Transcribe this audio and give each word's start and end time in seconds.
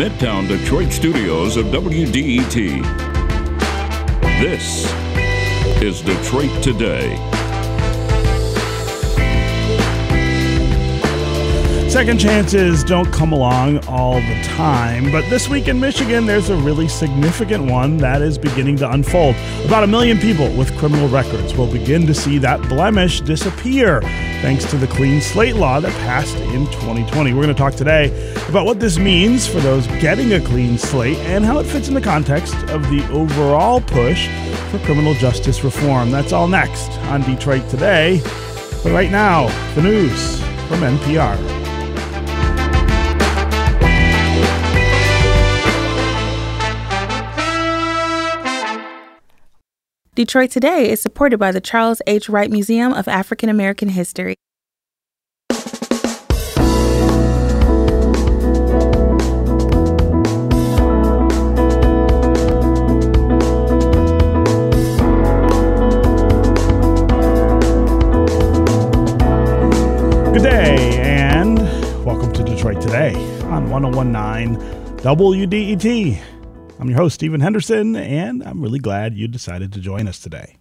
Midtown 0.00 0.48
Detroit 0.48 0.92
studios 0.92 1.58
of 1.58 1.66
WDET. 1.66 2.54
This 4.40 4.90
is 5.82 6.00
Detroit 6.00 6.62
Today. 6.62 7.18
Second 11.90 12.20
chances 12.20 12.84
don't 12.84 13.12
come 13.12 13.32
along 13.32 13.84
all 13.88 14.14
the 14.14 14.42
time, 14.44 15.10
but 15.10 15.28
this 15.28 15.48
week 15.48 15.66
in 15.66 15.80
Michigan, 15.80 16.24
there's 16.24 16.48
a 16.48 16.56
really 16.58 16.86
significant 16.86 17.68
one 17.68 17.96
that 17.96 18.22
is 18.22 18.38
beginning 18.38 18.76
to 18.76 18.88
unfold. 18.88 19.34
About 19.64 19.82
a 19.82 19.88
million 19.88 20.16
people 20.16 20.48
with 20.56 20.74
criminal 20.78 21.08
records 21.08 21.52
will 21.56 21.66
begin 21.66 22.06
to 22.06 22.14
see 22.14 22.38
that 22.38 22.62
blemish 22.68 23.20
disappear 23.22 24.02
thanks 24.40 24.64
to 24.70 24.76
the 24.76 24.86
clean 24.86 25.20
slate 25.20 25.56
law 25.56 25.80
that 25.80 25.90
passed 26.02 26.36
in 26.36 26.64
2020. 26.66 27.32
We're 27.32 27.42
going 27.42 27.48
to 27.48 27.60
talk 27.60 27.74
today 27.74 28.32
about 28.48 28.66
what 28.66 28.78
this 28.78 28.96
means 28.96 29.48
for 29.48 29.58
those 29.58 29.88
getting 30.00 30.32
a 30.34 30.40
clean 30.40 30.78
slate 30.78 31.18
and 31.18 31.44
how 31.44 31.58
it 31.58 31.64
fits 31.64 31.88
in 31.88 31.94
the 31.94 32.00
context 32.00 32.54
of 32.70 32.88
the 32.88 33.04
overall 33.10 33.80
push 33.80 34.28
for 34.70 34.78
criminal 34.84 35.14
justice 35.14 35.64
reform. 35.64 36.12
That's 36.12 36.32
all 36.32 36.46
next 36.46 36.88
on 37.08 37.22
Detroit 37.22 37.68
Today. 37.68 38.20
But 38.84 38.92
right 38.92 39.10
now, 39.10 39.48
the 39.74 39.82
news 39.82 40.40
from 40.68 40.82
NPR. 40.82 41.59
Detroit 50.20 50.50
Today 50.50 50.90
is 50.90 51.00
supported 51.00 51.38
by 51.38 51.50
the 51.50 51.62
Charles 51.62 52.02
H. 52.06 52.28
Wright 52.28 52.50
Museum 52.50 52.92
of 52.92 53.08
African 53.08 53.48
American 53.48 53.88
History. 53.88 54.34
Good 70.28 70.42
day, 70.42 70.98
and 71.00 71.58
welcome 72.04 72.30
to 72.34 72.42
Detroit 72.44 72.82
Today 72.82 73.14
on 73.44 73.70
1019 73.70 74.58
WDET. 74.98 76.39
I'm 76.80 76.88
your 76.88 76.96
host, 76.96 77.16
Stephen 77.16 77.42
Henderson, 77.42 77.94
and 77.94 78.42
I'm 78.42 78.62
really 78.62 78.78
glad 78.78 79.14
you 79.14 79.28
decided 79.28 79.70
to 79.74 79.80
join 79.80 80.08
us 80.08 80.18
today. 80.18 80.56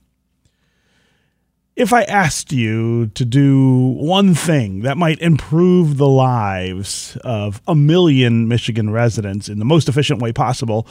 If 1.77 1.93
I 1.93 2.03
asked 2.03 2.51
you 2.51 3.07
to 3.07 3.23
do 3.23 3.95
one 3.97 4.35
thing 4.35 4.81
that 4.81 4.97
might 4.97 5.21
improve 5.21 5.95
the 5.95 6.09
lives 6.09 7.17
of 7.23 7.61
a 7.69 7.73
million 7.73 8.49
Michigan 8.49 8.89
residents 8.89 9.47
in 9.47 9.59
the 9.59 9.65
most 9.65 9.87
efficient 9.87 10.21
way 10.21 10.33
possible, 10.33 10.85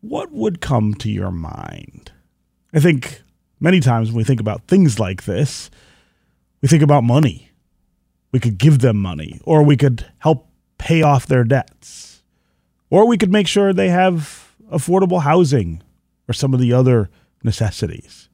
what 0.00 0.30
would 0.30 0.60
come 0.60 0.94
to 0.94 1.10
your 1.10 1.32
mind? 1.32 2.12
I 2.72 2.78
think 2.78 3.22
many 3.58 3.80
times 3.80 4.10
when 4.10 4.18
we 4.18 4.24
think 4.24 4.38
about 4.38 4.68
things 4.68 5.00
like 5.00 5.24
this, 5.24 5.72
we 6.62 6.68
think 6.68 6.84
about 6.84 7.02
money. 7.02 7.50
We 8.30 8.38
could 8.38 8.58
give 8.58 8.78
them 8.78 8.98
money, 8.98 9.40
or 9.42 9.64
we 9.64 9.76
could 9.76 10.06
help 10.18 10.48
pay 10.78 11.02
off 11.02 11.26
their 11.26 11.42
debts 11.42 12.15
or 12.90 13.06
we 13.06 13.18
could 13.18 13.32
make 13.32 13.46
sure 13.46 13.72
they 13.72 13.88
have 13.88 14.54
affordable 14.70 15.22
housing 15.22 15.82
or 16.28 16.34
some 16.34 16.54
of 16.54 16.60
the 16.60 16.72
other 16.72 17.10
necessities. 17.42 18.28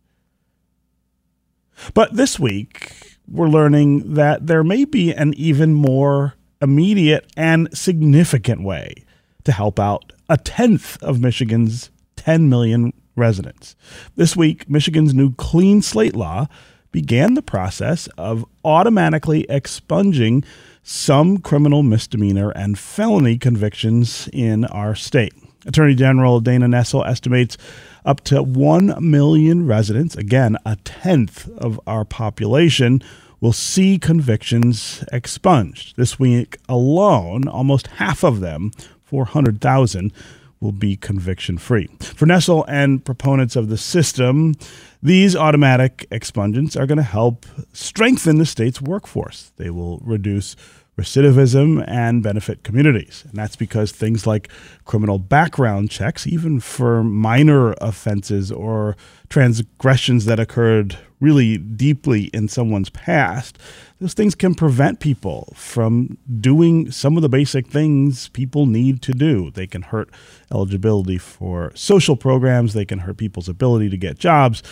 But 1.95 2.17
this 2.17 2.39
week, 2.39 3.19
we're 3.28 3.48
learning 3.48 4.14
that 4.14 4.47
there 4.47 4.64
may 4.64 4.84
be 4.84 5.12
an 5.12 5.34
even 5.34 5.75
more 5.75 6.34
immediate 6.61 7.30
and 7.36 7.77
significant 7.77 8.62
way 8.62 9.05
to 9.45 9.52
help 9.52 9.80
out 9.80 10.12
a 10.29 10.36
tenth 10.36 11.02
of 11.02 11.20
Michigan's 11.20 11.91
10 12.17 12.48
million 12.48 12.92
residents. 13.17 13.74
This 14.14 14.36
week, 14.36 14.70
Michigan's 14.70 15.12
new 15.12 15.35
clean 15.35 15.83
slate 15.83 16.14
law 16.14 16.46
began 16.92 17.35
the 17.35 17.42
process 17.42 18.07
of 18.19 18.45
automatically 18.64 19.45
expunging 19.48 20.45
some 20.83 21.39
criminal 21.39 21.83
misdemeanor 21.83 22.51
and 22.51 22.79
felony 22.79 23.39
convictions 23.39 24.29
in 24.33 24.64
our 24.67 24.95
state. 24.95 25.33
Attorney 25.67 25.95
General 25.95 26.41
Dana 26.41 26.67
Nessel 26.67 27.07
estimates 27.07 27.57
up 28.05 28.20
to 28.23 28.42
1 28.42 28.97
million 29.01 29.67
residents, 29.67 30.17
again, 30.17 30.57
a 30.67 30.77
tenth 30.77 31.48
of 31.58 31.80
our 31.86 32.05
population, 32.05 33.03
will 33.41 33.53
see 33.53 33.98
convictions 33.98 35.05
expunged. 35.13 35.97
This 35.97 36.19
week 36.19 36.59
alone, 36.69 37.48
almost 37.48 37.86
half 37.89 38.24
of 38.24 38.41
them, 38.41 38.73
400,000, 39.05 40.13
will 40.61 40.73
be 40.73 40.97
conviction 40.97 41.59
free. 41.59 41.89
For 42.01 42.27
Nessel 42.27 42.64
and 42.69 43.05
proponents 43.05 43.57
of 43.57 43.69
the 43.69 43.77
system, 43.77 44.55
these 45.02 45.35
automatic 45.35 46.07
expungents 46.11 46.77
are 46.77 46.86
going 46.86 46.98
to 46.98 47.02
help 47.02 47.45
strengthen 47.73 48.39
the 48.39 48.46
state's 48.46 48.80
workforce. 48.80 49.52
They 49.57 49.70
will 49.70 49.98
reduce 49.98 50.55
recidivism 50.98 51.85
and 51.89 52.23
benefit 52.23 52.63
communities. 52.63 53.24
And 53.27 53.35
that's 53.35 53.57
because 53.57 53.92
things 53.92 54.27
like 54.27 54.48
criminal 54.85 55.18
background 55.18 55.91
checks, 55.91 56.27
even 56.27 56.61
for 56.61 57.02
minor 57.02 57.73
offenses 57.80 58.52
or 58.52 58.96
transgressions 59.32 60.26
that 60.26 60.38
occurred 60.38 60.98
really 61.18 61.56
deeply 61.56 62.24
in 62.34 62.48
someone's 62.48 62.90
past, 62.90 63.58
those 63.98 64.12
things 64.12 64.34
can 64.34 64.54
prevent 64.54 65.00
people 65.00 65.50
from 65.56 66.18
doing 66.38 66.90
some 66.90 67.16
of 67.16 67.22
the 67.22 67.30
basic 67.30 67.66
things 67.66 68.28
people 68.28 68.66
need 68.66 69.00
to 69.00 69.12
do. 69.12 69.50
They 69.50 69.66
can 69.66 69.80
hurt 69.80 70.10
eligibility 70.52 71.16
for 71.16 71.72
social 71.74 72.14
programs, 72.14 72.74
they 72.74 72.84
can 72.84 72.98
hurt 72.98 73.16
people's 73.16 73.48
ability 73.48 73.88
to 73.88 73.96
get 73.96 74.18
jobs, 74.18 74.62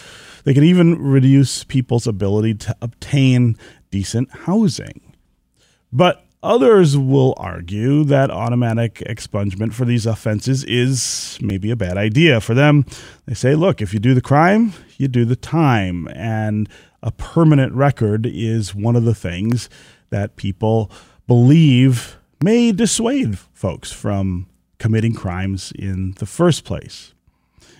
they 0.44 0.53
can 0.53 0.65
even 0.65 1.00
reduce 1.00 1.65
people's 1.65 2.06
ability 2.06 2.53
to 2.56 2.77
obtain 2.82 3.56
decent 3.91 4.31
housing. 4.31 5.00
But 5.91 6.27
Others 6.43 6.97
will 6.97 7.34
argue 7.37 8.03
that 8.05 8.31
automatic 8.31 8.95
expungement 9.06 9.75
for 9.75 9.84
these 9.84 10.06
offenses 10.06 10.65
is 10.65 11.39
maybe 11.43 11.71
a 11.71 11.77
bad 11.77 11.99
idea. 11.99 12.41
For 12.41 12.55
them, 12.55 12.87
they 13.27 13.34
say, 13.34 13.55
look, 13.55 13.83
if 13.83 13.93
you 13.93 14.01
do 14.01 14.15
the 14.15 14.23
crime, 14.23 14.73
you 14.97 15.06
do 15.06 15.27
the 15.27 15.37
time. 15.37 16.09
And 16.15 16.67
a 17.03 17.11
permanent 17.11 17.75
record 17.75 18.25
is 18.25 18.75
one 18.75 18.97
of 18.97 19.05
the 19.05 19.15
things 19.15 19.69
that 20.09 20.37
people 20.37 20.91
believe 21.27 22.17
may 22.43 22.72
dissuade 22.72 23.39
folks 23.39 23.93
from 23.93 24.47
committing 24.78 25.12
crimes 25.12 25.72
in 25.78 26.12
the 26.12 26.27
first 26.27 26.65
place. 26.65 27.12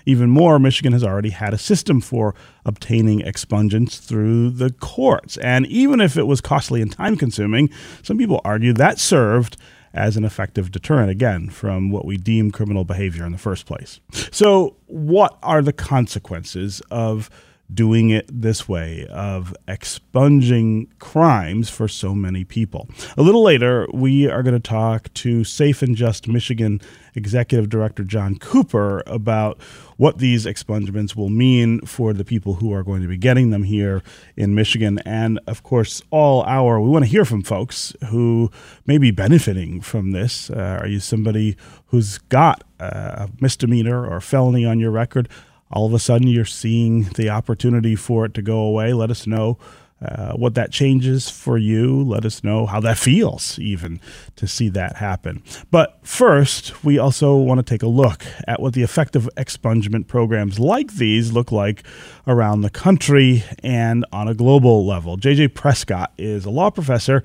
Even 0.07 0.31
more, 0.31 0.59
Michigan 0.59 0.93
has 0.93 1.05
already 1.05 1.31
had 1.31 1.55
a 1.55 1.59
system 1.59 2.01
for 2.01 2.35
obtaining 2.65 3.21
expungents 3.21 3.99
through 3.99 4.51
the 4.51 4.71
courts. 4.71 5.37
And 5.39 5.67
even 5.67 6.01
if 6.01 6.17
it 6.17 6.27
was 6.27 6.41
costly 6.41 6.83
and 6.83 6.93
time 6.93 7.17
consuming, 7.17 7.71
some 8.03 8.19
people 8.19 8.41
argue 8.45 8.73
that 8.75 8.99
served 8.99 9.57
as 9.93 10.17
an 10.17 10.25
effective 10.25 10.71
deterrent, 10.71 11.11
again, 11.11 11.51
from 11.51 11.91
what 11.91 12.05
we 12.05 12.17
deem 12.17 12.51
criminal 12.51 12.85
behavior 12.85 13.25
in 13.25 13.33
the 13.33 13.39
first 13.39 13.67
place. 13.67 14.01
So, 14.31 14.77
what 14.87 15.37
are 15.43 15.63
the 15.63 15.73
consequences 15.73 16.81
of 16.91 17.29
doing 17.73 18.11
it 18.11 18.29
this 18.33 18.69
way 18.69 19.07
of 19.11 19.55
expunging 19.69 20.89
crimes 20.99 21.71
for 21.71 21.89
so 21.89 22.15
many 22.15 22.45
people. 22.45 22.89
A 23.17 23.23
little 23.23 23.43
later, 23.43 23.87
we 23.93 24.29
are 24.29 24.43
going 24.43 24.55
to 24.55 24.61
talk 24.61 25.13
to 25.15 25.45
Safe 25.45 25.83
and 25.83 25.97
Just 25.97 26.29
Michigan 26.29 26.81
Executive 27.15 27.69
Director 27.69 28.05
John 28.05 28.37
Cooper 28.37 29.03
about 29.07 29.61
what 29.97 30.19
these 30.19 30.47
expungements 30.47 31.15
will 31.15 31.29
mean 31.29 31.81
for 31.83 32.13
the 32.13 32.25
people 32.25 32.55
who 32.55 32.73
are 32.73 32.83
going 32.83 33.03
to 33.03 33.09
be 33.09 33.17
getting 33.17 33.51
them 33.51 33.65
here 33.65 34.03
in 34.37 34.55
Michigan. 34.55 34.99
And 35.05 35.39
of 35.47 35.63
course, 35.63 36.03
all 36.11 36.43
our, 36.45 36.81
we 36.81 36.89
want 36.89 37.05
to 37.05 37.11
hear 37.11 37.25
from 37.25 37.43
folks 37.43 37.95
who 38.09 38.51
may 38.87 38.99
be 38.99 39.11
benefiting 39.11 39.81
from 39.81 40.13
this. 40.13 40.51
Uh, 40.51 40.79
are 40.81 40.87
you 40.87 41.01
somebody 41.01 41.57
who's 41.87 42.19
got 42.19 42.65
a 42.79 43.29
misdemeanor 43.41 44.07
or 44.07 44.21
felony 44.21 44.65
on 44.65 44.81
your 44.81 44.91
record? 44.91 45.29
All 45.71 45.87
of 45.87 45.95
a 45.95 45.99
sudden 45.99 46.29
you're 46.29 46.45
seeing 46.45 47.05
the 47.15 47.31
opportunity 47.31 47.95
for 47.95 48.25
it 48.25 48.35
to 48.35 48.43
go 48.43 48.61
away. 48.61 48.93
Let 48.93 49.11
us 49.11 49.27
know 49.27 49.59
uh, 50.03 50.33
what 50.33 50.55
that 50.55 50.73
changes 50.73 51.29
for 51.29 51.59
you. 51.59 52.03
Let 52.03 52.25
us 52.25 52.43
know 52.43 52.67
how 52.67 52.81
that 52.81 52.99
feels, 53.11 53.59
even 53.59 54.01
to 54.37 54.47
see 54.47 54.69
that 54.71 54.97
happen. 54.97 55.43
But 55.71 55.99
first, 56.03 56.83
we 56.85 56.99
also 56.99 57.37
want 57.37 57.59
to 57.59 57.63
take 57.63 57.83
a 57.83 57.89
look 57.89 58.25
at 58.47 58.61
what 58.61 58.75
the 58.75 58.83
effective 58.83 59.29
expungement 59.37 60.07
programs 60.07 60.59
like 60.59 60.95
these 60.95 61.33
look 61.33 61.53
like 61.53 61.85
around 62.27 62.63
the 62.63 62.71
country 62.71 63.45
and 63.63 64.05
on 64.13 64.29
a 64.29 64.35
global 64.35 64.87
level. 64.87 65.17
JJ 65.17 65.55
Prescott 65.55 66.13
is 66.17 66.45
a 66.45 66.51
law 66.51 66.71
professor 66.71 67.23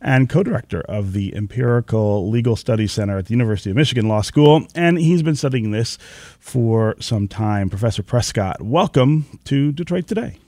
and 0.00 0.28
co 0.28 0.42
director 0.42 0.80
of 0.82 1.12
the 1.12 1.34
Empirical 1.34 2.28
Legal 2.28 2.56
Studies 2.56 2.92
Center 2.92 3.18
at 3.18 3.26
the 3.26 3.32
University 3.32 3.70
of 3.70 3.76
Michigan 3.76 4.08
Law 4.08 4.20
School, 4.20 4.66
and 4.74 4.98
he's 4.98 5.22
been 5.22 5.36
studying 5.36 5.70
this 5.70 5.98
for 6.38 6.94
some 7.00 7.28
time. 7.28 7.68
Professor 7.68 8.02
Prescott, 8.02 8.62
welcome 8.62 9.26
to 9.44 9.72
Detroit 9.72 10.06
Today. 10.06 10.38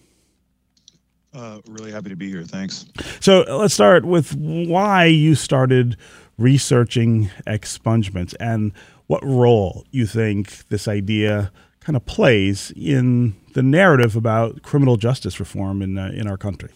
Uh, 1.38 1.60
really 1.68 1.92
happy 1.92 2.08
to 2.08 2.16
be 2.16 2.28
here. 2.28 2.42
Thanks. 2.42 2.86
So 3.20 3.44
let's 3.48 3.72
start 3.72 4.04
with 4.04 4.34
why 4.34 5.04
you 5.04 5.36
started 5.36 5.96
researching 6.36 7.30
expungements 7.46 8.34
and 8.40 8.72
what 9.06 9.24
role 9.24 9.84
you 9.92 10.04
think 10.04 10.66
this 10.68 10.88
idea 10.88 11.52
kind 11.78 11.96
of 11.96 12.04
plays 12.06 12.72
in 12.76 13.36
the 13.54 13.62
narrative 13.62 14.16
about 14.16 14.62
criminal 14.62 14.96
justice 14.96 15.38
reform 15.38 15.80
in 15.80 15.96
uh, 15.96 16.10
in 16.12 16.26
our 16.26 16.36
country. 16.36 16.70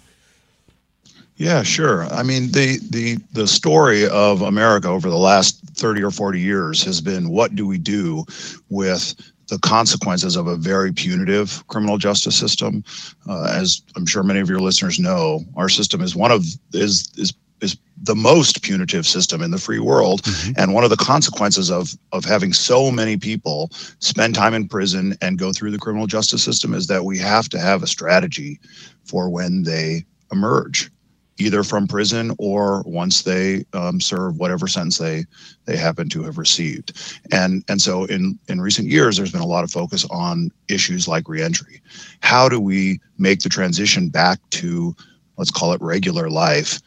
Yeah, 1.36 1.64
sure. 1.64 2.04
I 2.04 2.22
mean, 2.22 2.52
the 2.52 2.78
the 2.90 3.16
the 3.32 3.48
story 3.48 4.06
of 4.08 4.42
America 4.42 4.86
over 4.88 5.10
the 5.10 5.18
last 5.18 5.58
30 5.74 6.04
or 6.04 6.12
40 6.12 6.40
years 6.40 6.84
has 6.84 7.00
been 7.00 7.30
what 7.30 7.56
do 7.56 7.66
we 7.66 7.78
do 7.78 8.24
with 8.68 9.31
the 9.52 9.58
consequences 9.58 10.34
of 10.34 10.46
a 10.46 10.56
very 10.56 10.94
punitive 10.94 11.62
criminal 11.66 11.98
justice 11.98 12.34
system. 12.34 12.82
Uh, 13.28 13.52
as 13.54 13.82
I'm 13.96 14.06
sure 14.06 14.22
many 14.22 14.40
of 14.40 14.48
your 14.48 14.60
listeners 14.60 14.98
know, 14.98 15.44
our 15.56 15.68
system 15.68 16.00
is 16.00 16.16
one 16.16 16.32
of 16.32 16.42
is 16.72 17.12
is 17.18 17.34
is 17.60 17.76
the 18.02 18.14
most 18.14 18.62
punitive 18.62 19.06
system 19.06 19.42
in 19.42 19.50
the 19.50 19.58
free 19.58 19.78
world 19.78 20.22
mm-hmm. 20.22 20.52
and 20.56 20.72
one 20.72 20.84
of 20.84 20.90
the 20.90 20.96
consequences 20.96 21.70
of 21.70 21.94
of 22.12 22.24
having 22.24 22.54
so 22.54 22.90
many 22.90 23.18
people 23.18 23.68
spend 23.98 24.34
time 24.34 24.54
in 24.54 24.66
prison 24.66 25.14
and 25.20 25.38
go 25.38 25.52
through 25.52 25.70
the 25.70 25.78
criminal 25.78 26.06
justice 26.06 26.42
system 26.42 26.72
is 26.72 26.86
that 26.86 27.04
we 27.04 27.18
have 27.18 27.50
to 27.50 27.60
have 27.60 27.82
a 27.82 27.86
strategy 27.86 28.58
for 29.04 29.28
when 29.28 29.64
they 29.64 30.02
emerge 30.32 30.90
either 31.38 31.62
from 31.62 31.86
prison 31.86 32.34
or 32.38 32.82
once 32.86 33.22
they 33.22 33.64
um, 33.72 34.00
serve 34.00 34.38
whatever 34.38 34.66
sentence 34.66 34.98
they 34.98 35.24
they 35.64 35.76
happen 35.76 36.08
to 36.08 36.22
have 36.22 36.38
received. 36.38 36.92
And 37.32 37.64
and 37.68 37.80
so 37.80 38.04
in 38.04 38.38
in 38.48 38.60
recent 38.60 38.88
years, 38.88 39.16
there's 39.16 39.32
been 39.32 39.40
a 39.40 39.46
lot 39.46 39.64
of 39.64 39.70
focus 39.70 40.06
on 40.10 40.50
issues 40.68 41.08
like 41.08 41.28
reentry. 41.28 41.80
How 42.20 42.48
do 42.48 42.60
we 42.60 43.00
make 43.18 43.40
the 43.40 43.48
transition 43.48 44.08
back 44.08 44.38
to 44.50 44.94
let's 45.36 45.50
call 45.50 45.72
it 45.72 45.80
regular 45.80 46.28
life 46.28 46.80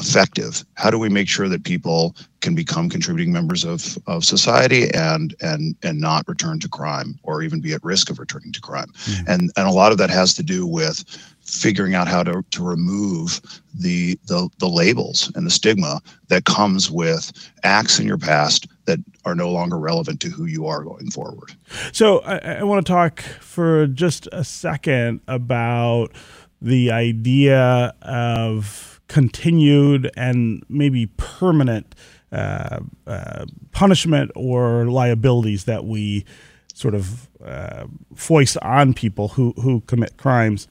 effective? 0.00 0.64
How 0.74 0.90
do 0.90 0.98
we 0.98 1.08
make 1.08 1.28
sure 1.28 1.48
that 1.48 1.64
people 1.64 2.16
can 2.40 2.54
become 2.54 2.88
contributing 2.88 3.32
members 3.32 3.64
of, 3.64 3.98
of 4.06 4.24
society 4.24 4.90
and 4.94 5.34
and 5.40 5.76
and 5.82 6.00
not 6.00 6.26
return 6.26 6.58
to 6.60 6.68
crime 6.68 7.18
or 7.22 7.42
even 7.42 7.60
be 7.60 7.74
at 7.74 7.84
risk 7.84 8.10
of 8.10 8.18
returning 8.18 8.52
to 8.52 8.60
crime? 8.60 8.90
Mm. 9.04 9.28
And 9.28 9.52
and 9.56 9.68
a 9.68 9.72
lot 9.72 9.92
of 9.92 9.98
that 9.98 10.10
has 10.10 10.34
to 10.34 10.42
do 10.42 10.66
with 10.66 11.04
figuring 11.50 11.94
out 11.94 12.08
how 12.08 12.22
to, 12.22 12.44
to 12.50 12.62
remove 12.62 13.40
the, 13.74 14.18
the 14.26 14.48
the 14.58 14.68
labels 14.68 15.32
and 15.34 15.46
the 15.46 15.50
stigma 15.50 16.00
that 16.28 16.44
comes 16.44 16.90
with 16.90 17.32
acts 17.62 17.98
in 17.98 18.06
your 18.06 18.18
past 18.18 18.66
that 18.84 18.98
are 19.24 19.34
no 19.34 19.50
longer 19.50 19.78
relevant 19.78 20.20
to 20.20 20.28
who 20.28 20.46
you 20.46 20.66
are 20.66 20.82
going 20.82 21.10
forward. 21.10 21.52
So 21.92 22.20
I, 22.20 22.36
I 22.58 22.62
want 22.64 22.84
to 22.84 22.92
talk 22.92 23.20
for 23.20 23.86
just 23.86 24.28
a 24.32 24.44
second 24.44 25.20
about 25.28 26.08
the 26.60 26.90
idea 26.90 27.94
of 28.02 29.00
continued 29.08 30.10
and 30.16 30.64
maybe 30.68 31.06
permanent 31.16 31.94
uh, 32.32 32.80
uh, 33.06 33.46
punishment 33.72 34.30
or 34.36 34.86
liabilities 34.86 35.64
that 35.64 35.84
we 35.84 36.24
sort 36.74 36.94
of 36.94 37.28
uh, 37.44 37.86
foist 38.14 38.56
on 38.62 38.94
people 38.94 39.28
who, 39.28 39.52
who 39.56 39.80
commit 39.82 40.16
crimes. 40.16 40.68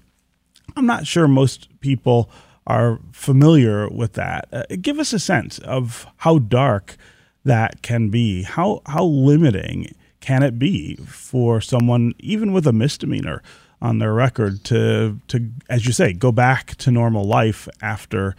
I'm 0.75 0.85
not 0.85 1.07
sure 1.07 1.27
most 1.27 1.67
people 1.79 2.29
are 2.67 2.99
familiar 3.11 3.89
with 3.89 4.13
that. 4.13 4.47
Uh, 4.51 4.63
give 4.81 4.99
us 4.99 5.13
a 5.13 5.19
sense 5.19 5.59
of 5.59 6.05
how 6.17 6.39
dark 6.39 6.97
that 7.43 7.81
can 7.81 8.09
be. 8.09 8.43
How 8.43 8.81
how 8.85 9.03
limiting 9.03 9.95
can 10.19 10.43
it 10.43 10.59
be 10.59 10.95
for 10.97 11.61
someone, 11.61 12.13
even 12.19 12.51
with 12.53 12.67
a 12.67 12.73
misdemeanor, 12.73 13.41
on 13.81 13.99
their 13.99 14.13
record 14.13 14.63
to 14.65 15.19
to 15.27 15.49
as 15.69 15.85
you 15.85 15.93
say 15.93 16.13
go 16.13 16.31
back 16.31 16.75
to 16.75 16.91
normal 16.91 17.25
life 17.25 17.67
after 17.81 18.35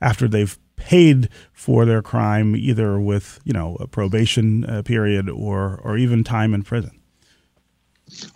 after 0.00 0.28
they've 0.28 0.58
paid 0.76 1.28
for 1.52 1.84
their 1.84 2.02
crime 2.02 2.54
either 2.56 2.98
with 3.00 3.40
you 3.44 3.52
know 3.52 3.76
a 3.80 3.86
probation 3.86 4.64
uh, 4.64 4.82
period 4.82 5.28
or 5.28 5.80
or 5.82 5.96
even 5.96 6.24
time 6.24 6.54
in 6.54 6.62
prison 6.62 6.97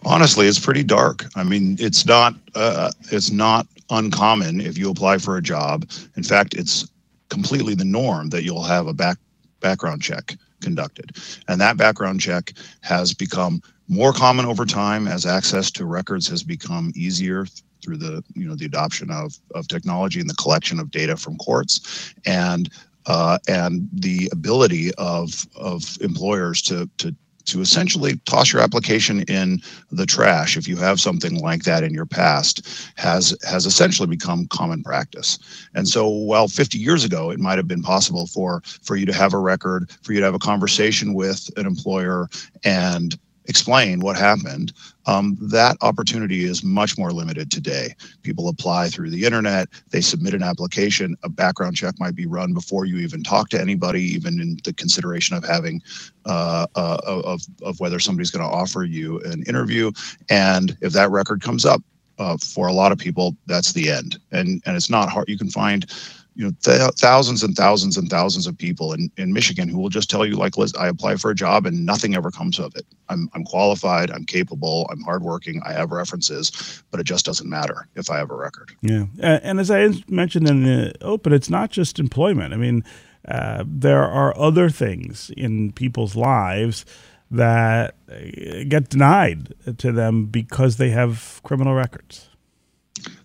honestly 0.04 0.46
it's 0.46 0.58
pretty 0.58 0.82
dark. 0.82 1.24
I 1.36 1.44
mean 1.44 1.76
it's 1.78 2.06
not 2.06 2.34
uh, 2.54 2.90
it's 3.10 3.30
not 3.30 3.66
uncommon 3.90 4.60
if 4.60 4.78
you 4.78 4.90
apply 4.90 5.18
for 5.18 5.36
a 5.36 5.42
job. 5.42 5.88
In 6.16 6.22
fact 6.22 6.54
it's 6.54 6.88
completely 7.28 7.74
the 7.74 7.84
norm 7.84 8.28
that 8.30 8.42
you'll 8.42 8.62
have 8.62 8.86
a 8.86 8.92
back 8.92 9.18
background 9.60 10.02
check 10.02 10.36
conducted. 10.60 11.16
And 11.48 11.60
that 11.60 11.76
background 11.76 12.20
check 12.20 12.52
has 12.82 13.14
become 13.14 13.62
more 13.88 14.12
common 14.12 14.46
over 14.46 14.64
time 14.64 15.06
as 15.08 15.26
access 15.26 15.70
to 15.72 15.84
records 15.84 16.28
has 16.28 16.42
become 16.42 16.92
easier 16.94 17.46
through 17.82 17.96
the 17.98 18.22
you 18.34 18.46
know 18.46 18.54
the 18.54 18.64
adoption 18.64 19.10
of 19.10 19.38
of 19.54 19.68
technology 19.68 20.20
and 20.20 20.30
the 20.30 20.34
collection 20.34 20.78
of 20.78 20.90
data 20.90 21.16
from 21.16 21.36
courts. 21.36 22.14
And 22.24 22.70
uh, 23.06 23.38
and 23.48 23.88
the 23.92 24.28
ability 24.32 24.94
of 24.94 25.46
of 25.56 25.82
employers 26.00 26.62
to 26.62 26.88
to 26.98 27.14
to 27.46 27.60
essentially 27.60 28.16
toss 28.24 28.52
your 28.52 28.62
application 28.62 29.22
in 29.22 29.60
the 29.90 30.06
trash 30.06 30.56
if 30.56 30.68
you 30.68 30.76
have 30.76 31.00
something 31.00 31.38
like 31.40 31.64
that 31.64 31.84
in 31.84 31.94
your 31.94 32.06
past 32.06 32.66
has 32.96 33.36
has 33.42 33.66
essentially 33.66 34.08
become 34.08 34.46
common 34.48 34.82
practice. 34.82 35.38
And 35.74 35.88
so 35.88 36.08
while 36.08 36.48
50 36.48 36.78
years 36.78 37.04
ago 37.04 37.30
it 37.30 37.40
might 37.40 37.58
have 37.58 37.68
been 37.68 37.82
possible 37.82 38.26
for 38.26 38.62
for 38.82 38.96
you 38.96 39.06
to 39.06 39.12
have 39.12 39.34
a 39.34 39.38
record 39.38 39.90
for 40.02 40.12
you 40.12 40.20
to 40.20 40.26
have 40.26 40.34
a 40.34 40.38
conversation 40.38 41.14
with 41.14 41.50
an 41.56 41.66
employer 41.66 42.28
and 42.64 43.18
explain 43.46 44.00
what 44.00 44.16
happened, 44.16 44.72
um, 45.06 45.36
that 45.40 45.76
opportunity 45.80 46.44
is 46.44 46.62
much 46.62 46.96
more 46.96 47.10
limited 47.10 47.50
today. 47.50 47.94
People 48.22 48.48
apply 48.48 48.88
through 48.88 49.10
the 49.10 49.24
internet, 49.24 49.68
they 49.90 50.00
submit 50.00 50.34
an 50.34 50.42
application, 50.42 51.16
a 51.22 51.28
background 51.28 51.76
check 51.76 51.94
might 51.98 52.14
be 52.14 52.26
run 52.26 52.54
before 52.54 52.84
you 52.84 52.98
even 52.98 53.22
talk 53.22 53.48
to 53.50 53.60
anybody, 53.60 54.02
even 54.02 54.40
in 54.40 54.58
the 54.64 54.72
consideration 54.72 55.36
of 55.36 55.44
having 55.44 55.82
uh, 56.26 56.66
uh, 56.76 56.98
of, 57.04 57.42
of 57.62 57.80
whether 57.80 57.98
somebody's 57.98 58.30
going 58.30 58.48
to 58.48 58.54
offer 58.54 58.84
you 58.84 59.20
an 59.20 59.42
interview. 59.44 59.90
And 60.28 60.76
if 60.80 60.92
that 60.92 61.10
record 61.10 61.42
comes 61.42 61.64
up, 61.64 61.82
uh, 62.18 62.36
for 62.36 62.68
a 62.68 62.72
lot 62.72 62.92
of 62.92 62.98
people, 62.98 63.36
that's 63.46 63.72
the 63.72 63.90
end. 63.90 64.18
And 64.30 64.62
and 64.66 64.76
it's 64.76 64.90
not 64.90 65.08
hard. 65.08 65.28
You 65.28 65.38
can 65.38 65.50
find 65.50 65.86
you 66.34 66.44
know 66.44 66.52
th- 66.62 66.92
thousands 66.96 67.42
and 67.42 67.54
thousands 67.56 67.96
and 67.96 68.08
thousands 68.08 68.46
of 68.46 68.56
people 68.56 68.92
in, 68.92 69.10
in 69.16 69.32
michigan 69.32 69.68
who 69.68 69.78
will 69.78 69.88
just 69.88 70.10
tell 70.10 70.24
you 70.26 70.36
like 70.36 70.56
Liz, 70.56 70.74
i 70.74 70.88
apply 70.88 71.16
for 71.16 71.30
a 71.30 71.34
job 71.34 71.66
and 71.66 71.84
nothing 71.84 72.14
ever 72.14 72.30
comes 72.30 72.58
of 72.58 72.74
it. 72.76 72.86
I'm, 73.08 73.28
I'm 73.34 73.44
qualified 73.44 74.10
i'm 74.10 74.24
capable 74.24 74.88
i'm 74.90 75.02
hardworking 75.02 75.62
i 75.64 75.72
have 75.72 75.90
references 75.90 76.82
but 76.90 77.00
it 77.00 77.04
just 77.04 77.24
doesn't 77.24 77.48
matter 77.48 77.88
if 77.94 78.10
i 78.10 78.18
have 78.18 78.30
a 78.30 78.36
record. 78.36 78.72
Yeah. 78.80 79.06
And 79.18 79.60
as 79.60 79.70
i 79.70 79.88
mentioned 80.08 80.48
in 80.48 80.64
the 80.64 80.94
open 81.00 81.32
it's 81.32 81.50
not 81.50 81.70
just 81.70 81.98
employment. 81.98 82.54
I 82.54 82.56
mean 82.56 82.84
uh, 83.26 83.62
there 83.66 84.02
are 84.02 84.36
other 84.36 84.68
things 84.68 85.30
in 85.36 85.72
people's 85.72 86.16
lives 86.16 86.84
that 87.30 87.94
uh, 88.10 88.64
get 88.68 88.88
denied 88.88 89.54
to 89.78 89.92
them 89.92 90.26
because 90.26 90.76
they 90.76 90.90
have 90.90 91.40
criminal 91.44 91.74
records 91.74 92.28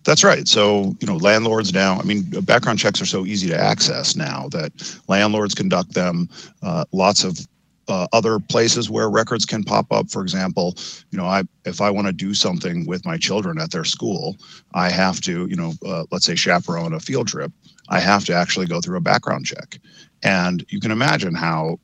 that's 0.04 0.24
right. 0.24 0.46
So, 0.48 0.96
you 1.00 1.06
know, 1.06 1.16
landlords 1.16 1.72
now, 1.72 1.98
I 1.98 2.02
mean, 2.02 2.22
background 2.42 2.78
checks 2.78 3.00
are 3.00 3.06
so 3.06 3.26
easy 3.26 3.48
to 3.48 3.58
access 3.58 4.16
now 4.16 4.48
that 4.50 4.72
landlords 5.08 5.54
conduct 5.54 5.94
them. 5.94 6.28
Uh, 6.62 6.84
lots 6.92 7.24
of 7.24 7.38
uh, 7.88 8.06
other 8.12 8.38
places 8.38 8.90
where 8.90 9.08
records 9.08 9.44
can 9.44 9.64
pop 9.64 9.90
up. 9.92 10.10
For 10.10 10.22
example, 10.22 10.74
you 11.10 11.18
know, 11.18 11.24
I 11.24 11.44
if 11.64 11.80
I 11.80 11.90
want 11.90 12.06
to 12.06 12.12
do 12.12 12.34
something 12.34 12.86
with 12.86 13.04
my 13.04 13.16
children 13.16 13.58
at 13.58 13.70
their 13.70 13.84
school, 13.84 14.36
I 14.74 14.90
have 14.90 15.20
to, 15.22 15.46
you 15.46 15.56
know, 15.56 15.72
uh, 15.86 16.04
let's 16.10 16.26
say 16.26 16.34
chaperone 16.34 16.92
a 16.92 17.00
field 17.00 17.28
trip. 17.28 17.52
I 17.88 18.00
have 18.00 18.24
to 18.26 18.34
actually 18.34 18.66
go 18.66 18.80
through 18.80 18.98
a 18.98 19.02
background 19.02 19.46
check, 19.46 19.78
and 20.22 20.64
you 20.68 20.80
can 20.80 20.90
imagine 20.90 21.34
how 21.34 21.80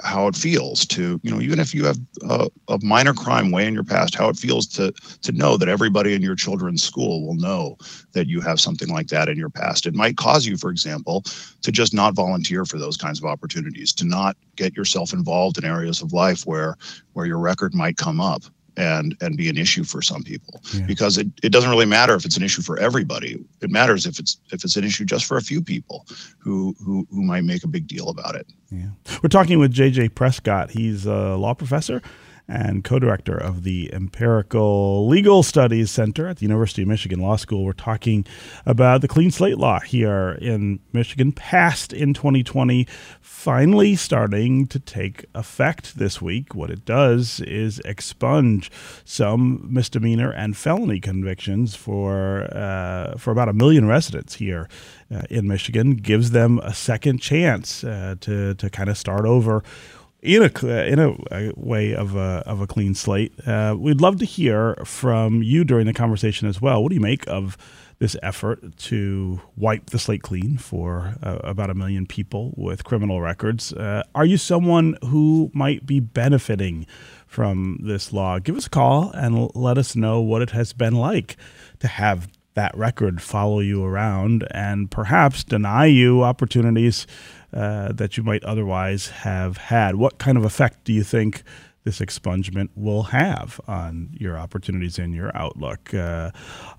how 0.00 0.28
it 0.28 0.36
feels 0.36 0.86
to 0.86 1.18
you 1.22 1.30
know 1.30 1.40
even 1.40 1.58
if 1.58 1.74
you 1.74 1.84
have 1.84 1.98
a, 2.28 2.48
a, 2.68 2.78
minor 2.82 3.12
crime 3.12 3.50
way 3.50 3.66
in 3.66 3.74
your 3.74 3.84
past 3.84 4.14
how 4.14 4.28
it 4.28 4.36
feels 4.36 4.66
to 4.66 4.92
to 5.22 5.32
know 5.32 5.56
that 5.56 5.68
everybody 5.68 6.14
in 6.14 6.22
your 6.22 6.36
children's 6.36 6.82
school 6.82 7.26
will 7.26 7.34
know 7.34 7.76
that 8.12 8.28
you 8.28 8.40
have 8.40 8.60
something 8.60 8.88
like 8.88 9.08
that 9.08 9.28
in 9.28 9.36
your 9.36 9.50
past. 9.50 9.86
It 9.86 9.94
might 9.94 10.16
cause 10.16 10.46
you 10.46 10.56
for 10.56 10.70
example 10.70 11.22
to 11.62 11.72
just 11.72 11.92
not 11.92 12.14
volunteer 12.14 12.64
for 12.64 12.78
those 12.78 12.96
kinds 12.96 13.18
of 13.18 13.24
opportunities 13.24 13.92
to 13.94 14.04
not 14.04 14.36
get 14.54 14.76
yourself 14.76 15.12
involved 15.12 15.58
in 15.58 15.64
areas 15.64 16.00
of 16.00 16.12
life 16.12 16.46
where 16.46 16.76
where 17.14 17.26
your 17.26 17.38
record 17.38 17.74
might 17.74 17.96
come 17.96 18.20
up 18.20 18.44
and 18.78 19.16
and 19.20 19.36
be 19.36 19.48
an 19.48 19.58
issue 19.58 19.84
for 19.84 20.00
some 20.00 20.22
people. 20.22 20.62
Yeah. 20.72 20.86
because 20.86 21.18
it, 21.18 21.26
it 21.42 21.50
doesn't 21.50 21.70
really 21.70 21.86
matter 21.86 22.14
if 22.14 22.24
it's 22.24 22.36
an 22.36 22.42
issue 22.42 22.62
for 22.62 22.78
everybody. 22.78 23.44
It 23.60 23.70
matters 23.70 24.06
if 24.06 24.18
it's 24.18 24.38
if 24.52 24.64
it's 24.64 24.76
an 24.76 24.84
issue 24.84 25.04
just 25.04 25.26
for 25.26 25.36
a 25.36 25.42
few 25.42 25.60
people 25.60 26.06
who 26.38 26.74
who 26.84 27.06
who 27.10 27.22
might 27.22 27.44
make 27.44 27.64
a 27.64 27.68
big 27.68 27.86
deal 27.86 28.08
about 28.08 28.34
it. 28.34 28.46
Yeah. 28.70 28.88
We're 29.22 29.28
talking 29.28 29.58
with 29.58 29.74
jj 29.74 30.14
prescott. 30.14 30.70
He's 30.70 31.04
a 31.06 31.36
law 31.36 31.54
professor 31.54 32.00
and 32.48 32.82
co 32.82 32.98
director 32.98 33.36
of 33.36 33.62
the 33.62 33.92
Empirical 33.92 35.06
Legal 35.06 35.42
Studies 35.42 35.90
Center 35.90 36.26
at 36.28 36.38
the 36.38 36.46
University 36.46 36.82
of 36.82 36.88
Michigan 36.88 37.20
Law 37.20 37.36
School. 37.36 37.64
We're 37.64 37.72
talking 37.74 38.24
about 38.64 39.02
the 39.02 39.08
clean 39.08 39.30
slate 39.30 39.58
law 39.58 39.80
here 39.80 40.38
in 40.40 40.80
Michigan, 40.92 41.32
passed 41.32 41.92
in 41.92 42.14
2020, 42.14 42.86
finally 43.20 43.94
starting 43.94 44.66
to 44.68 44.78
take 44.80 45.26
effect 45.34 45.98
this 45.98 46.22
week. 46.22 46.54
What 46.54 46.70
it 46.70 46.86
does 46.86 47.40
is 47.40 47.80
expunge 47.84 48.70
some 49.04 49.66
misdemeanor 49.70 50.30
and 50.30 50.56
felony 50.56 51.00
convictions 51.00 51.74
for, 51.74 52.48
uh, 52.54 53.16
for 53.18 53.30
about 53.30 53.48
a 53.48 53.52
million 53.52 53.86
residents 53.86 54.36
here 54.36 54.68
uh, 55.14 55.22
in 55.28 55.46
Michigan, 55.46 55.96
gives 55.96 56.30
them 56.30 56.58
a 56.60 56.72
second 56.72 57.18
chance 57.18 57.84
uh, 57.84 58.14
to, 58.20 58.54
to 58.54 58.70
kind 58.70 58.88
of 58.88 58.96
start 58.96 59.26
over 59.26 59.62
in 60.20 60.42
a 60.42 60.68
in 60.86 60.98
a, 60.98 61.52
way 61.56 61.94
of 61.94 62.16
a 62.16 62.42
of 62.46 62.60
a 62.60 62.66
clean 62.66 62.94
slate. 62.94 63.32
Uh, 63.46 63.76
we'd 63.78 64.00
love 64.00 64.18
to 64.18 64.24
hear 64.24 64.74
from 64.84 65.42
you 65.42 65.64
during 65.64 65.86
the 65.86 65.92
conversation 65.92 66.48
as 66.48 66.60
well. 66.60 66.82
What 66.82 66.90
do 66.90 66.94
you 66.94 67.00
make 67.00 67.26
of 67.28 67.56
this 67.98 68.16
effort 68.22 68.76
to 68.76 69.40
wipe 69.56 69.86
the 69.86 69.98
slate 69.98 70.22
clean 70.22 70.56
for 70.56 71.14
uh, 71.22 71.38
about 71.42 71.70
a 71.70 71.74
million 71.74 72.06
people 72.06 72.52
with 72.56 72.84
criminal 72.84 73.20
records? 73.20 73.72
Uh, 73.72 74.02
are 74.14 74.24
you 74.24 74.36
someone 74.36 74.96
who 75.04 75.50
might 75.52 75.84
be 75.84 76.00
benefiting 76.00 76.86
from 77.26 77.78
this 77.82 78.12
law? 78.12 78.38
Give 78.38 78.56
us 78.56 78.66
a 78.66 78.70
call 78.70 79.10
and 79.12 79.54
let 79.54 79.78
us 79.78 79.96
know 79.96 80.20
what 80.20 80.42
it 80.42 80.50
has 80.50 80.72
been 80.72 80.94
like 80.94 81.36
to 81.80 81.88
have 81.88 82.28
that 82.54 82.76
record 82.76 83.22
follow 83.22 83.60
you 83.60 83.84
around 83.84 84.44
and 84.50 84.90
perhaps 84.90 85.44
deny 85.44 85.86
you 85.86 86.24
opportunities 86.24 87.06
uh, 87.52 87.92
that 87.92 88.16
you 88.16 88.22
might 88.22 88.44
otherwise 88.44 89.08
have 89.08 89.56
had. 89.56 89.96
What 89.96 90.18
kind 90.18 90.36
of 90.36 90.44
effect 90.44 90.84
do 90.84 90.92
you 90.92 91.02
think 91.02 91.42
this 91.84 92.00
expungement 92.00 92.68
will 92.74 93.04
have 93.04 93.60
on 93.66 94.10
your 94.12 94.36
opportunities 94.36 94.98
and 94.98 95.14
your 95.14 95.34
outlook? 95.36 95.94
Uh, 95.94 96.30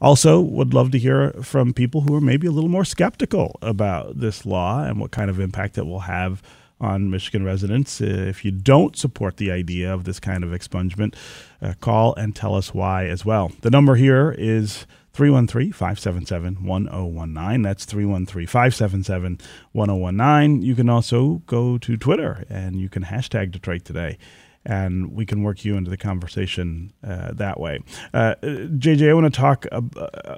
also, 0.01 0.39
would 0.39 0.73
love 0.73 0.91
to 0.91 0.99
hear 0.99 1.31
from 1.41 1.73
people 1.73 2.01
who 2.01 2.13
are 2.13 2.21
maybe 2.21 2.47
a 2.47 2.51
little 2.51 2.69
more 2.69 2.85
skeptical 2.85 3.57
about 3.61 4.19
this 4.19 4.45
law 4.45 4.83
and 4.83 4.99
what 4.99 5.11
kind 5.11 5.29
of 5.29 5.39
impact 5.39 5.77
it 5.77 5.85
will 5.85 6.01
have 6.01 6.41
on 6.81 7.09
Michigan 7.09 7.43
residents. 7.43 7.99
If 7.99 8.45
you 8.45 8.51
don't 8.51 8.95
support 8.95 9.37
the 9.37 9.51
idea 9.51 9.93
of 9.93 10.05
this 10.05 10.19
kind 10.19 10.43
of 10.43 10.51
expungement, 10.51 11.15
uh, 11.61 11.73
call 11.81 12.15
and 12.15 12.35
tell 12.35 12.55
us 12.55 12.73
why 12.73 13.07
as 13.07 13.25
well. 13.25 13.51
The 13.61 13.69
number 13.69 13.95
here 13.95 14.33
is 14.37 14.85
313 15.19 15.73
577 15.73 16.63
1019. 16.63 17.61
That's 17.61 17.83
313 17.83 18.47
577 18.47 19.37
1019. 19.73 20.61
You 20.61 20.75
can 20.75 20.87
also 20.87 21.41
go 21.45 21.77
to 21.77 21.97
Twitter 21.97 22.45
and 22.47 22.79
you 22.79 22.87
can 22.87 23.03
hashtag 23.03 23.51
Detroit 23.51 23.83
Today 23.83 24.17
and 24.63 25.11
we 25.11 25.25
can 25.25 25.43
work 25.43 25.65
you 25.65 25.75
into 25.75 25.89
the 25.89 25.97
conversation 25.97 26.93
uh, 27.05 27.33
that 27.33 27.59
way. 27.59 27.79
Uh, 28.13 28.35
JJ, 28.41 29.09
I 29.09 29.13
want 29.13 29.33
to 29.33 29.37
talk 29.37 29.65
a, 29.73 29.83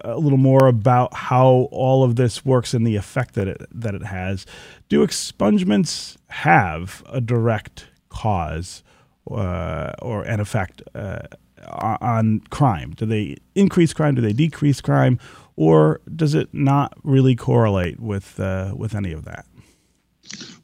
a, 0.04 0.18
little 0.18 0.40
more 0.40 0.68
about 0.68 1.14
how 1.14 1.70
all 1.72 2.04
of 2.04 2.16
this 2.16 2.44
works 2.44 2.74
and 2.74 2.86
the 2.86 2.96
effect 2.96 3.36
that 3.36 3.48
it 3.48 3.62
that 3.72 3.94
it 3.94 4.06
has. 4.06 4.48
Do 4.90 5.06
expungements 5.06 6.18
have 6.30 7.04
a 7.06 7.22
direct 7.22 7.86
cause 8.10 8.82
uh, 9.30 9.92
or 10.02 10.24
an 10.24 10.40
effect 10.40 10.82
uh, 10.96 11.20
on 11.68 12.42
crime? 12.50 12.94
Do 12.96 13.06
they 13.06 13.38
increase 13.56 13.94
crime? 13.94 14.16
Do 14.16 14.22
they 14.22 14.34
decrease 14.34 14.82
crime? 14.82 15.20
Or 15.56 16.02
does 16.16 16.34
it 16.34 16.54
not 16.54 16.94
really 17.04 17.36
correlate 17.36 18.00
with 18.00 18.40
uh, 18.40 18.74
with 18.76 18.96
any 18.96 19.12
of 19.12 19.26
that? 19.26 19.46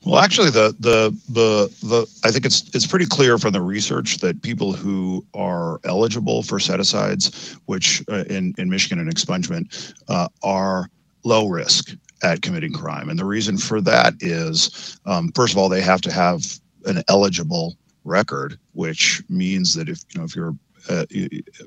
Well, 0.05 0.19
actually, 0.19 0.51
the, 0.51 0.75
the 0.79 1.09
the 1.29 1.67
the 1.85 2.07
I 2.23 2.31
think 2.31 2.45
it's 2.45 2.69
it's 2.73 2.87
pretty 2.87 3.05
clear 3.05 3.37
from 3.37 3.51
the 3.51 3.61
research 3.61 4.19
that 4.19 4.41
people 4.41 4.71
who 4.71 5.25
are 5.33 5.81
eligible 5.83 6.43
for 6.43 6.59
set 6.59 6.79
asides, 6.79 7.57
which 7.65 8.03
uh, 8.09 8.23
in 8.29 8.53
in 8.57 8.69
Michigan 8.69 8.99
and 8.99 9.13
expungement, 9.13 9.93
uh, 10.07 10.29
are 10.43 10.89
low 11.23 11.47
risk 11.47 11.93
at 12.23 12.41
committing 12.41 12.71
crime, 12.71 13.09
and 13.09 13.19
the 13.19 13.25
reason 13.25 13.57
for 13.57 13.81
that 13.81 14.13
is, 14.21 14.97
um, 15.05 15.31
first 15.35 15.53
of 15.53 15.57
all, 15.57 15.67
they 15.67 15.81
have 15.81 16.01
to 16.01 16.11
have 16.11 16.59
an 16.85 17.03
eligible 17.09 17.77
record, 18.05 18.57
which 18.73 19.21
means 19.27 19.73
that 19.75 19.89
if 19.89 19.99
you 20.13 20.19
know 20.19 20.25
if 20.25 20.35
you're 20.35 20.55
uh, 20.89 21.05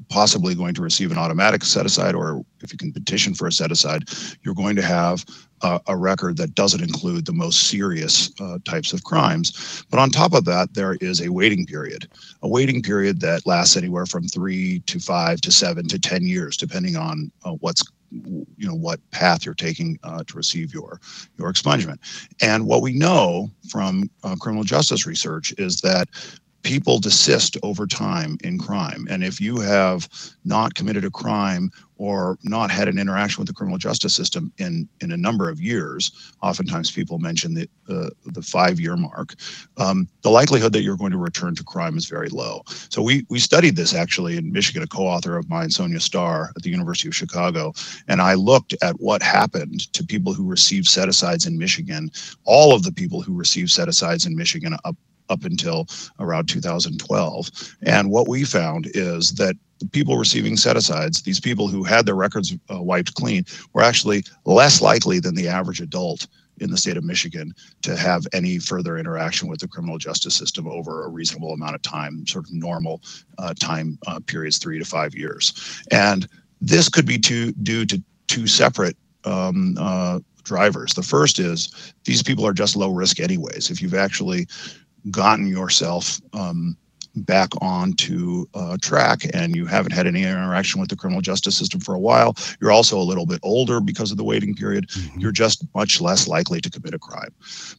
possibly 0.08 0.54
going 0.54 0.74
to 0.74 0.82
receive 0.82 1.10
an 1.10 1.18
automatic 1.18 1.64
set 1.64 1.86
aside, 1.86 2.14
or 2.14 2.44
if 2.62 2.72
you 2.72 2.78
can 2.78 2.92
petition 2.92 3.34
for 3.34 3.46
a 3.46 3.52
set 3.52 3.70
aside, 3.70 4.04
you're 4.42 4.54
going 4.54 4.76
to 4.76 4.82
have 4.82 5.24
uh, 5.62 5.78
a 5.88 5.96
record 5.96 6.36
that 6.38 6.54
doesn't 6.54 6.82
include 6.82 7.26
the 7.26 7.32
most 7.32 7.68
serious 7.68 8.30
uh, 8.40 8.58
types 8.64 8.92
of 8.92 9.04
crimes. 9.04 9.84
But 9.90 10.00
on 10.00 10.10
top 10.10 10.32
of 10.32 10.44
that, 10.46 10.74
there 10.74 10.94
is 11.00 11.20
a 11.20 11.30
waiting 11.30 11.66
period, 11.66 12.08
a 12.42 12.48
waiting 12.48 12.82
period 12.82 13.20
that 13.20 13.46
lasts 13.46 13.76
anywhere 13.76 14.06
from 14.06 14.26
three 14.26 14.80
to 14.86 14.98
five 14.98 15.40
to 15.42 15.52
seven 15.52 15.86
to 15.88 15.98
10 15.98 16.24
years, 16.24 16.56
depending 16.56 16.96
on 16.96 17.30
uh, 17.44 17.52
what's 17.60 17.82
you 18.12 18.66
know 18.66 18.74
what 18.74 18.98
path 19.12 19.44
you're 19.44 19.54
taking 19.54 19.98
uh, 20.02 20.24
to 20.24 20.36
receive 20.36 20.74
your 20.74 21.00
your 21.38 21.52
expungement 21.52 21.96
and 22.42 22.66
what 22.66 22.82
we 22.82 22.92
know 22.92 23.48
from 23.68 24.10
uh, 24.24 24.34
criminal 24.40 24.64
justice 24.64 25.06
research 25.06 25.54
is 25.58 25.80
that 25.80 26.08
people 26.62 26.98
desist 26.98 27.56
over 27.62 27.86
time 27.86 28.36
in 28.44 28.58
crime. 28.58 29.06
And 29.10 29.24
if 29.24 29.40
you 29.40 29.60
have 29.60 30.08
not 30.44 30.74
committed 30.74 31.04
a 31.04 31.10
crime 31.10 31.70
or 31.96 32.38
not 32.42 32.70
had 32.70 32.88
an 32.88 32.98
interaction 32.98 33.40
with 33.40 33.48
the 33.48 33.54
criminal 33.54 33.78
justice 33.78 34.14
system 34.14 34.50
in, 34.58 34.88
in 35.00 35.12
a 35.12 35.16
number 35.16 35.50
of 35.50 35.60
years, 35.60 36.32
oftentimes 36.42 36.90
people 36.90 37.18
mention 37.18 37.52
the, 37.54 37.68
uh, 37.88 38.08
the 38.26 38.40
five 38.42 38.80
year 38.80 38.96
mark, 38.96 39.34
um, 39.76 40.08
the 40.22 40.30
likelihood 40.30 40.72
that 40.72 40.82
you're 40.82 40.96
going 40.96 41.12
to 41.12 41.18
return 41.18 41.54
to 41.54 41.64
crime 41.64 41.96
is 41.96 42.06
very 42.06 42.28
low. 42.28 42.62
So 42.88 43.02
we, 43.02 43.26
we 43.28 43.38
studied 43.38 43.76
this 43.76 43.94
actually 43.94 44.36
in 44.36 44.50
Michigan, 44.50 44.82
a 44.82 44.86
co 44.86 45.02
author 45.02 45.36
of 45.36 45.48
mine, 45.48 45.68
Sonja 45.68 46.00
Starr 46.00 46.52
at 46.56 46.62
the 46.62 46.70
University 46.70 47.08
of 47.08 47.14
Chicago. 47.14 47.72
And 48.08 48.22
I 48.22 48.34
looked 48.34 48.74
at 48.82 48.98
what 48.98 49.22
happened 49.22 49.92
to 49.92 50.04
people 50.04 50.32
who 50.32 50.46
received 50.46 50.86
set 50.86 51.08
asides 51.08 51.46
in 51.46 51.58
Michigan. 51.58 52.10
All 52.44 52.74
of 52.74 52.82
the 52.82 52.92
people 52.92 53.20
who 53.20 53.34
received 53.34 53.70
set 53.70 53.88
asides 53.88 54.24
in 54.24 54.34
Michigan 54.34 54.74
up 54.84 54.96
up 55.30 55.44
until 55.44 55.86
around 56.18 56.48
2012. 56.48 57.50
And 57.82 58.10
what 58.10 58.28
we 58.28 58.44
found 58.44 58.88
is 58.94 59.32
that 59.32 59.56
people 59.92 60.18
receiving 60.18 60.56
set 60.56 60.76
asides, 60.76 61.22
these 61.22 61.40
people 61.40 61.68
who 61.68 61.82
had 61.84 62.04
their 62.04 62.14
records 62.14 62.54
uh, 62.72 62.82
wiped 62.82 63.14
clean, 63.14 63.44
were 63.72 63.82
actually 63.82 64.24
less 64.44 64.82
likely 64.82 65.20
than 65.20 65.34
the 65.34 65.48
average 65.48 65.80
adult 65.80 66.26
in 66.58 66.70
the 66.70 66.76
state 66.76 66.96
of 66.96 67.04
Michigan 67.04 67.54
to 67.82 67.96
have 67.96 68.26
any 68.32 68.58
further 68.58 68.98
interaction 68.98 69.48
with 69.48 69.60
the 69.60 69.68
criminal 69.68 69.96
justice 69.96 70.34
system 70.34 70.66
over 70.68 71.04
a 71.04 71.08
reasonable 71.08 71.52
amount 71.52 71.74
of 71.74 71.82
time, 71.82 72.26
sort 72.26 72.44
of 72.44 72.52
normal 72.52 73.00
uh, 73.38 73.54
time 73.58 73.98
uh, 74.06 74.20
periods, 74.26 74.58
three 74.58 74.78
to 74.78 74.84
five 74.84 75.14
years. 75.14 75.82
And 75.90 76.28
this 76.60 76.88
could 76.88 77.06
be 77.06 77.18
to, 77.20 77.52
due 77.52 77.86
to 77.86 78.02
two 78.28 78.46
separate 78.46 78.96
um, 79.24 79.76
uh, 79.78 80.20
drivers. 80.44 80.94
The 80.94 81.02
first 81.02 81.38
is 81.38 81.94
these 82.04 82.22
people 82.22 82.46
are 82.46 82.52
just 82.52 82.76
low 82.76 82.90
risk, 82.90 83.20
anyways. 83.20 83.70
If 83.70 83.80
you've 83.80 83.94
actually 83.94 84.46
gotten 85.10 85.46
yourself 85.46 86.20
um, 86.32 86.76
back 87.16 87.50
onto 87.60 88.46
uh, 88.54 88.76
track 88.80 89.22
and 89.34 89.56
you 89.56 89.66
haven't 89.66 89.92
had 89.92 90.06
any 90.06 90.22
interaction 90.22 90.80
with 90.80 90.90
the 90.90 90.96
criminal 90.96 91.20
justice 91.20 91.56
system 91.56 91.80
for 91.80 91.94
a 91.94 91.98
while, 91.98 92.36
you're 92.60 92.70
also 92.70 92.98
a 92.98 93.02
little 93.02 93.26
bit 93.26 93.40
older 93.42 93.80
because 93.80 94.10
of 94.10 94.16
the 94.16 94.24
waiting 94.24 94.54
period, 94.54 94.88
mm-hmm. 94.88 95.20
you're 95.20 95.32
just 95.32 95.64
much 95.74 96.00
less 96.00 96.28
likely 96.28 96.60
to 96.60 96.70
commit 96.70 96.94
a 96.94 96.98
crime. 96.98 97.34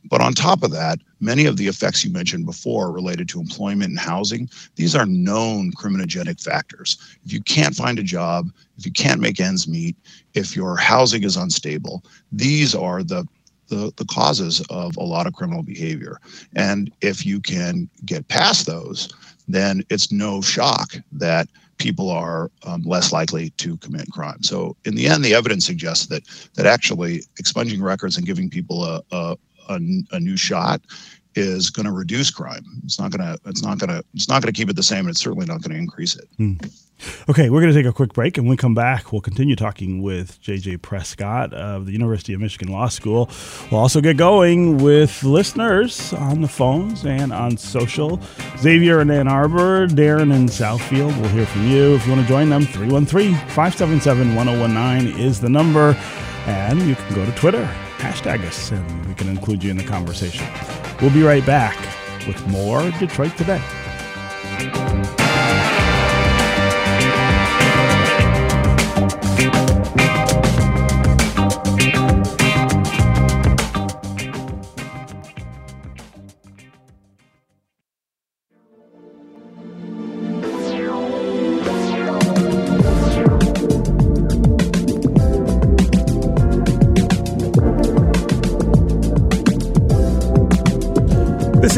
But 0.05 0.21
on 0.21 0.33
top 0.33 0.63
of 0.63 0.71
that, 0.71 0.99
many 1.19 1.45
of 1.45 1.57
the 1.57 1.67
effects 1.67 2.03
you 2.03 2.11
mentioned 2.11 2.45
before 2.45 2.91
related 2.91 3.29
to 3.29 3.39
employment 3.39 3.91
and 3.91 3.99
housing, 3.99 4.49
these 4.75 4.95
are 4.95 5.05
known 5.05 5.71
criminogenic 5.73 6.43
factors. 6.43 6.97
If 7.23 7.31
you 7.31 7.41
can't 7.41 7.75
find 7.75 7.99
a 7.99 8.03
job, 8.03 8.49
if 8.77 8.85
you 8.85 8.91
can't 8.91 9.21
make 9.21 9.39
ends 9.39 9.67
meet, 9.67 9.95
if 10.33 10.55
your 10.55 10.75
housing 10.75 11.23
is 11.23 11.37
unstable, 11.37 12.03
these 12.31 12.75
are 12.75 13.03
the 13.03 13.25
the, 13.71 13.91
the 13.95 14.05
causes 14.05 14.61
of 14.69 14.95
a 14.97 15.03
lot 15.03 15.25
of 15.25 15.33
criminal 15.33 15.63
behavior. 15.63 16.19
And 16.55 16.91
if 17.01 17.25
you 17.25 17.39
can 17.39 17.89
get 18.05 18.27
past 18.27 18.67
those, 18.67 19.09
then 19.47 19.81
it's 19.89 20.11
no 20.11 20.41
shock 20.41 20.93
that 21.13 21.47
people 21.77 22.11
are 22.11 22.51
um, 22.67 22.83
less 22.83 23.11
likely 23.11 23.49
to 23.51 23.77
commit 23.77 24.11
crime. 24.11 24.43
So 24.43 24.75
in 24.85 24.93
the 24.93 25.07
end, 25.07 25.25
the 25.25 25.33
evidence 25.33 25.65
suggests 25.65 26.05
that 26.07 26.23
that 26.53 26.67
actually 26.67 27.23
expunging 27.39 27.81
records 27.81 28.17
and 28.17 28.25
giving 28.25 28.49
people 28.49 28.83
a, 28.83 29.01
a, 29.11 29.37
a, 29.69 29.79
a 30.11 30.19
new 30.19 30.37
shot 30.37 30.81
is 31.35 31.69
going 31.69 31.85
to 31.85 31.91
reduce 31.91 32.29
crime. 32.29 32.65
It's 32.83 32.99
not 32.99 33.11
going 33.11 33.21
to. 33.21 33.39
It's 33.49 33.63
not 33.63 33.79
going 33.79 33.89
to. 33.89 34.03
It's 34.13 34.27
not 34.27 34.41
going 34.41 34.53
to 34.53 34.57
keep 34.57 34.69
it 34.69 34.75
the 34.75 34.83
same, 34.83 35.01
and 35.01 35.09
it's 35.09 35.21
certainly 35.21 35.45
not 35.45 35.61
going 35.61 35.71
to 35.71 35.77
increase 35.77 36.15
it. 36.15 36.27
Hmm. 36.37 36.55
Okay, 37.29 37.49
we're 37.49 37.61
going 37.61 37.73
to 37.73 37.79
take 37.79 37.89
a 37.89 37.93
quick 37.93 38.13
break, 38.13 38.37
and 38.37 38.45
when 38.45 38.51
we 38.51 38.57
come 38.57 38.75
back, 38.75 39.11
we'll 39.11 39.21
continue 39.21 39.55
talking 39.55 40.03
with 40.03 40.39
JJ 40.41 40.83
Prescott 40.83 41.51
of 41.51 41.87
the 41.87 41.91
University 41.91 42.33
of 42.33 42.41
Michigan 42.41 42.71
Law 42.71 42.89
School. 42.89 43.29
We'll 43.71 43.81
also 43.81 44.01
get 44.01 44.17
going 44.17 44.77
with 44.77 45.23
listeners 45.23 46.13
on 46.13 46.41
the 46.41 46.47
phones 46.47 47.03
and 47.05 47.33
on 47.33 47.57
social. 47.57 48.19
Xavier 48.59 49.01
in 49.01 49.09
Ann 49.09 49.27
Arbor, 49.27 49.87
Darren 49.87 50.33
in 50.33 50.45
Southfield. 50.45 51.19
We'll 51.19 51.29
hear 51.29 51.47
from 51.47 51.67
you 51.67 51.95
if 51.95 52.05
you 52.05 52.13
want 52.13 52.23
to 52.23 52.31
join 52.31 52.49
them. 52.49 52.63
313 52.65 53.33
577 53.33 54.35
1019 54.35 55.19
is 55.19 55.41
the 55.41 55.49
number, 55.49 55.95
and 56.45 56.81
you 56.83 56.95
can 56.95 57.15
go 57.15 57.25
to 57.25 57.31
Twitter 57.31 57.67
hashtag 58.01 58.43
us 58.45 58.71
and 58.71 59.05
we 59.05 59.13
can 59.13 59.29
include 59.29 59.63
you 59.63 59.69
in 59.69 59.77
the 59.77 59.83
conversation. 59.83 60.47
We'll 61.01 61.13
be 61.13 61.23
right 61.23 61.45
back 61.45 61.77
with 62.27 62.45
more 62.47 62.89
Detroit 62.99 63.37
Today. 63.37 63.61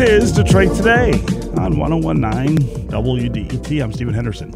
Is 0.04 0.34
Detroit 0.34 0.76
Today 0.76 1.14
on 1.56 1.80
1019 1.80 2.90
WDET. 2.90 3.82
I'm 3.82 3.94
Stephen 3.94 4.14
Henderson. 4.14 4.54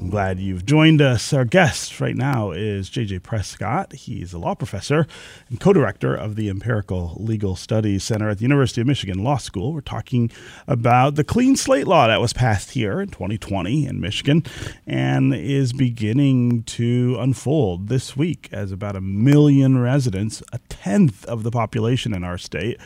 I'm 0.00 0.08
glad 0.08 0.38
you've 0.38 0.64
joined 0.64 1.02
us. 1.02 1.34
Our 1.34 1.44
guest 1.44 2.00
right 2.00 2.16
now 2.16 2.52
is 2.52 2.88
JJ 2.88 3.22
Prescott. 3.22 3.92
He's 3.92 4.32
a 4.32 4.38
law 4.38 4.54
professor 4.54 5.06
and 5.50 5.60
co 5.60 5.74
director 5.74 6.14
of 6.14 6.36
the 6.36 6.48
Empirical 6.48 7.14
Legal 7.18 7.54
Studies 7.54 8.02
Center 8.02 8.30
at 8.30 8.38
the 8.38 8.44
University 8.44 8.80
of 8.80 8.86
Michigan 8.86 9.22
Law 9.22 9.36
School. 9.36 9.74
We're 9.74 9.82
talking 9.82 10.30
about 10.66 11.16
the 11.16 11.24
clean 11.24 11.56
slate 11.56 11.86
law 11.86 12.06
that 12.06 12.22
was 12.22 12.32
passed 12.32 12.70
here 12.70 12.98
in 12.98 13.08
2020 13.10 13.86
in 13.86 14.00
Michigan 14.00 14.42
and 14.86 15.34
is 15.34 15.74
beginning 15.74 16.62
to 16.62 17.18
unfold 17.20 17.88
this 17.88 18.16
week 18.16 18.48
as 18.52 18.72
about 18.72 18.96
a 18.96 19.02
million 19.02 19.82
residents, 19.82 20.42
a 20.50 20.58
tenth 20.70 21.26
of 21.26 21.42
the 21.42 21.50
population 21.50 22.14
in 22.14 22.24
our 22.24 22.38
state, 22.38 22.80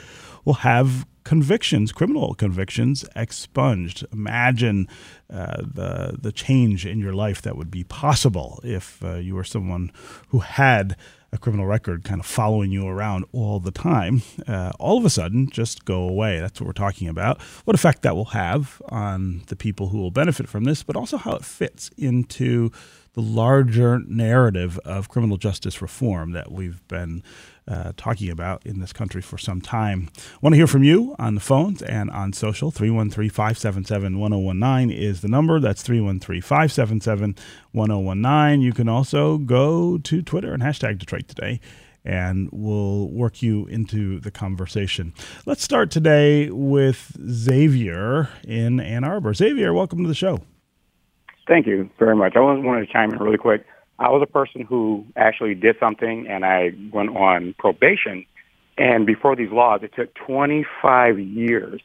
will 0.44 0.54
have 0.54 1.06
convictions, 1.24 1.92
criminal 1.92 2.34
convictions, 2.34 3.04
expunged. 3.14 4.04
Imagine 4.12 4.88
uh, 5.32 5.62
the 5.62 6.16
the 6.20 6.32
change 6.32 6.86
in 6.86 6.98
your 6.98 7.12
life 7.12 7.42
that 7.42 7.56
would 7.56 7.70
be 7.70 7.84
possible 7.84 8.60
if 8.62 9.02
uh, 9.04 9.14
you 9.14 9.34
were 9.34 9.44
someone 9.44 9.90
who 10.28 10.40
had 10.40 10.96
a 11.32 11.38
criminal 11.38 11.64
record 11.64 12.04
kind 12.04 12.20
of 12.20 12.26
following 12.26 12.70
you 12.70 12.86
around 12.86 13.24
all 13.32 13.58
the 13.58 13.70
time. 13.70 14.22
Uh, 14.46 14.70
all 14.78 14.98
of 14.98 15.04
a 15.04 15.10
sudden, 15.10 15.48
just 15.48 15.84
go 15.86 16.06
away. 16.06 16.38
That's 16.40 16.60
what 16.60 16.66
we're 16.66 16.72
talking 16.74 17.08
about. 17.08 17.40
What 17.64 17.74
effect 17.74 18.02
that 18.02 18.14
will 18.14 18.26
have 18.26 18.82
on 18.90 19.42
the 19.46 19.56
people 19.56 19.88
who 19.88 19.98
will 19.98 20.10
benefit 20.10 20.48
from 20.48 20.64
this, 20.64 20.82
but 20.82 20.94
also 20.94 21.16
how 21.16 21.32
it 21.32 21.44
fits 21.44 21.90
into 21.96 22.70
the 23.14 23.22
larger 23.22 24.00
narrative 24.06 24.78
of 24.84 25.08
criminal 25.08 25.36
justice 25.36 25.82
reform 25.82 26.32
that 26.32 26.50
we've 26.50 26.86
been 26.88 27.22
uh, 27.68 27.92
talking 27.96 28.30
about 28.30 28.64
in 28.66 28.80
this 28.80 28.92
country 28.92 29.22
for 29.22 29.38
some 29.38 29.60
time. 29.60 30.08
Want 30.40 30.52
to 30.52 30.56
hear 30.56 30.66
from 30.66 30.82
you 30.82 31.14
on 31.18 31.34
the 31.34 31.40
phones 31.40 31.82
and 31.82 32.10
on 32.10 32.32
social. 32.32 32.70
313 32.70 33.30
577 33.30 34.18
1019 34.18 34.90
is 34.90 35.20
the 35.20 35.28
number. 35.28 35.60
That's 35.60 35.82
313 35.82 36.42
577 36.42 37.36
1019. 37.72 38.60
You 38.60 38.72
can 38.72 38.88
also 38.88 39.38
go 39.38 39.98
to 39.98 40.22
Twitter 40.22 40.52
and 40.52 40.62
hashtag 40.62 40.98
Detroit 40.98 41.28
Today 41.28 41.60
and 42.04 42.48
we'll 42.52 43.08
work 43.10 43.42
you 43.42 43.66
into 43.66 44.18
the 44.20 44.30
conversation. 44.30 45.14
Let's 45.46 45.62
start 45.62 45.90
today 45.90 46.50
with 46.50 47.16
Xavier 47.28 48.28
in 48.44 48.80
Ann 48.80 49.04
Arbor. 49.04 49.34
Xavier, 49.34 49.72
welcome 49.72 50.02
to 50.02 50.08
the 50.08 50.14
show. 50.14 50.40
Thank 51.46 51.66
you 51.66 51.90
very 51.98 52.16
much. 52.16 52.34
I 52.36 52.40
wanted 52.40 52.86
to 52.86 52.92
chime 52.92 53.12
in 53.12 53.18
really 53.18 53.38
quick. 53.38 53.64
I 53.98 54.08
was 54.08 54.22
a 54.22 54.30
person 54.30 54.62
who 54.62 55.06
actually 55.16 55.54
did 55.54 55.76
something 55.78 56.26
and 56.28 56.44
I 56.44 56.72
went 56.92 57.16
on 57.16 57.54
probation. 57.58 58.26
And 58.78 59.06
before 59.06 59.36
these 59.36 59.50
laws, 59.50 59.80
it 59.82 59.92
took 59.94 60.14
25 60.14 61.18
years 61.18 61.80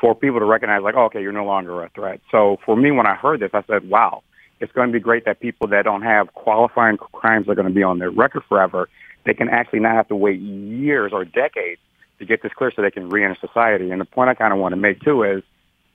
for 0.00 0.14
people 0.14 0.38
to 0.38 0.44
recognize, 0.44 0.82
like, 0.82 0.94
oh, 0.96 1.04
okay, 1.04 1.20
you're 1.20 1.32
no 1.32 1.44
longer 1.44 1.82
a 1.82 1.88
threat. 1.90 2.20
So 2.30 2.58
for 2.64 2.76
me, 2.76 2.90
when 2.90 3.06
I 3.06 3.14
heard 3.14 3.40
this, 3.40 3.50
I 3.52 3.62
said, 3.66 3.88
wow, 3.88 4.22
it's 4.60 4.72
going 4.72 4.88
to 4.88 4.92
be 4.92 5.00
great 5.00 5.24
that 5.24 5.40
people 5.40 5.66
that 5.68 5.84
don't 5.84 6.02
have 6.02 6.32
qualifying 6.34 6.96
crimes 6.98 7.48
are 7.48 7.54
going 7.54 7.66
to 7.66 7.74
be 7.74 7.82
on 7.82 7.98
their 7.98 8.10
record 8.10 8.44
forever. 8.48 8.88
They 9.24 9.34
can 9.34 9.48
actually 9.48 9.80
not 9.80 9.94
have 9.94 10.08
to 10.08 10.16
wait 10.16 10.40
years 10.40 11.12
or 11.12 11.24
decades 11.24 11.80
to 12.18 12.24
get 12.24 12.42
this 12.42 12.52
clear 12.52 12.72
so 12.74 12.82
they 12.82 12.90
can 12.90 13.08
re-enter 13.08 13.36
society. 13.40 13.90
And 13.90 14.00
the 14.00 14.04
point 14.04 14.30
I 14.30 14.34
kind 14.34 14.52
of 14.52 14.58
want 14.58 14.72
to 14.72 14.76
make, 14.76 15.00
too, 15.00 15.22
is 15.22 15.42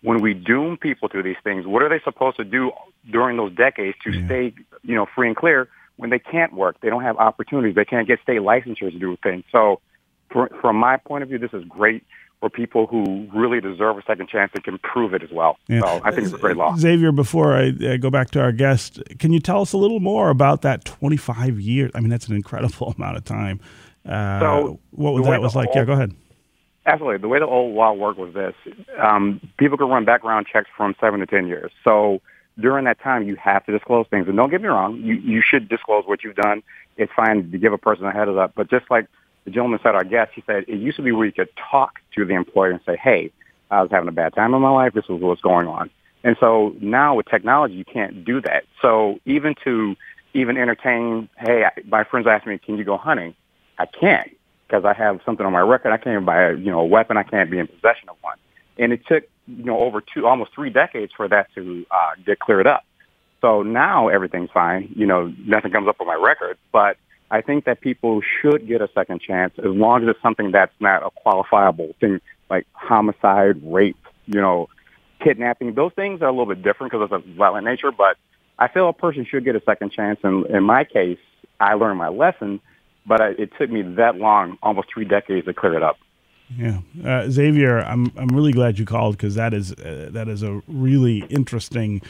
when 0.04 0.22
we 0.22 0.34
doom 0.34 0.78
people 0.78 1.10
to 1.10 1.24
these 1.24 1.38
things, 1.44 1.66
what 1.66 1.82
are 1.82 1.90
they 1.90 2.02
supposed 2.04 2.38
to 2.38 2.44
do 2.44 2.72
during 3.10 3.38
those 3.38 3.54
decades 3.56 3.98
to 4.04 4.12
yeah. 4.12 4.26
stay, 4.26 4.54
you 4.84 4.96
know, 4.96 5.08
free 5.16 5.28
and 5.28 5.36
clear 5.36 5.70
when 5.96 6.10
they 6.10 6.20
can't 6.20 6.54
work? 6.54 6.76
They 6.82 6.90
don't 6.90 7.04
have 7.04 7.18
opportunities. 7.18 7.76
They 7.76 7.86
can't 7.86 8.08
get 8.08 8.20
state 8.22 8.42
licensures 8.42 8.92
to 8.92 9.00
do 9.00 9.18
things. 9.24 9.44
So, 9.52 9.80
for, 10.30 10.50
from 10.62 10.76
my 10.76 10.98
point 10.98 11.24
of 11.24 11.30
view, 11.30 11.38
this 11.38 11.54
is 11.54 11.64
great 11.66 12.04
for 12.44 12.50
people 12.50 12.88
who 12.88 13.30
really 13.34 13.62
deserve 13.62 13.98
a 13.98 14.02
second 14.06 14.28
chance 14.28 14.52
and 14.54 14.64
can 14.64 14.78
prove 14.80 15.14
it 15.14 15.24
as 15.24 15.30
well. 15.32 15.58
Yeah. 15.70 15.80
So 15.80 16.02
I 16.04 16.12
think 16.12 16.26
it's 16.26 16.34
a 16.34 16.38
great 16.38 16.58
law. 16.58 16.76
Xavier, 16.76 17.14
before 17.14 17.56
I 17.56 17.72
go 17.96 18.10
back 18.10 18.32
to 18.32 18.42
our 18.42 18.52
guest, 18.52 19.02
can 19.20 19.32
you 19.32 19.40
tell 19.40 19.62
us 19.62 19.72
a 19.72 19.78
little 19.78 20.02
more 20.02 20.30
about 20.30 20.62
that 20.64 20.84
25 20.84 21.62
years? 21.62 21.92
I 21.96 22.02
mean, 22.02 22.10
that's 22.10 22.28
an 22.28 22.36
incredible 22.36 22.92
amount 22.98 23.16
of 23.16 23.24
time. 23.24 23.62
Uh, 24.06 24.40
so 24.42 24.80
what 24.92 25.14
was 25.14 25.26
that 25.26 25.42
was 25.42 25.56
like? 25.56 25.70
yeah, 25.74 25.86
go 25.86 25.94
ahead. 25.94 26.14
Absolutely. 26.86 27.18
The 27.20 27.28
way 27.28 27.40
the 27.40 27.46
old 27.46 27.76
law 27.76 27.94
worked 27.94 28.20
was 28.20 28.34
this. 28.34 28.54
Um, 29.00 29.40
people 29.58 29.78
could 29.78 29.90
run 29.90 30.04
background 30.04 30.48
checks 30.52 30.70
from 30.76 30.96
seven 31.00 31.22
to 31.22 31.26
10 31.26 31.48
years. 31.48 31.72
So 31.84 32.22
during 32.60 32.86
that 32.86 33.00
time, 33.00 33.24
you 33.24 33.36
have 33.38 33.66
to 33.66 33.72
disclose 33.72 34.06
things. 34.10 34.28
And 34.28 34.36
don't 34.36 34.50
get 34.50 34.62
me 34.62 34.68
wrong, 34.68 34.98
you, 34.98 35.16
you 35.16 35.42
should 35.42 35.70
disclose 35.70 36.06
what 36.06 36.24
you've 36.24 36.36
done. 36.36 36.62
It's 36.98 37.12
fine 37.16 37.52
to 37.52 37.58
give 37.58 37.74
a 37.74 37.78
person 37.78 38.06
a 38.06 38.12
heads 38.12 38.32
up. 38.38 38.54
But 38.56 38.70
just 38.70 38.86
like 38.92 39.08
the 39.46 39.52
gentleman 39.52 39.80
said, 39.82 39.96
our 39.96 40.04
guest, 40.04 40.32
he 40.36 40.44
said, 40.46 40.66
it 40.68 40.76
used 40.78 40.98
to 40.98 41.04
be 41.04 41.12
where 41.12 41.26
you 41.26 41.32
could 41.32 41.50
talk 41.72 42.00
to 42.16 42.26
the 42.26 42.34
employer 42.34 42.72
and 42.72 42.82
say, 42.86 42.98
hey, 42.98 43.32
I 43.72 43.82
was 43.82 43.90
having 43.90 44.10
a 44.10 44.14
bad 44.14 44.34
time 44.36 44.54
in 44.54 44.62
my 44.62 44.70
life. 44.70 44.94
This 44.94 45.08
was 45.08 45.22
what's 45.22 45.42
going 45.42 45.68
on. 45.68 45.90
And 46.24 46.38
so 46.40 46.76
now 46.80 47.16
with 47.16 47.28
technology, 47.28 47.76
you 47.76 47.86
can't 47.86 48.24
do 48.24 48.42
that. 48.42 48.66
So 48.82 49.20
even 49.26 49.56
to 49.64 49.96
even 50.34 50.58
entertain, 50.58 51.30
hey, 51.38 51.66
my 51.88 52.04
friends 52.04 52.28
asked 52.28 52.48
me, 52.48 52.58
can 52.58 52.78
you 52.78 52.84
go 52.84 52.98
hunting? 52.98 53.36
I 53.78 53.86
can't 53.86 54.30
because 54.68 54.86
I 54.86 54.94
have 54.94 55.20
something 55.26 55.46
on 55.46 55.54
my 55.54 55.60
record. 55.60 55.92
I 55.92 55.98
can't 55.98 56.26
buy 56.26 56.50
a, 56.50 56.56
you 56.56 56.72
know, 56.72 56.80
a 56.80 56.86
weapon. 56.86 57.18
I 57.18 57.24
can't 57.24 57.50
be 57.52 57.60
in 57.60 57.68
possession 57.68 58.10
of 58.10 58.16
one. 58.22 58.38
And 58.78 58.92
it 58.92 59.06
took, 59.08 59.24
you 59.48 59.64
know, 59.64 59.80
over 59.80 60.02
two, 60.02 60.26
almost 60.26 60.54
three 60.54 60.70
decades 60.70 61.12
for 61.16 61.28
that 61.28 61.54
to 61.56 61.86
uh, 61.92 62.12
get 62.26 62.40
cleared 62.40 62.68
up. 62.68 62.84
So 63.42 63.62
now 63.62 64.08
everything's 64.08 64.50
fine. 64.52 64.92
You 64.96 65.06
know, 65.06 65.34
nothing 65.46 65.72
comes 65.72 65.88
up 65.88 65.98
on 66.00 66.08
my 66.08 66.16
record. 66.16 66.58
But 66.72 66.98
I 67.30 67.42
think 67.42 67.66
that 67.66 67.82
people 67.82 68.22
should 68.42 68.68
get 68.68 68.82
a 68.82 68.90
second 68.96 69.22
chance 69.22 69.54
as 69.58 69.66
long 69.66 70.04
as 70.04 70.10
it's 70.10 70.22
something 70.22 70.52
that's 70.52 70.74
not 70.80 71.04
a 71.04 71.10
qualifiable 71.12 71.96
thing 72.00 72.22
like 72.50 72.66
homicide, 72.74 73.62
rape, 73.64 73.98
you 74.28 74.40
know, 74.40 74.70
kidnapping. 75.22 75.74
Those 75.74 75.92
things 75.94 76.22
are 76.22 76.28
a 76.28 76.32
little 76.32 76.46
bit 76.46 76.64
different 76.64 76.92
because 76.92 77.10
it's 77.12 77.26
a 77.26 77.36
violent 77.36 77.66
nature. 77.66 77.92
But 77.92 78.18
I 78.58 78.70
feel 78.70 78.88
a 78.90 78.94
person 78.94 79.26
should 79.26 79.44
get 79.44 79.56
a 79.56 79.62
second 79.66 79.92
chance. 79.92 80.20
And 80.24 80.46
in 80.48 80.64
my 80.64 80.84
case, 80.84 81.20
I 81.60 81.74
learned 81.74 81.98
my 81.98 82.10
lesson 82.10 82.62
but 83.06 83.22
I, 83.22 83.30
it 83.30 83.52
took 83.58 83.70
me 83.70 83.82
that 83.82 84.16
long, 84.16 84.58
almost 84.64 84.90
three 84.94 85.06
decades, 85.06 85.46
to 85.46 85.54
clear 85.54 85.76
it 85.76 85.84
up. 85.84 85.98
Yeah, 86.58 86.80
uh, 87.04 87.30
Xavier, 87.30 87.80
I'm 87.80 88.12
I'm 88.18 88.28
really 88.28 88.52
glad 88.52 88.78
you 88.78 88.86
called 88.86 89.18
because 89.18 89.36
that 89.36 89.54
is 89.54 89.74
uh, 89.74 90.10
that 90.12 90.28
is 90.28 90.44
a 90.44 90.62
really 90.68 91.20
interesting. 91.30 92.02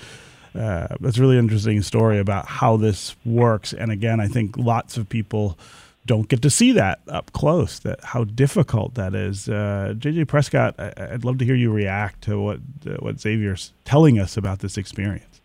Uh, 0.55 0.87
that's 0.99 1.17
really 1.17 1.37
interesting 1.39 1.81
story 1.81 2.19
about 2.19 2.45
how 2.45 2.77
this 2.77 3.15
works. 3.25 3.73
And 3.73 3.91
again, 3.91 4.19
I 4.19 4.27
think 4.27 4.55
lots 4.55 4.97
of 4.97 5.09
people 5.09 5.57
don't 6.05 6.27
get 6.27 6.43
to 6.43 6.49
see 6.49 6.71
that 6.73 6.99
up 7.07 7.31
close. 7.33 7.79
That 7.79 8.03
how 8.03 8.25
difficult 8.25 8.95
that 8.95 9.15
is. 9.15 9.49
Uh, 9.49 9.95
JJ 9.97 10.27
Prescott, 10.27 10.75
I, 10.79 11.09
would 11.11 11.25
love 11.25 11.37
to 11.39 11.45
hear 11.45 11.55
you 11.55 11.71
react 11.71 12.21
to 12.23 12.39
what 12.39 12.59
uh, 12.85 12.97
what 12.99 13.19
Xavier's 13.19 13.73
telling 13.85 14.19
us 14.19 14.37
about 14.37 14.59
this 14.59 14.77
experience. 14.77 15.41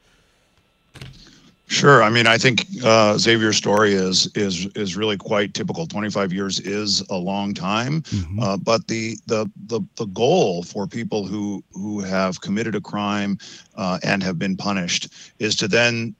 Sure. 1.69 2.03
I 2.03 2.09
mean, 2.09 2.27
I 2.27 2.39
think 2.39 2.65
uh, 2.83 3.19
Xavier's 3.19 3.59
story 3.59 3.93
is 3.93 4.27
is 4.35 4.67
is 4.75 4.97
really 4.97 5.19
quite 5.19 5.53
typical. 5.53 5.87
Twenty 5.87 6.09
five 6.09 6.33
years 6.33 6.61
is 6.61 7.03
a 7.11 7.17
long 7.17 7.53
time, 7.53 8.01
mm-hmm. 8.03 8.41
uh, 8.41 8.57
but 8.57 8.89
the, 8.89 9.17
the 9.27 9.51
the 9.67 9.83
the 9.97 10.07
goal 10.07 10.63
for 10.63 10.87
people 10.87 11.27
who 11.27 11.63
who 11.73 12.01
have 12.01 12.41
committed 12.41 12.75
a 12.75 12.81
crime 12.81 13.37
uh, 13.77 13.99
and 14.03 14.23
have 14.23 14.39
been 14.39 14.57
punished 14.57 15.13
is 15.41 15.55
to 15.57 15.69
then, 15.69 16.15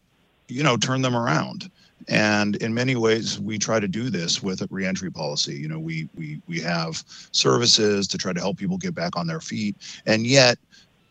you 0.49 0.63
know, 0.63 0.77
turn 0.77 1.01
them 1.01 1.17
around. 1.17 1.71
And 2.09 2.57
in 2.57 2.73
many 2.75 2.97
ways, 2.97 3.41
we 3.41 3.59
try 3.59 3.81
to 3.81 3.89
do 3.89 4.11
this 4.11 4.43
with 4.43 4.61
a 4.61 4.69
reentry 4.71 5.11
policy. 5.11 5.55
You 5.55 5.69
know, 5.69 5.79
we 5.79 6.11
we 6.15 6.43
we 6.47 6.61
have 6.61 7.03
services 7.33 8.07
to 8.09 8.19
try 8.19 8.35
to 8.35 8.41
help 8.41 8.59
people 8.59 8.77
get 8.77 8.95
back 8.95 9.17
on 9.17 9.27
their 9.27 9.41
feet, 9.41 9.77
and 10.05 10.27
yet 10.27 10.59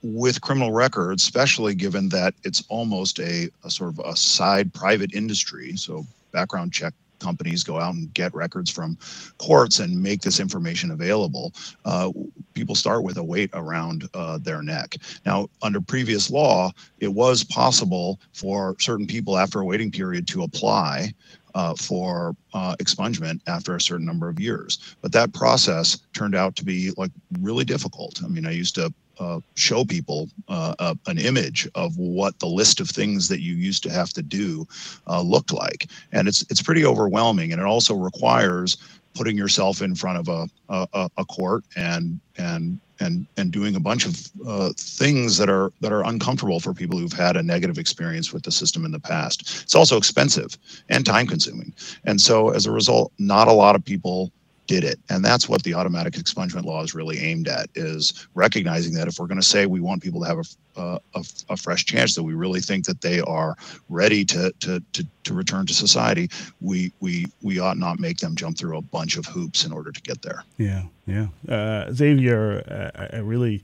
with 0.03 0.41
criminal 0.41 0.71
records, 0.71 1.23
especially 1.23 1.73
given 1.75 2.09
that 2.09 2.33
it's 2.43 2.63
almost 2.69 3.19
a, 3.19 3.49
a, 3.63 3.69
sort 3.69 3.89
of 3.89 3.99
a 4.05 4.15
side 4.15 4.73
private 4.73 5.13
industry. 5.13 5.75
So 5.75 6.05
background 6.31 6.73
check 6.73 6.93
companies 7.19 7.63
go 7.63 7.79
out 7.79 7.95
and 7.95 8.13
get 8.13 8.33
records 8.33 8.69
from 8.69 8.97
courts 9.37 9.79
and 9.79 10.01
make 10.01 10.21
this 10.21 10.39
information 10.39 10.91
available. 10.91 11.53
Uh, 11.85 12.11
people 12.53 12.75
start 12.75 13.03
with 13.03 13.17
a 13.17 13.23
weight 13.23 13.49
around 13.53 14.07
uh, 14.13 14.37
their 14.37 14.61
neck. 14.61 14.97
Now, 15.25 15.49
under 15.61 15.81
previous 15.81 16.29
law, 16.29 16.71
it 16.99 17.07
was 17.07 17.43
possible 17.43 18.19
for 18.33 18.75
certain 18.79 19.07
people 19.07 19.37
after 19.37 19.59
a 19.59 19.65
waiting 19.65 19.91
period 19.91 20.27
to 20.29 20.43
apply 20.43 21.13
uh, 21.55 21.73
for 21.73 22.35
uh, 22.53 22.75
expungement 22.75 23.41
after 23.47 23.75
a 23.75 23.81
certain 23.81 24.05
number 24.05 24.29
of 24.29 24.39
years. 24.39 24.95
But 25.01 25.11
that 25.13 25.33
process 25.33 25.97
turned 26.13 26.35
out 26.35 26.55
to 26.57 26.65
be 26.65 26.91
like 26.97 27.11
really 27.39 27.65
difficult. 27.65 28.21
I 28.23 28.27
mean, 28.27 28.45
I 28.45 28.51
used 28.51 28.75
to 28.75 28.93
uh, 29.19 29.39
show 29.55 29.83
people 29.85 30.29
uh, 30.47 30.75
uh, 30.79 30.95
an 31.07 31.17
image 31.17 31.67
of 31.75 31.97
what 31.97 32.39
the 32.39 32.47
list 32.47 32.79
of 32.79 32.89
things 32.89 33.27
that 33.27 33.41
you 33.41 33.55
used 33.55 33.83
to 33.83 33.91
have 33.91 34.11
to 34.13 34.21
do 34.21 34.67
uh, 35.07 35.21
looked 35.21 35.53
like, 35.53 35.87
and 36.11 36.27
it's 36.27 36.43
it's 36.49 36.61
pretty 36.61 36.85
overwhelming, 36.85 37.51
and 37.51 37.61
it 37.61 37.65
also 37.65 37.95
requires 37.95 38.77
putting 39.15 39.37
yourself 39.37 39.81
in 39.81 39.95
front 39.95 40.17
of 40.19 40.27
a 40.27 40.87
a, 40.93 41.09
a 41.17 41.25
court 41.25 41.63
and 41.75 42.19
and 42.37 42.79
and 42.99 43.27
and 43.37 43.51
doing 43.51 43.75
a 43.75 43.79
bunch 43.79 44.05
of 44.05 44.31
uh, 44.47 44.71
things 44.77 45.37
that 45.37 45.49
are 45.49 45.71
that 45.81 45.91
are 45.91 46.05
uncomfortable 46.05 46.59
for 46.59 46.73
people 46.73 46.97
who've 46.97 47.13
had 47.13 47.37
a 47.37 47.43
negative 47.43 47.77
experience 47.77 48.33
with 48.33 48.43
the 48.43 48.51
system 48.51 48.85
in 48.85 48.91
the 48.91 48.99
past. 48.99 49.61
It's 49.63 49.75
also 49.75 49.97
expensive 49.97 50.57
and 50.89 51.05
time 51.05 51.27
consuming, 51.27 51.73
and 52.05 52.19
so 52.19 52.49
as 52.49 52.65
a 52.65 52.71
result, 52.71 53.11
not 53.19 53.47
a 53.47 53.53
lot 53.53 53.75
of 53.75 53.83
people 53.83 54.31
did 54.67 54.83
it. 54.83 54.99
And 55.09 55.23
that's 55.23 55.49
what 55.49 55.63
the 55.63 55.73
automatic 55.73 56.13
expungement 56.13 56.65
law 56.65 56.83
is 56.83 56.93
really 56.93 57.17
aimed 57.19 57.47
at: 57.47 57.69
is 57.75 58.27
recognizing 58.35 58.93
that 58.95 59.07
if 59.07 59.19
we're 59.19 59.27
going 59.27 59.39
to 59.39 59.45
say 59.45 59.65
we 59.65 59.79
want 59.79 60.03
people 60.03 60.21
to 60.21 60.27
have 60.27 60.37
a, 60.37 60.79
uh, 60.79 60.99
a, 61.15 61.25
a, 61.49 61.57
fresh 61.57 61.85
chance, 61.85 62.13
that 62.15 62.23
we 62.23 62.33
really 62.33 62.59
think 62.59 62.85
that 62.85 63.01
they 63.01 63.19
are 63.21 63.55
ready 63.89 64.23
to, 64.25 64.53
to 64.59 64.83
to 64.93 65.05
to 65.23 65.33
return 65.33 65.65
to 65.65 65.73
society, 65.73 66.29
we 66.61 66.91
we 66.99 67.25
we 67.41 67.59
ought 67.59 67.77
not 67.77 67.99
make 67.99 68.17
them 68.17 68.35
jump 68.35 68.57
through 68.57 68.77
a 68.77 68.81
bunch 68.81 69.17
of 69.17 69.25
hoops 69.25 69.65
in 69.65 69.71
order 69.71 69.91
to 69.91 70.01
get 70.01 70.21
there. 70.21 70.43
Yeah, 70.57 70.83
yeah. 71.05 71.27
Uh, 71.47 71.91
Xavier, 71.91 72.91
uh, 72.99 73.15
I 73.15 73.19
really 73.19 73.63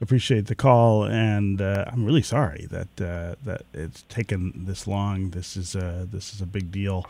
appreciate 0.00 0.46
the 0.46 0.54
call, 0.54 1.04
and 1.04 1.62
uh, 1.62 1.84
I'm 1.86 2.04
really 2.04 2.22
sorry 2.22 2.66
that 2.70 3.00
uh, 3.00 3.34
that 3.44 3.62
it's 3.72 4.02
taken 4.02 4.52
this 4.66 4.86
long. 4.86 5.30
This 5.30 5.56
is 5.56 5.74
a, 5.74 6.06
this 6.10 6.34
is 6.34 6.40
a 6.40 6.46
big 6.46 6.70
deal 6.70 7.06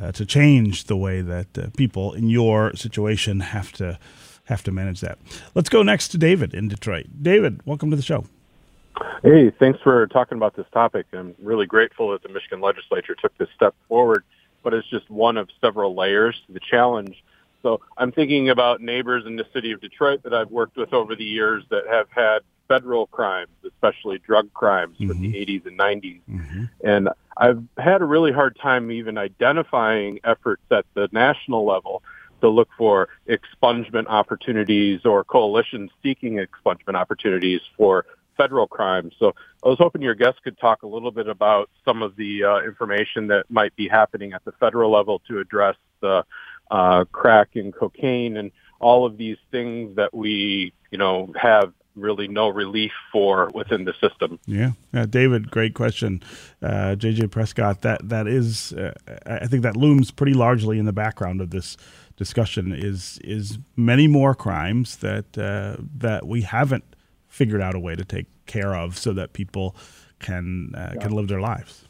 uh, 0.00 0.12
to 0.12 0.26
change 0.26 0.84
the 0.84 0.96
way 0.96 1.20
that 1.20 1.58
uh, 1.58 1.66
people 1.76 2.12
in 2.12 2.28
your 2.28 2.74
situation 2.74 3.40
have 3.40 3.72
to 3.72 3.98
have 4.44 4.62
to 4.62 4.70
manage 4.70 5.00
that. 5.00 5.18
Let's 5.54 5.68
go 5.68 5.82
next 5.82 6.08
to 6.08 6.18
David 6.18 6.54
in 6.54 6.68
Detroit. 6.68 7.06
David, 7.20 7.60
welcome 7.66 7.90
to 7.90 7.96
the 7.96 8.02
show. 8.02 8.26
Hey, 9.22 9.50
thanks 9.50 9.80
for 9.82 10.06
talking 10.06 10.38
about 10.38 10.54
this 10.54 10.66
topic. 10.72 11.06
I'm 11.12 11.34
really 11.42 11.66
grateful 11.66 12.12
that 12.12 12.22
the 12.22 12.28
Michigan 12.28 12.60
legislature 12.60 13.16
took 13.20 13.36
this 13.38 13.48
step 13.56 13.74
forward, 13.88 14.24
but 14.62 14.72
it's 14.72 14.88
just 14.88 15.10
one 15.10 15.36
of 15.36 15.48
several 15.60 15.96
layers 15.96 16.40
to 16.46 16.52
the 16.52 16.60
challenge 16.60 17.22
so 17.66 17.80
I'm 17.96 18.12
thinking 18.12 18.48
about 18.48 18.80
neighbors 18.80 19.24
in 19.26 19.34
the 19.34 19.44
city 19.52 19.72
of 19.72 19.80
Detroit 19.80 20.22
that 20.22 20.32
I've 20.32 20.52
worked 20.52 20.76
with 20.76 20.92
over 20.92 21.16
the 21.16 21.24
years 21.24 21.64
that 21.70 21.82
have 21.90 22.06
had 22.10 22.38
federal 22.68 23.06
crimes, 23.06 23.50
especially 23.64 24.18
drug 24.18 24.52
crimes 24.52 24.96
mm-hmm. 24.96 25.08
from 25.08 25.20
the 25.20 25.32
80s 25.32 25.66
and 25.66 25.78
90s. 25.78 26.20
Mm-hmm. 26.28 26.64
And 26.84 27.08
I've 27.36 27.62
had 27.78 28.02
a 28.02 28.04
really 28.04 28.32
hard 28.32 28.56
time 28.60 28.90
even 28.90 29.18
identifying 29.18 30.20
efforts 30.24 30.62
at 30.70 30.84
the 30.94 31.08
national 31.12 31.64
level 31.64 32.02
to 32.40 32.48
look 32.48 32.68
for 32.76 33.08
expungement 33.28 34.06
opportunities 34.06 35.04
or 35.04 35.24
coalitions 35.24 35.90
seeking 36.02 36.34
expungement 36.34 36.94
opportunities 36.94 37.60
for 37.76 38.06
federal 38.36 38.66
crimes. 38.66 39.14
So 39.18 39.34
I 39.64 39.68
was 39.68 39.78
hoping 39.78 40.02
your 40.02 40.14
guest 40.14 40.42
could 40.42 40.58
talk 40.58 40.82
a 40.82 40.86
little 40.86 41.10
bit 41.10 41.28
about 41.28 41.70
some 41.84 42.02
of 42.02 42.16
the 42.16 42.44
uh, 42.44 42.60
information 42.60 43.28
that 43.28 43.46
might 43.48 43.74
be 43.76 43.88
happening 43.88 44.32
at 44.32 44.44
the 44.44 44.52
federal 44.52 44.90
level 44.90 45.22
to 45.28 45.38
address 45.38 45.76
the 46.00 46.24
uh, 46.70 47.04
crack 47.12 47.56
and 47.56 47.74
cocaine 47.74 48.36
and 48.36 48.50
all 48.78 49.06
of 49.06 49.16
these 49.16 49.38
things 49.50 49.96
that 49.96 50.12
we, 50.12 50.72
you 50.90 50.98
know, 50.98 51.32
have 51.40 51.72
really 51.96 52.28
no 52.28 52.48
relief 52.48 52.92
for 53.10 53.50
within 53.54 53.84
the 53.84 53.94
system. 54.00 54.38
Yeah, 54.46 54.72
uh, 54.94 55.06
David, 55.06 55.50
great 55.50 55.74
question. 55.74 56.22
Uh, 56.62 56.94
JJ 56.96 57.30
Prescott, 57.30 57.82
that 57.82 58.08
that 58.08 58.28
is, 58.28 58.72
uh, 58.74 58.92
I 59.26 59.46
think 59.46 59.62
that 59.62 59.76
looms 59.76 60.10
pretty 60.10 60.34
largely 60.34 60.78
in 60.78 60.84
the 60.84 60.92
background 60.92 61.40
of 61.40 61.50
this 61.50 61.76
discussion. 62.16 62.72
Is 62.72 63.18
is 63.24 63.58
many 63.76 64.06
more 64.06 64.34
crimes 64.34 64.96
that 64.98 65.36
uh, 65.38 65.82
that 65.96 66.26
we 66.26 66.42
haven't 66.42 66.84
figured 67.28 67.60
out 67.60 67.74
a 67.74 67.80
way 67.80 67.96
to 67.96 68.04
take 68.04 68.26
care 68.46 68.74
of 68.74 68.96
so 68.96 69.12
that 69.12 69.32
people 69.32 69.74
can 70.18 70.72
uh, 70.74 70.92
yeah. 70.94 71.00
can 71.00 71.12
live 71.12 71.28
their 71.28 71.40
lives. 71.40 71.85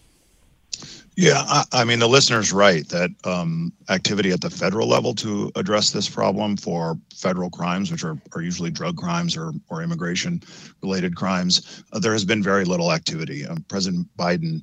Yeah, 1.16 1.42
I, 1.46 1.64
I, 1.72 1.84
mean, 1.84 1.98
the 1.98 2.08
listener's 2.08 2.52
right 2.52 2.86
that 2.90 3.10
um, 3.24 3.72
activity 3.88 4.32
at 4.32 4.42
the 4.42 4.50
federal 4.50 4.86
level 4.86 5.14
to 5.14 5.50
address 5.56 5.90
this 5.90 6.10
problem 6.10 6.58
for 6.58 6.98
federal 7.14 7.48
crimes, 7.48 7.90
which 7.90 8.04
are, 8.04 8.18
are 8.34 8.42
usually 8.42 8.70
drug 8.70 8.98
crimes 8.98 9.34
or, 9.34 9.52
or 9.70 9.82
immigration 9.82 10.42
related 10.82 11.16
crimes, 11.16 11.82
uh, 11.94 11.98
there 11.98 12.12
has 12.12 12.24
been 12.24 12.42
very 12.42 12.66
little 12.66 12.92
activity. 12.92 13.46
Um, 13.46 13.64
President 13.68 14.06
Biden 14.18 14.62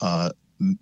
uh, 0.00 0.30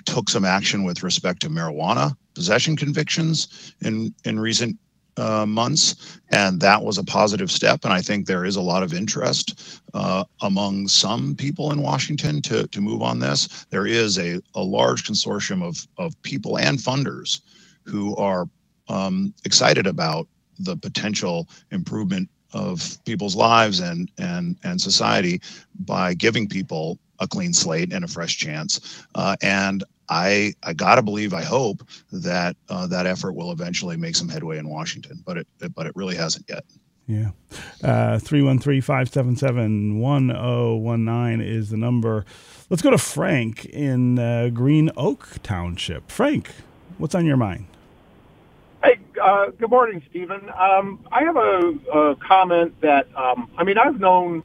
took 0.05 0.29
some 0.29 0.45
action 0.45 0.85
with 0.85 1.03
respect 1.03 1.41
to 1.41 1.49
marijuana 1.49 2.15
possession 2.35 2.77
convictions 2.77 3.75
in, 3.81 4.15
in 4.25 4.39
recent 4.39 4.77
uh, 5.19 5.45
months, 5.47 6.21
and 6.31 6.61
that 6.61 6.83
was 6.83 6.99
a 6.99 7.05
positive 7.05 7.51
step. 7.51 7.85
And 7.85 7.93
I 7.93 8.01
think 8.01 8.27
there 8.27 8.45
is 8.45 8.57
a 8.57 8.61
lot 8.61 8.83
of 8.83 8.95
interest 8.95 9.81
uh, 9.95 10.25
among 10.43 10.89
some 10.89 11.35
people 11.35 11.73
in 11.73 11.83
Washington 11.83 12.41
to 12.43 12.67
to 12.69 12.81
move 12.81 13.03
on 13.03 13.19
this. 13.19 13.67
There 13.71 13.87
is 13.87 14.19
a, 14.19 14.41
a 14.55 14.63
large 14.63 15.05
consortium 15.05 15.63
of 15.63 15.87
of 15.99 16.21
people 16.23 16.59
and 16.59 16.79
funders 16.79 17.41
who 17.85 18.15
are 18.17 18.49
um, 18.89 19.35
excited 19.45 19.87
about 19.87 20.29
the 20.59 20.77
potential 20.77 21.49
improvement 21.71 22.29
of 22.53 22.99
people's 23.05 23.37
lives 23.37 23.81
and 23.81 24.11
and 24.19 24.57
and 24.65 24.81
society 24.81 25.41
by 25.81 26.15
giving 26.15 26.49
people 26.49 26.99
a 27.21 27.27
clean 27.27 27.53
slate 27.53 27.93
and 27.93 28.05
a 28.05 28.09
fresh 28.09 28.37
chance. 28.39 29.05
Uh, 29.15 29.37
and 29.43 29.85
I 30.09 30.55
I 30.63 30.73
gotta 30.73 31.03
believe, 31.03 31.35
I 31.35 31.43
hope 31.43 31.83
that 32.13 32.57
uh, 32.69 32.87
that 32.89 33.07
effort 33.07 33.33
will 33.33 33.53
eventually 33.53 33.97
make 33.97 34.17
some 34.17 34.29
headway 34.29 34.59
in 34.59 34.69
Washington, 34.69 35.23
but 35.27 35.39
it 35.39 35.47
but 35.75 35.87
it 35.87 35.93
really 35.95 36.17
hasn't 36.17 36.47
yet. 36.49 36.65
Yeah. 37.07 37.31
Uh, 37.83 38.19
313 38.19 38.83
577 38.83 39.99
1019 39.99 41.41
is 41.41 41.71
the 41.71 41.79
number. 41.79 42.27
Let's 42.69 42.83
go 42.83 42.91
to 42.91 42.99
Frank 42.99 43.65
in 43.65 44.19
uh, 44.19 44.51
Green 44.53 44.91
Oak 44.95 45.37
Township. 45.43 46.11
Frank, 46.11 46.51
what's 46.99 47.15
on 47.15 47.25
your 47.25 47.39
mind? 47.39 47.67
Hey, 48.85 48.99
uh, 49.21 49.47
good 49.59 49.71
morning, 49.71 50.03
Stephen. 50.11 50.51
Um, 50.51 51.05
I 51.11 51.25
have 51.25 51.37
a, 51.37 51.75
a 51.93 52.17
comment 52.17 52.79
that, 52.83 53.09
um, 53.17 53.51
I 53.57 53.65
mean, 53.65 53.79
I've 53.79 53.99
known 53.99 54.43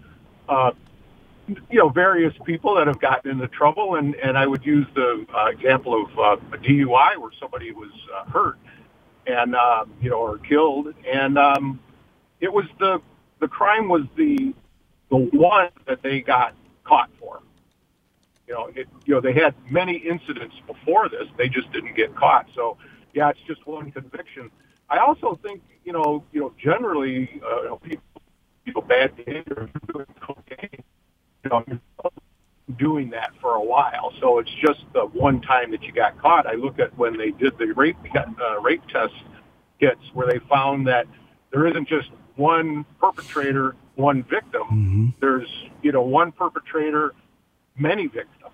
uh, 0.48 0.72
you 1.48 1.80
know, 1.80 1.90
various 1.90 2.34
people 2.46 2.76
that 2.76 2.88
have 2.88 3.00
gotten 3.00 3.32
into 3.32 3.48
trouble, 3.50 3.96
and 3.96 4.16
and 4.16 4.38
I 4.38 4.48
would 4.48 4.66
use 4.66 4.88
the 4.96 5.26
uh, 5.36 5.48
example 5.48 6.06
of 6.06 6.20
uh, 6.20 6.56
a 6.56 6.58
DUI 6.60 7.18
where 7.18 7.32
somebody 7.40 7.72
was 7.72 7.92
uh, 8.16 8.26
hurt, 8.32 8.58
and 9.28 9.56
uh, 9.56 9.86
you 10.02 10.10
know, 10.10 10.18
or 10.18 10.38
killed, 10.40 10.94
and 11.12 11.38
um, 11.38 11.80
it 12.40 12.52
was 12.52 12.66
the 12.80 13.02
the 13.40 13.48
crime 13.48 13.90
was 13.90 14.04
the 14.16 14.54
the 15.10 15.18
one 15.18 15.70
that 15.88 16.02
they 16.02 16.22
got 16.22 16.56
caught 16.84 17.10
for. 17.20 17.42
You 18.48 18.54
know, 18.54 18.68
it, 18.76 18.88
you 19.06 19.16
know, 19.16 19.22
they 19.22 19.34
had 19.34 19.56
many 19.70 19.98
incidents 19.98 20.56
before 20.68 21.10
this. 21.10 21.28
They 21.38 21.50
just 21.50 21.72
didn't 21.72 21.96
get 21.96 22.16
caught. 22.16 22.48
So, 22.56 22.78
yeah, 23.14 23.30
it's 23.30 23.40
just 23.48 23.66
one 23.66 23.92
conviction. 23.92 24.52
I 24.90 24.98
also 25.00 25.40
think, 25.44 25.62
you 25.86 25.94
know, 25.94 26.24
you 26.32 26.42
know, 26.42 26.54
generally, 26.62 27.30
uh, 27.44 27.62
you 27.62 27.68
know, 27.70 27.78
people, 27.78 28.04
people 28.66 28.82
bad 28.82 29.16
behavior, 29.16 29.70
doing 29.94 30.06
you 31.44 31.50
know, 31.50 31.64
doing 32.78 33.10
that 33.10 33.32
for 33.42 33.56
a 33.56 33.64
while. 33.64 34.14
So 34.20 34.40
it's 34.40 34.54
just 34.62 34.80
the 34.94 35.06
one 35.06 35.42
time 35.42 35.72
that 35.72 35.84
you 35.84 35.92
got 35.92 36.20
caught. 36.22 36.48
I 36.48 36.54
look 36.54 36.80
at 36.80 36.98
when 36.98 37.18
they 37.18 37.32
did 37.32 37.58
the 37.58 37.74
rape 37.74 37.98
uh, 38.16 38.62
rape 38.62 38.86
test 38.88 39.14
kits, 39.80 40.02
where 40.14 40.28
they 40.28 40.40
found 40.50 40.88
that 40.88 41.06
there 41.52 41.68
isn't 41.68 41.88
just 41.88 42.10
one 42.36 42.86
perpetrator, 43.00 43.76
one 43.96 44.24
victim. 44.24 44.64
Mm-hmm. 44.64 45.08
There's 45.20 45.50
you 45.82 45.92
know 45.92 46.02
one 46.02 46.32
perpetrator, 46.32 47.14
many 47.78 48.08
victims, 48.08 48.54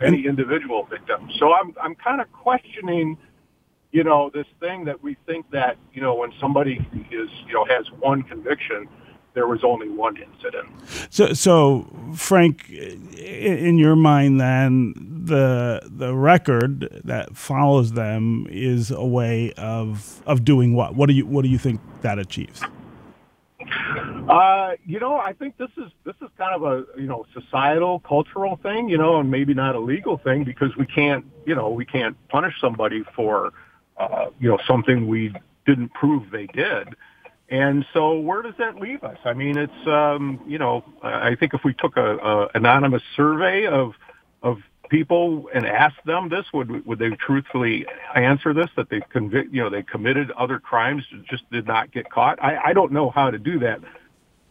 many 0.00 0.18
and, 0.18 0.26
individual 0.26 0.84
victims. 0.84 1.34
So 1.38 1.52
I'm 1.52 1.74
I'm 1.80 1.94
kind 1.94 2.20
of 2.20 2.32
questioning. 2.32 3.18
You 3.92 4.04
know, 4.04 4.30
this 4.34 4.46
thing 4.60 4.84
that 4.86 5.02
we 5.02 5.16
think 5.24 5.50
that, 5.52 5.78
you 5.94 6.02
know, 6.02 6.16
when 6.16 6.30
somebody 6.38 6.86
is, 7.10 7.30
you 7.46 7.54
know, 7.54 7.64
has 7.64 7.86
one 7.98 8.24
conviction, 8.24 8.88
there 9.36 9.46
was 9.46 9.62
only 9.62 9.90
one 9.90 10.16
incident. 10.16 10.66
So, 11.10 11.34
so 11.34 11.86
Frank, 12.14 12.70
in 12.70 13.76
your 13.78 13.94
mind, 13.94 14.40
then 14.40 14.94
the 14.96 15.82
the 15.84 16.14
record 16.14 17.02
that 17.04 17.36
follows 17.36 17.92
them 17.92 18.46
is 18.50 18.90
a 18.90 19.04
way 19.04 19.52
of 19.52 20.22
of 20.26 20.42
doing 20.42 20.74
what? 20.74 20.96
What 20.96 21.08
do 21.08 21.12
you 21.12 21.26
what 21.26 21.42
do 21.42 21.50
you 21.50 21.58
think 21.58 21.80
that 22.00 22.18
achieves? 22.18 22.62
Uh, 24.28 24.72
you 24.86 24.98
know, 24.98 25.16
I 25.18 25.34
think 25.34 25.58
this 25.58 25.70
is 25.76 25.92
this 26.04 26.16
is 26.22 26.30
kind 26.38 26.54
of 26.54 26.62
a 26.62 26.98
you 26.98 27.06
know 27.06 27.26
societal, 27.34 28.00
cultural 28.00 28.56
thing, 28.62 28.88
you 28.88 28.96
know, 28.96 29.20
and 29.20 29.30
maybe 29.30 29.52
not 29.52 29.74
a 29.74 29.80
legal 29.80 30.16
thing 30.16 30.44
because 30.44 30.74
we 30.78 30.86
can't 30.86 31.26
you 31.44 31.54
know 31.54 31.68
we 31.68 31.84
can't 31.84 32.16
punish 32.28 32.54
somebody 32.58 33.04
for 33.14 33.52
uh, 33.98 34.26
you 34.40 34.48
know 34.48 34.58
something 34.66 35.06
we 35.06 35.34
didn't 35.66 35.92
prove 35.92 36.30
they 36.30 36.46
did. 36.46 36.88
And 37.48 37.86
so 37.92 38.18
where 38.18 38.42
does 38.42 38.54
that 38.58 38.76
leave 38.76 39.04
us? 39.04 39.18
I 39.24 39.32
mean, 39.32 39.56
it's, 39.56 39.86
um, 39.86 40.40
you 40.46 40.58
know, 40.58 40.84
I 41.02 41.36
think 41.36 41.54
if 41.54 41.62
we 41.64 41.74
took 41.74 41.96
a, 41.96 42.16
a 42.16 42.48
anonymous 42.54 43.02
survey 43.14 43.66
of, 43.66 43.92
of 44.42 44.58
people 44.90 45.48
and 45.54 45.64
asked 45.64 46.04
them 46.04 46.28
this, 46.28 46.44
would, 46.52 46.84
would 46.86 46.98
they 46.98 47.10
truthfully 47.10 47.86
answer 48.14 48.52
this, 48.52 48.68
that 48.76 48.88
they 48.90 49.00
convict, 49.00 49.54
you 49.54 49.62
know, 49.62 49.70
they 49.70 49.82
committed 49.82 50.32
other 50.32 50.58
crimes, 50.58 51.04
just 51.30 51.48
did 51.50 51.66
not 51.66 51.92
get 51.92 52.10
caught? 52.10 52.42
I, 52.42 52.58
I 52.66 52.72
don't 52.72 52.92
know 52.92 53.10
how 53.10 53.30
to 53.30 53.38
do 53.38 53.60
that. 53.60 53.80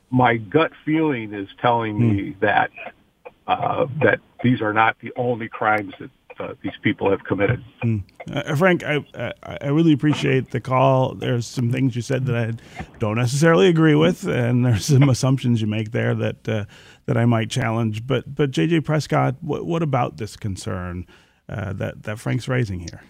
My 0.09 0.37
gut 0.37 0.71
feeling 0.85 1.33
is 1.33 1.49
telling 1.61 1.99
me 1.99 2.31
hmm. 2.31 2.39
that, 2.39 2.71
uh, 3.47 3.87
that 4.01 4.21
these 4.41 4.61
are 4.61 4.73
not 4.73 4.97
the 5.01 5.11
only 5.17 5.49
crimes 5.49 5.93
that 5.99 6.09
uh, 6.39 6.53
these 6.61 6.73
people 6.81 7.09
have 7.09 7.23
committed. 7.23 7.63
Mm. 7.83 8.03
Uh, 8.31 8.55
Frank, 8.55 8.83
I, 8.83 9.03
I 9.43 9.67
really 9.67 9.93
appreciate 9.93 10.51
the 10.51 10.59
call. 10.59 11.15
There's 11.15 11.45
some 11.45 11.71
things 11.71 11.95
you 11.95 12.01
said 12.01 12.25
that 12.25 12.35
I 12.35 12.85
don't 12.99 13.15
necessarily 13.15 13.67
agree 13.67 13.95
with, 13.95 14.27
and 14.27 14.65
there's 14.65 14.85
some 14.85 15.09
assumptions 15.15 15.61
you 15.61 15.67
make 15.67 15.91
there 15.91 16.15
that 16.15 16.47
uh, 16.47 16.65
that 17.05 17.17
I 17.17 17.25
might 17.25 17.49
challenge. 17.49 18.05
But 18.05 18.35
but 18.35 18.51
JJ 18.51 18.83
Prescott, 18.85 19.35
what, 19.41 19.65
what 19.65 19.83
about 19.83 20.17
this 20.17 20.35
concern 20.35 21.05
uh, 21.49 21.73
that 21.73 22.03
that 22.03 22.19
Frank's 22.19 22.47
raising 22.47 22.79
here? 22.79 23.01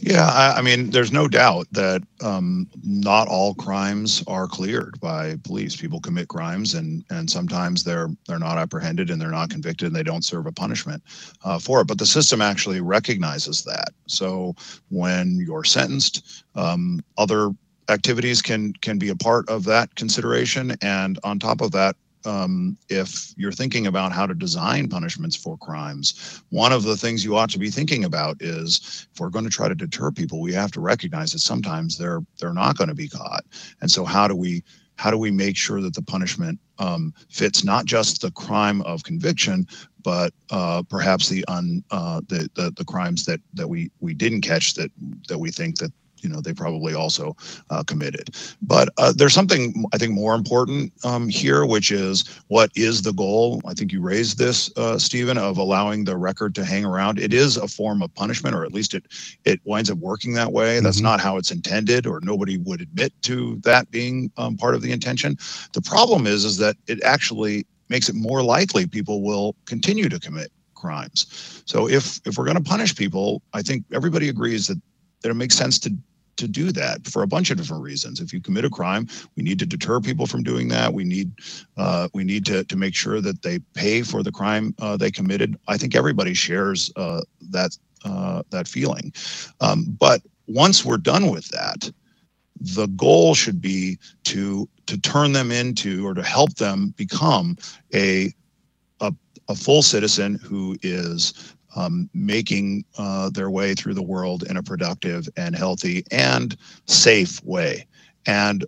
Yeah, 0.00 0.26
I, 0.26 0.58
I, 0.58 0.62
mean, 0.62 0.90
there's 0.90 1.10
no 1.10 1.26
doubt 1.26 1.66
that 1.72 2.02
um, 2.22 2.68
not 2.84 3.26
all 3.26 3.54
crimes 3.54 4.22
are 4.28 4.46
cleared 4.46 5.00
by 5.00 5.36
police. 5.42 5.74
People 5.74 6.00
commit 6.00 6.28
crimes, 6.28 6.74
and 6.74 7.04
and 7.10 7.28
sometimes 7.28 7.82
they're 7.82 8.08
they're 8.28 8.38
not 8.38 8.58
apprehended 8.58 9.10
and 9.10 9.20
they're 9.20 9.30
not 9.30 9.50
convicted 9.50 9.88
and 9.88 9.96
they 9.96 10.04
don't 10.04 10.24
serve 10.24 10.46
a 10.46 10.52
punishment 10.52 11.02
uh, 11.44 11.58
for 11.58 11.80
it. 11.80 11.88
But 11.88 11.98
the 11.98 12.06
system 12.06 12.40
actually 12.40 12.80
recognizes 12.80 13.64
that. 13.64 13.90
So 14.06 14.54
when 14.90 15.38
you're 15.44 15.64
sentenced, 15.64 16.44
um, 16.54 17.00
other 17.18 17.50
activities 17.88 18.42
can 18.42 18.74
can 18.74 18.98
be 18.98 19.08
a 19.08 19.16
part 19.16 19.48
of 19.48 19.64
that 19.64 19.94
consideration, 19.96 20.76
and 20.82 21.18
on 21.24 21.38
top 21.38 21.60
of 21.60 21.72
that, 21.72 21.96
um, 22.26 22.76
if 22.88 23.32
you're 23.36 23.52
thinking 23.52 23.86
about 23.86 24.12
how 24.12 24.26
to 24.26 24.34
design 24.34 24.88
punishments 24.88 25.36
for 25.36 25.56
crimes, 25.56 26.42
one 26.50 26.72
of 26.72 26.82
the 26.82 26.96
things 26.96 27.24
you 27.24 27.36
ought 27.36 27.50
to 27.50 27.58
be 27.58 27.70
thinking 27.70 28.04
about 28.04 28.36
is 28.40 29.06
if 29.12 29.20
we're 29.20 29.30
going 29.30 29.44
to 29.44 29.50
try 29.50 29.68
to 29.68 29.74
deter 29.74 30.10
people, 30.10 30.40
we 30.40 30.52
have 30.52 30.72
to 30.72 30.80
recognize 30.80 31.32
that 31.32 31.38
sometimes 31.38 31.96
they're 31.96 32.20
they're 32.38 32.52
not 32.52 32.76
going 32.76 32.88
to 32.88 32.94
be 32.94 33.08
caught, 33.08 33.44
and 33.80 33.90
so 33.90 34.04
how 34.04 34.26
do 34.26 34.34
we 34.34 34.62
how 34.96 35.10
do 35.10 35.18
we 35.18 35.30
make 35.30 35.56
sure 35.56 35.80
that 35.80 35.94
the 35.94 36.02
punishment 36.02 36.58
um, 36.78 37.12
fits 37.28 37.64
not 37.64 37.84
just 37.84 38.22
the 38.22 38.30
crime 38.32 38.80
of 38.82 39.04
conviction, 39.04 39.66
but 40.02 40.32
uh, 40.50 40.82
perhaps 40.88 41.28
the 41.28 41.44
un 41.46 41.82
uh, 41.90 42.20
the, 42.28 42.48
the 42.54 42.72
the 42.76 42.84
crimes 42.84 43.24
that 43.24 43.40
that 43.54 43.68
we 43.68 43.90
we 44.00 44.14
didn't 44.14 44.40
catch 44.40 44.74
that 44.74 44.90
that 45.28 45.38
we 45.38 45.50
think 45.50 45.78
that 45.78 45.92
you 46.26 46.32
know 46.32 46.40
they 46.40 46.52
probably 46.52 46.92
also 46.92 47.36
uh, 47.70 47.84
committed. 47.84 48.34
But 48.60 48.88
uh, 48.98 49.12
there's 49.16 49.32
something 49.32 49.84
I 49.92 49.98
think 49.98 50.12
more 50.12 50.34
important 50.34 50.92
um, 51.04 51.28
here, 51.28 51.64
which 51.64 51.92
is 51.92 52.42
what 52.48 52.70
is 52.74 53.02
the 53.02 53.12
goal? 53.12 53.62
I 53.64 53.74
think 53.74 53.92
you 53.92 54.00
raised 54.00 54.38
this, 54.38 54.76
uh, 54.76 54.98
Stephen, 54.98 55.38
of 55.38 55.56
allowing 55.56 56.04
the 56.04 56.16
record 56.16 56.52
to 56.56 56.64
hang 56.64 56.84
around. 56.84 57.20
It 57.20 57.32
is 57.32 57.56
a 57.56 57.68
form 57.68 58.02
of 58.02 58.12
punishment, 58.14 58.56
or 58.56 58.64
at 58.64 58.72
least 58.72 58.92
it 58.92 59.04
it 59.44 59.60
winds 59.64 59.88
up 59.88 59.98
working 59.98 60.34
that 60.34 60.52
way. 60.52 60.80
That's 60.80 60.96
mm-hmm. 60.96 61.04
not 61.04 61.20
how 61.20 61.36
it's 61.36 61.52
intended, 61.52 62.06
or 62.08 62.18
nobody 62.22 62.56
would 62.56 62.80
admit 62.80 63.12
to 63.22 63.56
that 63.62 63.88
being 63.92 64.32
um, 64.36 64.56
part 64.56 64.74
of 64.74 64.82
the 64.82 64.90
intention. 64.90 65.38
The 65.74 65.82
problem 65.82 66.26
is 66.26 66.44
is 66.44 66.56
that 66.58 66.76
it 66.88 67.00
actually 67.04 67.66
makes 67.88 68.08
it 68.08 68.16
more 68.16 68.42
likely 68.42 68.84
people 68.84 69.22
will 69.22 69.54
continue 69.64 70.08
to 70.08 70.18
commit 70.18 70.50
crimes. 70.74 71.62
So 71.66 71.88
if 71.88 72.20
if 72.26 72.36
we're 72.36 72.44
going 72.50 72.56
to 72.56 72.70
punish 72.74 72.96
people, 72.96 73.42
I 73.52 73.62
think 73.62 73.84
everybody 73.92 74.28
agrees 74.28 74.66
that 74.66 74.80
that 75.22 75.30
it 75.30 75.34
makes 75.34 75.56
sense 75.56 75.78
to 75.80 75.90
to 76.36 76.48
do 76.48 76.72
that 76.72 77.06
for 77.06 77.22
a 77.22 77.26
bunch 77.26 77.50
of 77.50 77.56
different 77.56 77.82
reasons. 77.82 78.20
If 78.20 78.32
you 78.32 78.40
commit 78.40 78.64
a 78.64 78.70
crime, 78.70 79.08
we 79.36 79.42
need 79.42 79.58
to 79.60 79.66
deter 79.66 80.00
people 80.00 80.26
from 80.26 80.42
doing 80.42 80.68
that. 80.68 80.92
We 80.92 81.04
need 81.04 81.32
uh, 81.76 82.08
we 82.14 82.24
need 82.24 82.44
to 82.46 82.64
to 82.64 82.76
make 82.76 82.94
sure 82.94 83.20
that 83.20 83.42
they 83.42 83.58
pay 83.74 84.02
for 84.02 84.22
the 84.22 84.32
crime 84.32 84.74
uh, 84.80 84.96
they 84.96 85.10
committed. 85.10 85.58
I 85.68 85.76
think 85.76 85.94
everybody 85.94 86.34
shares 86.34 86.92
uh, 86.96 87.22
that 87.50 87.76
uh, 88.04 88.42
that 88.50 88.68
feeling. 88.68 89.12
Um, 89.60 89.84
but 89.98 90.22
once 90.46 90.84
we're 90.84 90.98
done 90.98 91.30
with 91.30 91.48
that, 91.48 91.90
the 92.60 92.86
goal 92.88 93.34
should 93.34 93.60
be 93.60 93.98
to 94.24 94.68
to 94.86 94.98
turn 94.98 95.32
them 95.32 95.50
into 95.50 96.06
or 96.06 96.14
to 96.14 96.22
help 96.22 96.54
them 96.54 96.94
become 96.96 97.56
a 97.94 98.32
a, 99.00 99.12
a 99.48 99.54
full 99.54 99.82
citizen 99.82 100.36
who 100.36 100.76
is 100.82 101.55
um, 101.76 102.10
making 102.14 102.84
uh, 102.98 103.30
their 103.30 103.50
way 103.50 103.74
through 103.74 103.94
the 103.94 104.02
world 104.02 104.42
in 104.44 104.56
a 104.56 104.62
productive 104.62 105.28
and 105.36 105.54
healthy 105.54 106.04
and 106.10 106.56
safe 106.86 107.42
way. 107.44 107.86
And 108.26 108.64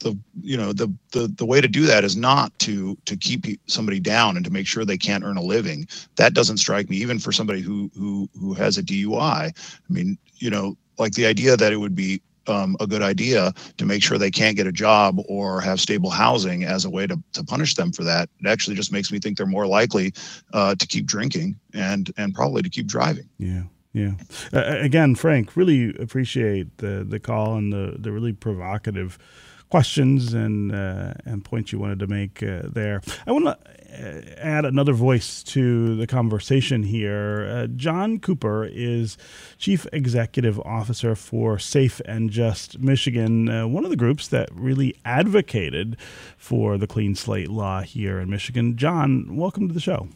the 0.00 0.16
you 0.40 0.56
know 0.56 0.72
the 0.72 0.92
the 1.12 1.28
the 1.36 1.46
way 1.46 1.60
to 1.60 1.68
do 1.68 1.86
that 1.86 2.04
is 2.04 2.16
not 2.16 2.56
to 2.60 2.96
to 3.04 3.16
keep 3.16 3.46
somebody 3.66 4.00
down 4.00 4.36
and 4.36 4.44
to 4.44 4.50
make 4.50 4.66
sure 4.66 4.84
they 4.84 4.98
can't 4.98 5.24
earn 5.24 5.36
a 5.36 5.42
living. 5.42 5.86
That 6.16 6.34
doesn't 6.34 6.58
strike 6.58 6.88
me 6.88 6.96
even 6.98 7.18
for 7.18 7.32
somebody 7.32 7.60
who 7.60 7.90
who 7.96 8.28
who 8.38 8.54
has 8.54 8.78
a 8.78 8.82
DUI. 8.82 9.18
I 9.20 9.92
mean, 9.92 10.18
you 10.36 10.50
know, 10.50 10.76
like 10.98 11.12
the 11.12 11.26
idea 11.26 11.56
that 11.56 11.72
it 11.72 11.78
would 11.78 11.94
be 11.94 12.22
um, 12.48 12.76
a 12.80 12.86
good 12.86 13.02
idea 13.02 13.52
to 13.76 13.86
make 13.86 14.02
sure 14.02 14.18
they 14.18 14.30
can't 14.30 14.56
get 14.56 14.66
a 14.66 14.72
job 14.72 15.20
or 15.28 15.60
have 15.60 15.80
stable 15.80 16.10
housing 16.10 16.64
as 16.64 16.84
a 16.84 16.90
way 16.90 17.06
to, 17.06 17.20
to 17.32 17.44
punish 17.44 17.74
them 17.74 17.92
for 17.92 18.04
that. 18.04 18.28
It 18.40 18.48
actually 18.48 18.76
just 18.76 18.92
makes 18.92 19.12
me 19.12 19.18
think 19.18 19.36
they're 19.36 19.46
more 19.46 19.66
likely 19.66 20.12
uh, 20.52 20.74
to 20.74 20.86
keep 20.86 21.06
drinking 21.06 21.58
and 21.74 22.10
and 22.16 22.34
probably 22.34 22.62
to 22.62 22.70
keep 22.70 22.86
driving. 22.86 23.28
Yeah. 23.38 23.62
Yeah. 23.92 24.12
Uh, 24.52 24.78
again, 24.80 25.14
Frank, 25.14 25.56
really 25.56 25.96
appreciate 25.96 26.78
the 26.78 27.04
the 27.08 27.18
call 27.18 27.56
and 27.56 27.72
the 27.72 27.96
the 27.98 28.12
really 28.12 28.32
provocative 28.32 29.18
questions 29.70 30.34
and 30.34 30.72
uh, 30.74 31.14
and 31.24 31.44
points 31.44 31.72
you 31.72 31.78
wanted 31.78 31.98
to 31.98 32.06
make 32.06 32.42
uh, 32.42 32.62
there. 32.64 33.02
I 33.26 33.32
want 33.32 33.46
to 33.46 33.58
add 33.88 34.64
another 34.64 34.92
voice 34.92 35.42
to 35.42 35.96
the 35.96 36.06
conversation 36.06 36.82
here. 36.82 37.48
Uh, 37.50 37.66
John 37.68 38.18
Cooper 38.18 38.64
is 38.64 39.16
Chief 39.58 39.86
Executive 39.92 40.60
Officer 40.60 41.14
for 41.14 41.58
Safe 41.58 42.00
and 42.04 42.30
Just 42.30 42.78
Michigan, 42.78 43.48
uh, 43.48 43.66
one 43.66 43.84
of 43.84 43.90
the 43.90 43.96
groups 43.96 44.28
that 44.28 44.48
really 44.52 44.94
advocated 45.04 45.96
for 46.36 46.76
the 46.76 46.86
clean 46.86 47.14
slate 47.14 47.50
law 47.50 47.80
here 47.80 48.18
in 48.20 48.30
Michigan. 48.30 48.76
John, 48.76 49.36
welcome 49.36 49.68
to 49.68 49.74
the 49.74 49.80
show. 49.80 50.08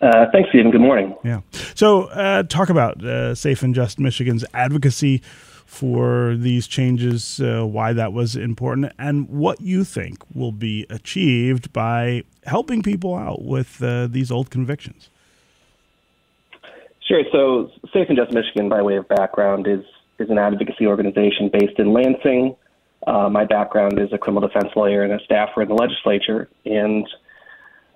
Uh, 0.00 0.26
thanks, 0.30 0.50
Stephen. 0.50 0.70
Good 0.70 0.80
morning. 0.80 1.16
Yeah. 1.24 1.40
So, 1.74 2.04
uh, 2.04 2.42
talk 2.42 2.68
about 2.68 3.02
uh, 3.02 3.34
Safe 3.34 3.62
and 3.62 3.74
Just 3.74 3.98
Michigan's 3.98 4.44
advocacy 4.52 5.22
for 5.66 6.36
these 6.36 6.66
changes, 6.66 7.40
uh, 7.40 7.64
why 7.66 7.92
that 7.92 8.12
was 8.12 8.36
important, 8.36 8.92
and 8.98 9.28
what 9.28 9.60
you 9.60 9.84
think 9.84 10.22
will 10.34 10.52
be 10.52 10.86
achieved 10.88 11.72
by 11.72 12.22
helping 12.44 12.82
people 12.82 13.14
out 13.14 13.42
with 13.42 13.82
uh, 13.82 14.06
these 14.06 14.30
old 14.30 14.50
convictions. 14.50 15.10
Sure. 17.06 17.22
So, 17.30 17.70
Safe 17.92 18.08
and 18.08 18.16
Just 18.16 18.32
Michigan, 18.32 18.68
by 18.68 18.80
way 18.82 18.96
of 18.96 19.06
background, 19.08 19.66
is 19.66 19.84
is 20.18 20.30
an 20.30 20.38
advocacy 20.38 20.86
organization 20.86 21.50
based 21.52 21.78
in 21.78 21.92
Lansing. 21.92 22.56
Uh, 23.06 23.28
my 23.28 23.44
background 23.44 23.98
is 23.98 24.10
a 24.12 24.18
criminal 24.18 24.48
defense 24.48 24.72
lawyer 24.74 25.02
and 25.02 25.12
a 25.12 25.22
staffer 25.24 25.62
in 25.62 25.68
the 25.68 25.74
legislature, 25.74 26.48
and 26.64 27.06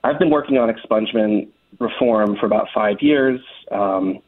I've 0.05 0.19
been 0.19 0.31
working 0.31 0.59
on 0.59 0.73
expungement 0.73 1.49
reform 1.79 2.37
for 2.37 2.47
about 2.47 2.69
five 2.75 2.97
years. 3.01 3.41
Um, 3.71 4.21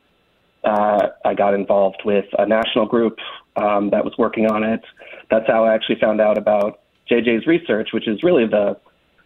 uh, 0.65 1.09
I 1.25 1.35
got 1.35 1.55
involved 1.55 2.03
with 2.05 2.27
a 2.39 2.47
national 2.47 2.87
group 2.87 3.19
um, 3.57 3.91
that 3.91 4.05
was 4.05 4.15
working 4.19 4.47
on 4.47 4.63
it. 4.65 4.83
That's 5.31 5.47
how 5.47 5.65
I 5.65 5.75
actually 5.75 5.99
found 6.01 6.21
out 6.21 6.39
about 6.39 6.81
JJ's 7.11 7.47
research, 7.47 7.91
which 7.93 8.09
is 8.09 8.23
really 8.23 8.47
the 8.47 8.77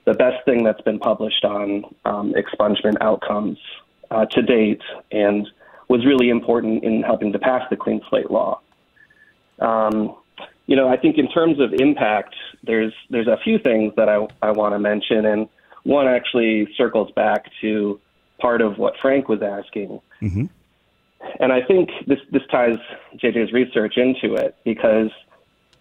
the 0.05 0.15
best 0.15 0.45
thing 0.45 0.63
that's 0.63 0.81
been 0.83 1.01
published 1.01 1.45
on 1.45 1.83
um, 2.05 2.33
expungement 2.35 2.95
outcomes 3.01 3.59
uh, 4.13 4.25
to 4.27 4.41
date, 4.41 4.81
and 5.11 5.49
was 5.89 6.07
really 6.07 6.29
important 6.29 6.85
in 6.85 7.03
helping 7.03 7.33
to 7.33 7.39
pass 7.41 7.63
the 7.71 7.77
clean 7.77 8.01
slate 8.09 8.31
law. 8.31 8.61
Um, 9.59 10.15
you 10.67 10.77
know, 10.77 10.89
I 10.89 10.97
think 10.97 11.19
in 11.19 11.29
terms 11.31 11.61
of 11.61 11.73
impact, 11.75 12.35
there's 12.63 12.93
there's 13.11 13.29
a 13.29 13.39
few 13.43 13.59
things 13.59 13.93
that 13.97 14.09
I, 14.09 14.27
I 14.43 14.53
want 14.53 14.75
to 14.75 14.79
mention, 14.79 15.27
and 15.27 15.49
one 15.85 16.09
actually 16.09 16.69
circles 16.77 17.11
back 17.13 17.47
to 17.61 18.01
part 18.39 18.61
of 18.61 18.79
what 18.79 18.95
Frank 19.01 19.29
was 19.29 19.43
asking. 19.43 20.01
Mm-hmm. 20.21 20.47
And 21.41 21.53
I 21.53 21.63
think 21.63 21.91
this, 22.07 22.19
this 22.31 22.43
ties 22.51 22.79
JJ's 23.17 23.53
research 23.53 23.97
into 23.97 24.35
it 24.35 24.57
because 24.65 25.11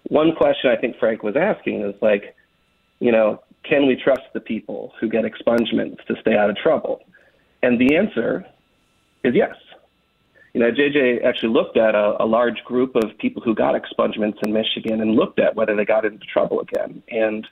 one 0.04 0.36
question 0.36 0.70
I 0.70 0.76
think 0.76 0.98
Frank 0.98 1.24
was 1.24 1.36
asking 1.36 1.82
is 1.82 1.96
like, 2.02 2.36
you 3.00 3.12
know, 3.12 3.42
can 3.64 3.88
we 3.88 3.96
trust 3.96 4.22
the 4.34 4.40
people 4.40 4.94
who 5.00 5.10
get 5.10 5.26
expungements 5.26 6.04
to 6.06 6.16
stay 6.22 6.36
out 6.36 6.50
of 6.50 6.58
trouble? 6.58 7.02
And 7.64 7.80
the 7.80 7.96
answer 7.96 8.46
is 9.24 9.34
yes. 9.36 9.56
You 10.54 10.62
know, 10.62 10.72
JJ 10.72 11.26
actually 11.26 11.50
looked 11.50 11.76
at 11.76 11.96
a, 11.96 12.24
a 12.24 12.26
large 12.26 12.64
group 12.64 12.96
of 12.96 13.18
people 13.18 13.42
who 13.42 13.54
got 13.54 13.76
expungements 13.76 14.38
in 14.46 14.54
Michigan 14.54 15.02
and 15.02 15.16
looked 15.16 15.40
at 15.40 15.56
whether 15.56 15.76
they 15.76 15.84
got 15.84 16.06
into 16.06 16.26
trouble 16.26 16.62
again. 16.62 17.04
And 17.10 17.46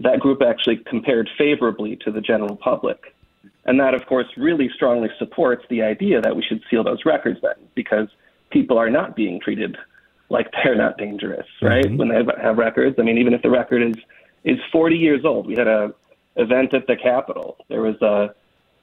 that 0.00 0.18
group 0.20 0.42
actually 0.42 0.78
compared 0.78 1.28
favorably 1.38 1.96
to 2.04 2.10
the 2.10 2.20
general 2.20 2.56
public. 2.56 3.14
And 3.64 3.78
that, 3.80 3.94
of 3.94 4.06
course, 4.06 4.26
really 4.36 4.70
strongly 4.74 5.08
supports 5.18 5.64
the 5.68 5.82
idea 5.82 6.20
that 6.20 6.34
we 6.34 6.42
should 6.42 6.62
seal 6.70 6.84
those 6.84 7.04
records 7.04 7.38
then, 7.42 7.54
because 7.74 8.08
people 8.50 8.78
are 8.78 8.90
not 8.90 9.14
being 9.14 9.40
treated 9.40 9.76
like 10.30 10.50
they're 10.52 10.74
not 10.74 10.98
dangerous, 10.98 11.46
right? 11.62 11.84
Mm-hmm. 11.84 11.96
When 11.96 12.08
they 12.08 12.22
have 12.42 12.56
records. 12.56 12.96
I 12.98 13.02
mean, 13.02 13.18
even 13.18 13.34
if 13.34 13.42
the 13.42 13.50
record 13.50 13.82
is 13.82 13.96
is 14.44 14.58
40 14.72 14.96
years 14.96 15.24
old. 15.24 15.46
We 15.46 15.56
had 15.56 15.66
a 15.66 15.92
event 16.36 16.72
at 16.72 16.86
the 16.86 16.96
Capitol. 16.96 17.56
There 17.68 17.82
was 17.82 18.00
a 18.02 18.34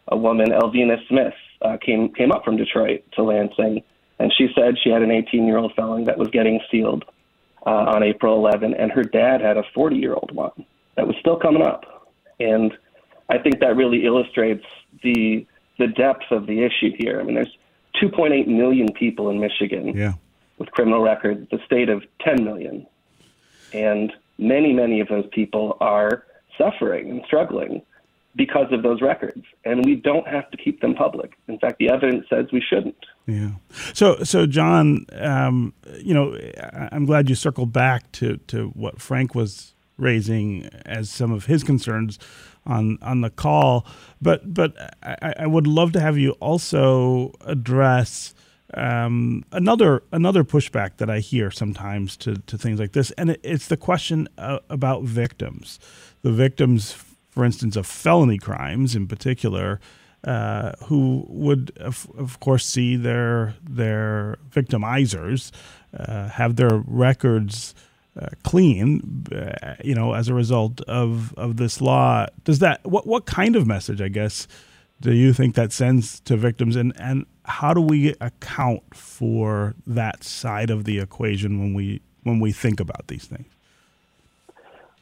a 0.07 0.15
woman, 0.15 0.51
Elvina 0.51 0.97
Smith, 1.07 1.33
uh, 1.63 1.77
came 1.83 2.13
came 2.13 2.31
up 2.31 2.45
from 2.45 2.57
Detroit 2.57 3.03
to 3.13 3.23
Lansing, 3.23 3.81
and 4.19 4.31
she 4.37 4.49
said 4.55 4.75
she 4.83 4.91
had 4.91 5.01
an 5.01 5.11
18 5.11 5.47
year 5.47 5.57
old 5.57 5.73
felon 5.73 6.03
that 6.03 6.17
was 6.17 6.27
getting 6.29 6.59
sealed 6.69 7.05
uh, 7.65 7.93
on 7.95 8.03
April 8.03 8.35
11, 8.37 8.75
and 8.75 8.91
her 8.91 9.03
dad 9.03 9.41
had 9.41 9.57
a 9.57 9.63
40 9.73 9.95
year 9.95 10.13
old 10.13 10.31
one 10.31 10.65
that 10.95 11.07
was 11.07 11.15
still 11.19 11.37
coming 11.37 11.63
up, 11.63 12.07
and 12.39 12.71
I 13.29 13.37
think 13.37 13.59
that 13.59 13.75
really 13.75 14.05
illustrates 14.05 14.65
the 15.03 15.45
the 15.77 15.87
depth 15.87 16.31
of 16.31 16.47
the 16.47 16.63
issue 16.63 16.91
here. 16.97 17.19
I 17.19 17.23
mean, 17.23 17.35
there's 17.35 17.57
2.8 18.01 18.47
million 18.47 18.87
people 18.93 19.29
in 19.29 19.39
Michigan 19.39 19.95
yeah. 19.95 20.13
with 20.57 20.71
criminal 20.71 21.01
records, 21.01 21.49
the 21.51 21.59
state 21.65 21.89
of 21.89 22.03
10 22.21 22.45
million, 22.45 22.87
and 23.73 24.13
many, 24.37 24.71
many 24.71 25.01
of 25.01 25.09
those 25.09 25.25
people 25.33 25.77
are 25.81 26.25
suffering 26.57 27.09
and 27.09 27.21
struggling 27.25 27.81
because 28.35 28.67
of 28.71 28.83
those 28.83 29.01
records, 29.01 29.43
and 29.63 29.85
we 29.85 29.95
don't 29.95 30.27
have 30.27 30.49
to 30.51 30.57
keep 30.57 30.81
them 30.81 30.93
public. 30.93 31.37
In 31.47 31.57
fact, 31.57 31.79
the 31.79 31.89
evidence 31.89 32.25
says 32.29 32.47
we 32.51 32.61
shouldn't. 32.61 32.97
Yeah. 33.25 33.51
So, 33.93 34.23
so 34.23 34.45
John, 34.45 35.05
um, 35.13 35.73
you 36.01 36.13
know, 36.13 36.37
I'm 36.91 37.05
glad 37.05 37.29
you 37.29 37.35
circled 37.35 37.71
back 37.71 38.11
to 38.13 38.37
to 38.47 38.67
what 38.69 39.01
Frank 39.01 39.35
was 39.35 39.73
raising 39.97 40.65
as 40.85 41.09
some 41.09 41.31
of 41.31 41.45
his 41.45 41.63
concerns 41.63 42.19
on 42.65 42.97
on 43.01 43.21
the 43.21 43.29
call. 43.29 43.85
But 44.21 44.53
but 44.53 44.75
I, 45.03 45.33
I 45.39 45.47
would 45.47 45.67
love 45.67 45.91
to 45.93 45.99
have 45.99 46.17
you 46.17 46.31
also 46.33 47.33
address 47.41 48.33
um, 48.73 49.43
another 49.51 50.03
another 50.11 50.43
pushback 50.43 50.97
that 50.97 51.09
I 51.09 51.19
hear 51.19 51.51
sometimes 51.51 52.17
to 52.17 52.35
to 52.35 52.57
things 52.57 52.79
like 52.79 52.93
this, 52.93 53.11
and 53.11 53.31
it, 53.31 53.39
it's 53.43 53.67
the 53.67 53.77
question 53.77 54.27
uh, 54.37 54.59
about 54.69 55.03
victims, 55.03 55.79
the 56.21 56.31
victims 56.31 56.95
for 57.35 57.43
instance, 57.43 57.75
of 57.75 57.85
felony 57.85 58.37
crimes 58.37 58.95
in 58.95 59.07
particular, 59.07 59.81
uh, 60.23 60.71
who 60.85 61.25
would, 61.27 61.77
of, 61.77 62.07
of, 62.17 62.39
course, 62.39 62.65
see 62.65 62.95
their 62.95 63.55
their 63.61 64.37
victimizers 64.49 65.51
uh, 65.95 66.29
have 66.29 66.55
their 66.55 66.81
records 66.87 67.75
uh, 68.19 68.29
clean, 68.43 69.25
uh, 69.33 69.75
you 69.83 69.93
know, 69.93 70.13
as 70.13 70.29
a 70.29 70.33
result 70.33 70.81
of 70.81 71.33
of 71.35 71.57
this 71.57 71.81
law. 71.81 72.25
Does 72.43 72.59
that 72.59 72.85
what 72.85 73.05
what 73.07 73.25
kind 73.25 73.55
of 73.55 73.67
message, 73.67 74.01
I 74.01 74.07
guess, 74.07 74.47
do 75.01 75.13
you 75.13 75.33
think 75.33 75.55
that 75.55 75.71
sends 75.71 76.19
to 76.21 76.37
victims, 76.37 76.75
and 76.75 76.93
and 76.99 77.25
how 77.43 77.73
do 77.73 77.81
we 77.81 78.15
account 78.21 78.95
for 78.95 79.75
that 79.85 80.23
side 80.23 80.69
of 80.69 80.85
the 80.85 80.99
equation 80.99 81.59
when 81.59 81.73
we 81.73 82.01
when 82.23 82.39
we 82.39 82.51
think 82.51 82.79
about 82.79 83.07
these 83.07 83.25
things? 83.25 83.47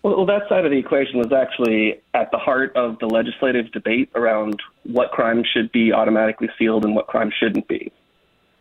Well, 0.02 0.26
that 0.26 0.50
side 0.50 0.66
of 0.66 0.72
the 0.72 0.78
equation 0.78 1.18
was 1.18 1.32
actually 1.32 2.02
at 2.14 2.30
the 2.32 2.38
heart 2.38 2.76
of 2.76 3.00
the 3.00 3.06
legislative 3.06 3.72
debate 3.72 4.10
around 4.16 4.60
what 4.84 5.12
crimes 5.12 5.48
should 5.54 5.72
be 5.72 5.94
automatically 5.94 6.50
sealed 6.60 6.84
and 6.84 6.94
what 6.94 7.08
crimes 7.08 7.34
shouldn't 7.40 7.70
be. 7.70 7.90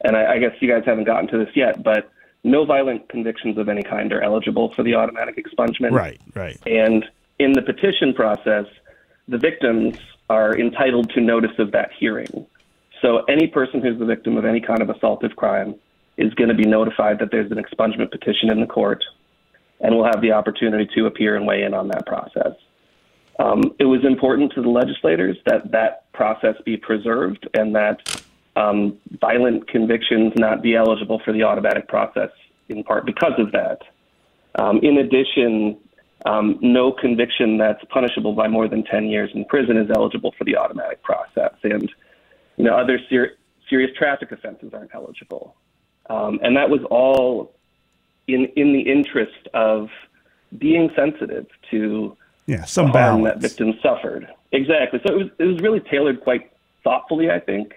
And 0.04 0.16
I, 0.16 0.34
I 0.34 0.38
guess 0.38 0.52
you 0.60 0.70
guys 0.70 0.84
haven't 0.86 1.04
gotten 1.04 1.28
to 1.30 1.38
this 1.38 1.48
yet, 1.56 1.82
but 1.82 2.11
no 2.44 2.64
violent 2.64 3.08
convictions 3.08 3.58
of 3.58 3.68
any 3.68 3.82
kind 3.82 4.12
are 4.12 4.22
eligible 4.22 4.72
for 4.74 4.82
the 4.82 4.94
automatic 4.94 5.36
expungement. 5.36 5.92
Right, 5.92 6.20
right. 6.34 6.58
And 6.66 7.04
in 7.38 7.52
the 7.52 7.62
petition 7.62 8.12
process, 8.14 8.66
the 9.28 9.38
victims 9.38 9.98
are 10.28 10.58
entitled 10.58 11.10
to 11.10 11.20
notice 11.20 11.58
of 11.58 11.72
that 11.72 11.90
hearing. 11.98 12.46
So 13.00 13.24
any 13.24 13.46
person 13.46 13.80
who's 13.80 13.98
the 13.98 14.04
victim 14.04 14.36
of 14.36 14.44
any 14.44 14.60
kind 14.60 14.80
of 14.80 14.88
assaultive 14.88 15.34
crime 15.36 15.74
is 16.16 16.32
going 16.34 16.48
to 16.48 16.54
be 16.54 16.64
notified 16.64 17.18
that 17.18 17.30
there's 17.30 17.50
an 17.50 17.58
expungement 17.58 18.10
petition 18.10 18.50
in 18.50 18.60
the 18.60 18.66
court 18.66 19.02
and 19.80 19.94
will 19.94 20.04
have 20.04 20.20
the 20.20 20.32
opportunity 20.32 20.88
to 20.94 21.06
appear 21.06 21.36
and 21.36 21.46
weigh 21.46 21.62
in 21.62 21.74
on 21.74 21.88
that 21.88 22.06
process. 22.06 22.54
Um, 23.38 23.74
it 23.78 23.84
was 23.84 24.04
important 24.04 24.52
to 24.52 24.62
the 24.62 24.68
legislators 24.68 25.36
that 25.46 25.72
that 25.72 26.12
process 26.12 26.54
be 26.64 26.76
preserved 26.76 27.48
and 27.54 27.74
that 27.74 28.22
um, 28.56 28.98
violent 29.20 29.68
convictions 29.68 30.32
not 30.36 30.62
be 30.62 30.74
eligible 30.74 31.20
for 31.24 31.32
the 31.32 31.42
automatic 31.42 31.88
process, 31.88 32.30
in 32.68 32.84
part 32.84 33.06
because 33.06 33.32
of 33.38 33.52
that. 33.52 33.80
Um, 34.56 34.78
in 34.82 34.98
addition, 34.98 35.78
um, 36.26 36.58
no 36.60 36.92
conviction 36.92 37.56
that's 37.56 37.82
punishable 37.86 38.34
by 38.34 38.48
more 38.48 38.68
than 38.68 38.84
10 38.84 39.06
years 39.06 39.30
in 39.34 39.44
prison 39.46 39.76
is 39.76 39.90
eligible 39.94 40.34
for 40.36 40.44
the 40.44 40.56
automatic 40.56 41.02
process. 41.02 41.54
And 41.62 41.90
you 42.56 42.64
know, 42.64 42.76
other 42.76 42.98
ser- 43.08 43.36
serious 43.68 43.90
traffic 43.96 44.30
offenses 44.32 44.72
aren't 44.74 44.94
eligible. 44.94 45.56
Um, 46.10 46.38
and 46.42 46.56
that 46.56 46.68
was 46.68 46.80
all 46.90 47.54
in 48.28 48.46
in 48.56 48.72
the 48.72 48.80
interest 48.80 49.48
of 49.54 49.88
being 50.58 50.90
sensitive 50.94 51.46
to 51.70 52.16
yeah 52.46 52.64
some 52.64 52.92
the 52.92 52.98
harm 52.98 53.22
that 53.22 53.38
victims 53.38 53.76
suffered. 53.82 54.28
Exactly. 54.52 55.00
So 55.06 55.14
it 55.14 55.16
was 55.16 55.30
it 55.38 55.44
was 55.44 55.60
really 55.60 55.80
tailored 55.80 56.20
quite 56.20 56.52
thoughtfully, 56.84 57.30
I 57.30 57.40
think, 57.40 57.74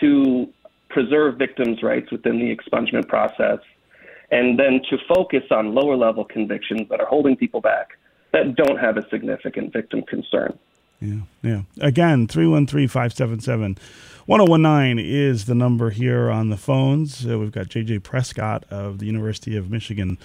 to 0.00 0.48
preserve 0.90 1.36
victims' 1.36 1.82
rights 1.82 2.10
within 2.10 2.38
the 2.38 2.54
expungement 2.54 3.08
process, 3.08 3.58
and 4.30 4.58
then 4.58 4.80
to 4.90 4.98
focus 5.14 5.44
on 5.50 5.74
lower 5.74 5.96
level 5.96 6.24
convictions 6.24 6.88
that 6.90 7.00
are 7.00 7.06
holding 7.06 7.36
people 7.36 7.60
back 7.60 7.98
that 8.32 8.54
don't 8.56 8.78
have 8.78 8.96
a 8.96 9.08
significant 9.08 9.72
victim 9.72 10.02
concern. 10.02 10.58
Yeah, 11.00 11.20
yeah. 11.42 11.62
Again, 11.80 12.26
313 12.26 12.88
577 12.88 13.78
1019 14.26 14.98
is 14.98 15.46
the 15.46 15.54
number 15.54 15.90
here 15.90 16.30
on 16.30 16.50
the 16.50 16.56
phones. 16.56 17.26
Uh, 17.26 17.38
we've 17.38 17.52
got 17.52 17.66
JJ 17.66 18.02
Prescott 18.02 18.64
of 18.70 18.98
the 18.98 19.06
University 19.06 19.56
of 19.56 19.70
Michigan 19.70 20.18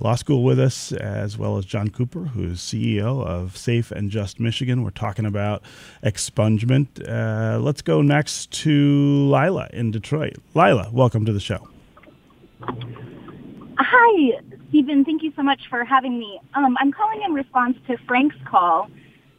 Law 0.00 0.14
School 0.14 0.42
with 0.42 0.58
us, 0.58 0.92
as 0.92 1.38
well 1.38 1.56
as 1.56 1.64
John 1.64 1.90
Cooper, 1.90 2.20
who's 2.20 2.60
CEO 2.60 3.24
of 3.24 3.56
Safe 3.56 3.90
and 3.90 4.10
Just 4.10 4.40
Michigan. 4.40 4.82
We're 4.82 4.90
talking 4.90 5.26
about 5.26 5.62
expungement. 6.02 6.86
Uh, 7.08 7.58
let's 7.58 7.82
go 7.82 8.02
next 8.02 8.50
to 8.62 9.30
Lila 9.30 9.68
in 9.72 9.90
Detroit. 9.90 10.36
Lila, 10.54 10.90
welcome 10.92 11.24
to 11.24 11.32
the 11.32 11.40
show. 11.40 11.68
Hi, 13.78 14.40
Stephen. 14.68 15.04
Thank 15.04 15.22
you 15.22 15.32
so 15.36 15.42
much 15.42 15.62
for 15.68 15.84
having 15.84 16.18
me. 16.18 16.40
Um, 16.54 16.76
I'm 16.80 16.92
calling 16.92 17.22
in 17.22 17.32
response 17.32 17.76
to 17.86 17.96
Frank's 18.06 18.36
call 18.46 18.88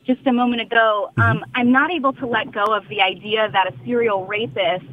just 0.06 0.26
a 0.26 0.34
moment 0.34 0.62
ago, 0.62 1.10
mm-hmm. 1.12 1.22
um, 1.22 1.46
I'm 1.56 1.72
not 1.72 1.92
able 1.92 2.14
to 2.14 2.28
let 2.28 2.52
go 2.52 2.64
of 2.66 2.88
the 2.90 3.02
idea 3.02 3.50
that 3.52 3.68
a 3.68 3.86
serial 3.86 4.26
rapist 4.26 4.86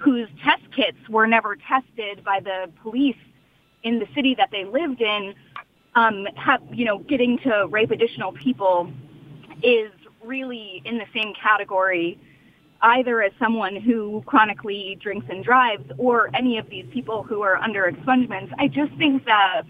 whose 0.00 0.28
test 0.44 0.62
kits 0.74 0.98
were 1.08 1.26
never 1.26 1.56
tested 1.56 2.24
by 2.24 2.40
the 2.40 2.70
police 2.82 3.16
in 3.84 3.98
the 3.98 4.06
city 4.14 4.34
that 4.34 4.50
they 4.50 4.64
lived 4.64 5.00
in, 5.00 5.34
um, 5.94 6.26
have, 6.34 6.60
you 6.72 6.84
know, 6.84 6.98
getting 6.98 7.38
to 7.38 7.66
rape 7.70 7.90
additional 7.90 8.32
people 8.32 8.90
is 9.62 9.92
really 10.24 10.82
in 10.84 10.98
the 10.98 11.06
same 11.14 11.32
category 11.40 12.18
either 12.82 13.22
as 13.22 13.32
someone 13.38 13.76
who 13.76 14.22
chronically 14.26 14.98
drinks 15.00 15.26
and 15.30 15.42
drives 15.42 15.84
or 15.96 16.28
any 16.34 16.58
of 16.58 16.68
these 16.68 16.84
people 16.92 17.22
who 17.22 17.40
are 17.40 17.56
under 17.56 17.90
expungements. 17.90 18.52
I 18.58 18.68
just 18.68 18.92
think 18.94 19.24
that 19.24 19.62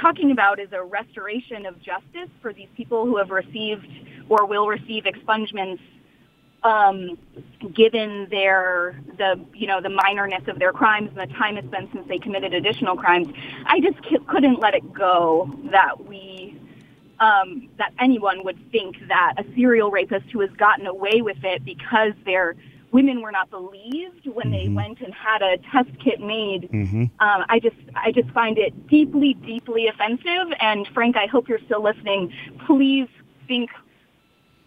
talking 0.00 0.30
about 0.30 0.58
is 0.58 0.68
a 0.72 0.82
restoration 0.82 1.66
of 1.66 1.80
justice 1.82 2.30
for 2.40 2.52
these 2.52 2.68
people 2.76 3.04
who 3.04 3.16
have 3.18 3.30
received 3.30 3.86
or 4.28 4.46
will 4.46 4.66
receive 4.66 5.04
expungements 5.04 5.80
um, 6.66 7.16
given 7.72 8.26
their 8.30 9.00
the 9.18 9.40
you 9.54 9.66
know 9.68 9.80
the 9.80 9.88
minorness 9.88 10.42
of 10.48 10.58
their 10.58 10.72
crimes 10.72 11.10
and 11.16 11.30
the 11.30 11.32
time 11.34 11.56
it's 11.56 11.68
been 11.68 11.88
since 11.92 12.06
they 12.08 12.18
committed 12.18 12.52
additional 12.52 12.96
crimes. 12.96 13.28
I 13.66 13.80
just 13.80 13.96
c- 14.04 14.18
couldn't 14.26 14.58
let 14.58 14.74
it 14.74 14.92
go 14.92 15.48
that 15.70 16.04
we 16.04 16.60
um, 17.20 17.68
that 17.78 17.92
anyone 18.00 18.44
would 18.44 18.58
think 18.72 18.96
that 19.08 19.34
a 19.38 19.44
serial 19.54 19.90
rapist 19.90 20.26
who 20.32 20.40
has 20.40 20.50
gotten 20.58 20.86
away 20.86 21.22
with 21.22 21.38
it 21.44 21.64
because 21.64 22.12
they're 22.24 22.56
women 22.90 23.20
were 23.20 23.32
not 23.32 23.48
believed 23.50 24.26
when 24.26 24.50
they 24.50 24.64
mm-hmm. 24.64 24.74
went 24.74 25.00
and 25.00 25.14
had 25.14 25.42
a 25.42 25.58
test 25.70 25.90
kit 26.02 26.20
made. 26.20 26.68
Mm-hmm. 26.72 27.02
Um, 27.20 27.44
I 27.48 27.60
just 27.60 27.76
I 27.94 28.10
just 28.10 28.30
find 28.30 28.58
it 28.58 28.88
deeply 28.88 29.34
deeply 29.34 29.86
offensive. 29.86 30.52
And 30.60 30.88
Frank, 30.92 31.16
I 31.16 31.26
hope 31.26 31.48
you're 31.48 31.64
still 31.64 31.82
listening. 31.82 32.32
Please 32.66 33.08
think 33.46 33.70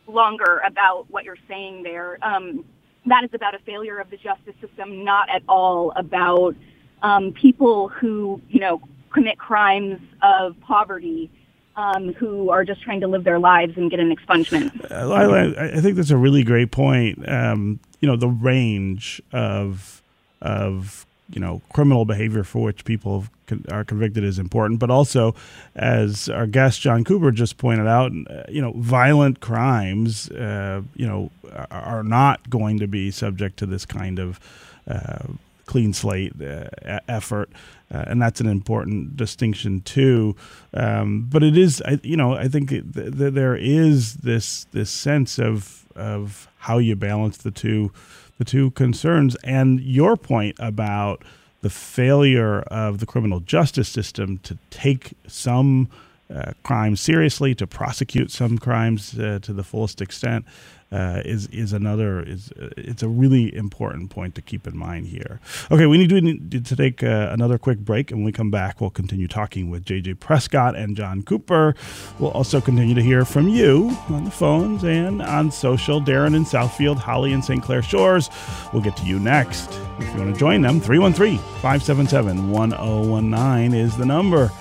longer 0.10 0.62
about 0.66 1.06
what 1.10 1.24
you're 1.24 1.38
saying 1.48 1.84
there. 1.84 2.18
Um, 2.22 2.66
that 3.06 3.24
is 3.24 3.30
about 3.34 3.56
a 3.56 3.60
failure 3.60 4.00
of 4.00 4.10
the 4.10 4.18
justice 4.18 4.56
system, 4.62 5.04
not 5.04 5.30
at 5.30 5.42
all 5.48 5.92
about 5.96 6.56
um, 7.02 7.32
people 7.34 7.88
who 7.88 8.42
you 8.50 8.60
know 8.60 8.82
commit 9.14 9.38
crimes 9.38 10.00
of 10.22 10.60
poverty. 10.62 11.32
Um, 11.76 12.14
who 12.14 12.50
are 12.50 12.66
just 12.66 12.82
trying 12.82 13.00
to 13.02 13.08
live 13.08 13.24
their 13.24 13.40
lives 13.40 13.78
and 13.78 13.90
get 13.90 14.02
an 14.02 14.14
expungement. 14.14 14.92
Uh, 14.92 15.14
I, 15.14 15.78
I, 15.78 15.80
think 15.80 15.96
that's 15.96 16.10
a 16.10 16.18
really 16.18 16.44
great 16.44 16.72
point. 16.72 17.30
Um, 17.30 17.80
you 18.02 18.08
know 18.08 18.18
the 18.18 18.28
range 18.28 19.22
of 19.32 20.02
of 20.42 21.06
you 21.30 21.40
know 21.40 21.62
criminal 21.72 22.06
behavior 22.06 22.44
for 22.44 22.64
which 22.64 22.86
people 22.86 23.26
are 23.72 23.84
convicted 23.84 24.24
is 24.24 24.40
important, 24.40 24.80
but 24.80 24.90
also, 24.90 25.36
as 25.76 26.30
our 26.30 26.48
guest 26.48 26.82
John 26.82 27.04
Cooper 27.04 27.32
just 27.32 27.58
pointed 27.58 27.88
out, 27.88 28.12
uh, 28.30 28.44
you 28.50 28.62
know, 28.62 28.74
violent 28.76 29.40
crimes, 29.40 30.30
uh, 30.32 30.82
you 30.96 31.08
know, 31.08 31.32
are 31.72 32.04
not 32.04 32.50
going 32.50 32.80
to 32.80 32.88
be 32.88 33.12
subject 33.12 33.58
to 33.58 33.66
this 33.66 33.86
kind 33.86 34.20
of 34.20 34.40
uh, 34.88 35.28
clean 35.66 35.94
slate 35.94 36.34
uh, 36.42 37.00
effort, 37.08 37.50
uh, 37.92 38.04
and 38.08 38.22
that's 38.22 38.42
an 38.42 38.48
important 38.48 39.16
distinction 39.18 39.82
too. 39.82 40.36
Um, 40.74 41.28
but 41.30 41.44
it 41.44 41.58
is, 41.58 41.82
you 42.04 42.18
know, 42.18 42.36
I 42.36 42.48
think 42.48 42.70
th- 42.70 42.94
th- 42.94 43.34
there 43.34 43.56
is 43.56 44.16
this 44.16 44.66
this 44.72 44.92
sense 44.92 45.40
of 45.40 45.86
of 45.96 46.48
how 46.60 46.78
you 46.78 46.96
balance 46.96 47.38
the 47.38 47.52
two 47.52 47.92
the 48.40 48.46
two 48.46 48.72
concerns 48.72 49.36
and 49.44 49.80
your 49.82 50.18
point 50.18 50.56
about 50.60 51.24
the 51.62 51.70
failure 51.70 52.62
of 52.62 53.00
the 53.00 53.06
criminal 53.06 53.42
justice 53.42 53.90
system 53.90 54.40
to 54.40 54.58
take 54.72 55.14
some 55.28 55.90
uh, 56.34 56.52
crimes 56.62 57.02
seriously, 57.02 57.56
to 57.56 57.66
prosecute 57.66 58.30
some 58.30 58.60
crimes 58.60 59.18
uh, 59.18 59.40
to 59.42 59.52
the 59.52 59.64
fullest 59.64 60.00
extent, 60.00 60.46
uh, 60.92 61.22
is 61.26 61.48
is 61.48 61.74
another 61.74 62.22
is 62.22 62.52
uh, 62.52 62.70
it's 62.78 63.02
a 63.02 63.08
really 63.08 63.56
important 63.56 64.12
point 64.12 64.36
to 64.36 64.42
keep 64.42 64.68
in 64.68 64.78
mind 64.78 65.08
here. 65.08 65.40
Okay, 65.72 65.88
we 65.88 65.98
need 65.98 66.10
to, 66.10 66.22
need 66.22 66.66
to 66.66 66.76
take 66.76 67.02
another 67.02 67.58
quick 67.58 67.80
break, 67.80 68.12
and 68.12 68.20
when 68.20 68.26
we 68.26 68.32
come 68.32 68.52
back, 68.52 68.80
we'll 68.80 68.92
continue 68.92 69.28
talking 69.28 69.72
with 69.72 69.86
JJ 69.86 70.20
Prescott 70.20 70.76
and 70.76 70.96
John 70.96 71.24
Cooper. 71.24 71.74
We'll 72.20 72.32
also 72.32 72.62
continue 72.62 72.94
to 72.94 73.04
hear 73.04 73.26
from 73.26 73.48
you 73.48 73.90
on 74.10 74.24
the 74.24 74.32
phones 74.32 74.84
and 74.84 75.24
on 75.24 75.52
social. 75.52 76.00
Darren 76.00 76.36
in 76.36 76.46
Southfield, 76.46 76.98
Holly 76.98 77.34
in 77.34 77.42
St. 77.42 77.64
Clair 77.64 77.82
Shores. 77.82 78.30
We'll 78.72 78.84
get 78.84 78.96
to 78.98 79.06
you 79.06 79.20
next. 79.20 79.72
If 80.00 80.14
you 80.14 80.22
want 80.22 80.34
to 80.34 80.40
join 80.40 80.62
them, 80.62 80.80
313 80.80 81.40
577 81.62 82.52
1019 82.52 83.80
is 83.80 83.98
the 83.98 84.06
number. 84.06 84.52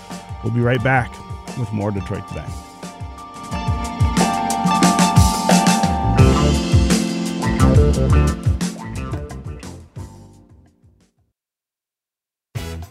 We'll 0.42 0.54
be 0.54 0.60
right 0.60 0.82
back 0.82 1.12
with 1.58 1.72
more 1.72 1.90
Detroit 1.90 2.26
Today. 2.28 2.46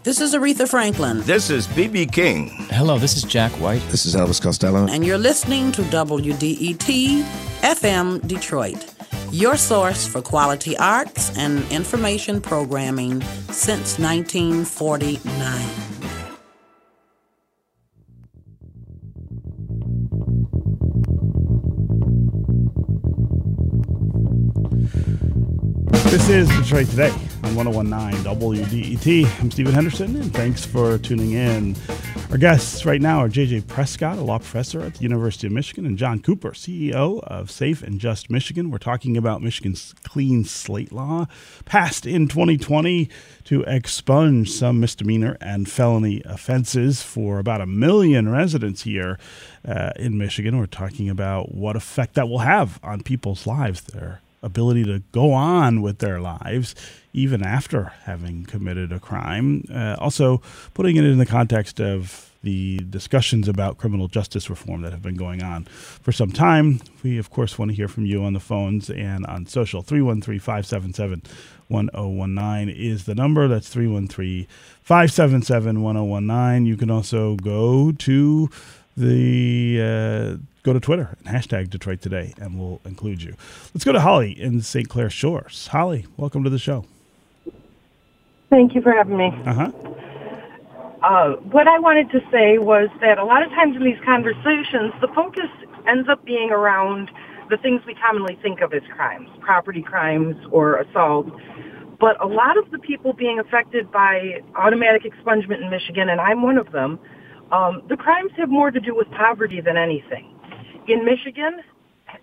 This 0.07 0.22
is 0.22 0.34
Aretha 0.34 0.70
Franklin. 0.70 1.20
This 1.24 1.49
is 1.49 1.68
BB 1.68 2.13
King. 2.13 2.47
Hello, 2.70 2.97
this 2.97 3.18
is 3.18 3.24
Jack 3.24 3.51
White. 3.59 3.82
This 3.89 4.05
is 4.05 4.15
Elvis 4.15 4.41
Costello. 4.41 4.88
And 4.88 5.05
you're 5.05 5.18
listening 5.18 5.74
to 5.74 5.82
WDET 5.82 7.24
FM 7.59 8.26
Detroit, 8.26 8.95
your 9.34 9.57
source 9.57 10.07
for 10.07 10.22
quality 10.22 10.78
arts 10.78 11.38
and 11.38 11.70
information 11.70 12.39
programming 12.39 13.22
since 13.51 13.99
1949. 13.99 15.86
This 26.10 26.30
is 26.30 26.47
Detroit 26.47 26.88
Today 26.88 27.12
on 27.43 27.53
1019 27.53 28.24
WDET. 28.24 29.41
I'm 29.41 29.51
Stephen 29.51 29.74
Henderson, 29.74 30.16
and 30.16 30.34
thanks 30.34 30.66
for 30.66 30.97
tuning 30.97 31.34
in. 31.34 31.76
Our 32.32 32.38
guests 32.38 32.86
right 32.86 33.01
now 33.01 33.20
are 33.20 33.28
JJ 33.28 33.68
Prescott, 33.68 34.18
a 34.18 34.22
law 34.22 34.38
professor 34.38 34.80
at 34.80 34.95
the 34.95 35.03
University 35.03 35.47
of 35.47 35.53
Michigan, 35.53 35.86
and 35.86 35.97
John 35.97 36.22
Cooper, 36.22 36.51
CEO 36.51 37.22
of 37.26 37.51
Safe 37.51 37.84
and 37.84 37.99
Just 37.99 38.30
Michigan. 38.30 38.72
We're 38.72 38.78
talking 38.78 39.18
about 39.18 39.43
Michigan's 39.43 39.93
clean 40.05 40.45
slate 40.45 40.93
law, 40.93 41.28
passed 41.66 42.05
in 42.05 42.30
2020 42.30 43.10
to 43.43 43.64
expunge 43.64 44.49
some 44.49 44.80
misdemeanor 44.80 45.36
and 45.41 45.70
felony 45.70 46.22
offenses 46.24 47.01
for 47.01 47.38
about 47.38 47.60
a 47.60 47.66
million 47.66 48.30
residents 48.30 48.84
here 48.84 49.20
uh, 49.68 49.91
in 49.97 50.18
Michigan. 50.18 50.58
We're 50.58 50.68
talking 50.68 51.10
about 51.10 51.53
what 51.53 51.76
effect 51.76 52.14
that 52.14 52.30
will 52.30 52.39
have 52.39 52.80
on 52.82 53.03
people's 53.03 53.45
lives 53.45 53.82
there 53.82 54.22
ability 54.43 54.83
to 54.83 55.01
go 55.11 55.33
on 55.33 55.81
with 55.81 55.99
their 55.99 56.19
lives 56.19 56.75
even 57.13 57.43
after 57.43 57.85
having 58.03 58.45
committed 58.45 58.91
a 58.91 58.99
crime. 58.99 59.63
Uh, 59.73 59.95
also, 59.99 60.41
putting 60.73 60.95
it 60.97 61.03
in 61.03 61.17
the 61.17 61.25
context 61.25 61.79
of 61.79 62.31
the 62.43 62.77
discussions 62.89 63.47
about 63.47 63.77
criminal 63.77 64.07
justice 64.07 64.49
reform 64.49 64.81
that 64.81 64.91
have 64.91 65.01
been 65.01 65.15
going 65.15 65.43
on 65.43 65.65
for 65.65 66.11
some 66.11 66.31
time. 66.31 66.79
We, 67.03 67.17
of 67.17 67.29
course, 67.29 67.57
want 67.57 67.71
to 67.71 67.75
hear 67.75 67.88
from 67.88 68.05
you 68.05 68.23
on 68.23 68.33
the 68.33 68.39
phones 68.39 68.89
and 68.89 69.25
on 69.25 69.47
social. 69.47 69.81
313 69.81 70.39
577 70.39 71.23
1019 71.67 72.69
is 72.69 73.05
the 73.05 73.15
number. 73.15 73.47
That's 73.47 73.67
313 73.69 74.47
577 74.83 75.81
1019. 75.81 76.65
You 76.65 76.77
can 76.77 76.91
also 76.91 77.35
go 77.35 77.91
to 77.91 78.49
the 78.95 79.81
uh, 79.81 80.38
go 80.68 80.74
to 80.74 80.80
Twitter 80.82 81.15
and 81.20 81.28
hashtag 81.34 81.70
Detroit 81.70 82.01
Today, 82.01 82.34
and 82.41 82.59
we'll 82.59 82.82
include 82.84 83.24
you. 83.24 83.36
Let's 83.74 83.86
go 83.86 83.93
to 83.93 84.01
Holly 84.01 84.32
in 84.39 84.61
St. 84.61 84.89
Clair 84.89 85.09
Shores. 85.09 85.68
Holly, 85.68 86.05
welcome 86.18 86.43
to 86.43 86.49
the 86.49 86.59
show. 86.59 86.84
Thank 88.49 88.76
you 88.76 88.82
for 88.82 88.91
having 88.91 89.15
me. 89.15 89.32
Uh-huh. 89.45 89.72
Uh, 91.01 91.36
what 91.55 91.70
I 91.70 91.80
wanted 91.80 92.11
to 92.11 92.20
say 92.30 92.57
was 92.57 92.89
that 92.99 93.18
a 93.18 93.24
lot 93.24 93.43
of 93.43 93.49
times 93.51 93.78
in 93.78 93.84
these 93.84 93.99
conversations, 94.03 94.91
the 94.99 95.07
focus 95.15 95.47
ends 95.88 96.09
up 96.09 96.26
being 96.26 96.51
around 96.51 97.11
the 97.49 97.55
things 97.55 97.82
we 97.88 97.95
commonly 97.95 98.38
think 98.41 98.59
of 98.59 98.74
as 98.74 98.82
crimes, 98.93 99.30
property 99.39 99.82
crimes 99.82 100.36
or 100.51 100.82
assault. 100.82 101.28
But 101.97 102.22
a 102.22 102.28
lot 102.28 102.57
of 102.57 102.72
the 102.72 102.80
people 102.80 103.13
being 103.13 103.39
affected 103.39 103.89
by 103.89 104.41
automatic 104.55 105.03
expungement 105.03 105.63
in 105.63 105.70
Michigan, 105.70 106.09
and 106.09 106.20
I'm 106.20 106.41
one 106.41 106.57
of 106.57 106.74
them, 106.74 106.99
um, 107.53 107.84
the 107.88 107.95
crimes 107.95 108.32
have 108.36 108.49
more 108.49 108.70
to 108.70 108.82
do 108.82 108.93
with 108.93 109.09
poverty 109.11 109.61
than 109.61 109.78
anything. 109.78 110.34
In 110.88 111.03
Michigan, 111.03 111.61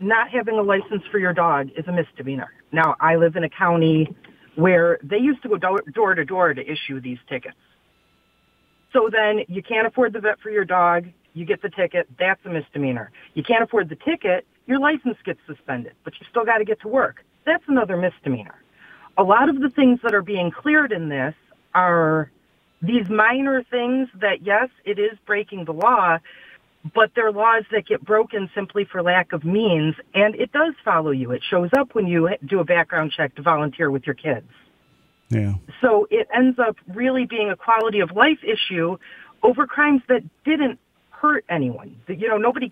not 0.01 0.31
having 0.31 0.59
a 0.59 0.63
license 0.63 1.03
for 1.11 1.19
your 1.19 1.35
dog 1.35 1.69
is 1.77 1.87
a 1.87 1.93
misdemeanor. 1.93 2.51
Now, 2.73 2.97
I 2.99 3.17
live 3.17 3.37
in 3.37 3.45
a 3.45 3.49
county 3.49 4.17
where 4.55 4.99
they 5.03 5.19
used 5.19 5.43
to 5.43 5.49
go 5.51 5.59
door 5.59 6.15
to 6.15 6.25
door 6.25 6.55
to 6.55 6.63
issue 6.63 7.01
these 7.01 7.19
tickets. 7.29 7.57
So 8.93 9.11
then 9.13 9.45
you 9.49 9.63
can't 9.63 9.87
afford 9.87 10.15
the 10.15 10.21
vet 10.21 10.41
for 10.41 10.51
your 10.51 10.65
dog, 10.65 11.07
you 11.35 11.45
get 11.45 11.61
the 11.61 11.69
ticket, 11.69 12.09
that's 12.19 12.41
a 12.47 12.49
misdemeanor. 12.49 13.11
You 13.35 13.43
can't 13.43 13.63
afford 13.63 13.89
the 13.89 13.97
ticket, 13.97 14.47
your 14.67 14.79
license 14.79 15.19
gets 15.25 15.41
suspended, 15.47 15.93
but 16.05 16.15
you 16.19 16.27
still 16.31 16.45
got 16.45 16.59
to 16.59 16.65
get 16.65 16.81
to 16.83 16.89
work. 16.89 17.25
That's 17.45 17.65
another 17.67 17.97
misdemeanor. 17.97 18.55
A 19.19 19.23
lot 19.23 19.49
of 19.49 19.61
the 19.61 19.69
things 19.69 20.01
that 20.05 20.15
are 20.15 20.23
being 20.23 20.51
cleared 20.51 20.93
in 20.93 21.09
this 21.09 21.35
are 21.75 22.31
these 22.81 23.09
minor 23.11 23.63
things 23.65 24.09
that, 24.21 24.43
yes, 24.43 24.69
it 24.85 24.99
is 24.99 25.19
breaking 25.27 25.65
the 25.65 25.73
law, 25.73 26.19
but 26.93 27.11
they're 27.17 27.33
laws 27.33 27.65
that 27.71 27.87
get 27.87 28.05
broken 28.05 28.51
simply 28.55 28.85
for 28.85 29.03
lack 29.03 29.33
of 29.33 29.45
means, 29.45 29.95
and 30.13 30.35
it 30.35 30.53
does 30.53 30.75
follow 30.85 31.11
you. 31.11 31.31
It 31.31 31.43
shows 31.49 31.71
up 31.77 31.95
when 31.95 32.07
you 32.07 32.29
do 32.47 32.61
a 32.61 32.65
background 32.65 33.13
check 33.17 33.35
to 33.37 33.43
volunteer 33.43 33.91
with 33.91 34.05
your 34.07 34.15
kids. 34.15 34.47
Yeah. 35.31 35.55
So 35.81 36.07
it 36.11 36.29
ends 36.35 36.59
up 36.59 36.77
really 36.89 37.25
being 37.25 37.51
a 37.51 37.57
quality 37.57 38.01
of 38.01 38.13
life 38.13 38.39
issue 38.43 38.99
over 39.43 39.67
crimes 39.67 40.03
that 40.09 40.23
didn't 40.45 40.79
hurt 41.11 41.45
anyone. 41.49 41.97
You 42.07 42.29
know, 42.29 42.37
nobody, 42.37 42.71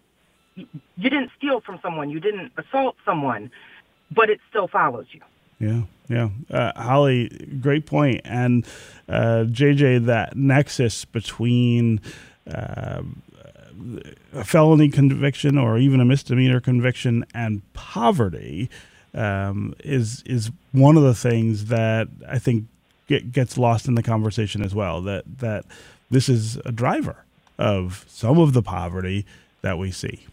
you 0.55 0.67
didn't 0.97 1.31
steal 1.39 1.61
from 1.61 1.79
someone, 1.83 2.11
you 2.11 2.21
didn't 2.21 2.53
assault 2.59 2.97
someone, 3.05 3.51
but 4.11 4.29
it 4.29 4.41
still 4.51 4.69
follows 4.69 5.07
you. 5.13 5.21
Yeah, 5.59 5.83
yeah. 6.09 6.29
Uh, 6.51 6.73
Holly, 6.81 7.29
great 7.61 7.87
point. 7.87 8.21
And 8.25 8.67
uh, 9.09 9.45
JJ, 9.49 10.07
that 10.07 10.37
nexus 10.37 11.05
between 11.05 12.01
uh, 12.53 13.03
a 14.33 14.45
felony 14.45 14.89
conviction 14.89 15.59
or 15.59 15.79
even 15.79 16.01
a 16.01 16.05
misdemeanor 16.05 16.61
conviction 16.61 17.25
and 17.35 17.63
poverty 17.73 18.71
um, 19.15 19.75
is 19.85 20.23
is 20.25 20.51
one 20.73 20.97
of 20.97 21.03
the 21.03 21.15
things 21.15 21.67
that 21.67 22.09
I 22.29 22.39
think 22.39 22.67
get, 23.07 23.33
gets 23.33 23.59
lost 23.59 23.89
in 23.89 23.95
the 23.95 24.03
conversation 24.03 24.63
as 24.63 24.75
well. 24.75 25.03
That 25.03 25.25
that 25.39 25.65
this 26.11 26.29
is 26.29 26.57
a 26.65 26.73
driver 26.73 27.25
of 27.59 28.05
some 28.09 28.39
of 28.39 28.53
the 28.53 28.63
poverty 28.63 29.27
that 29.61 29.79
we 29.79 29.91
see. 29.91 30.27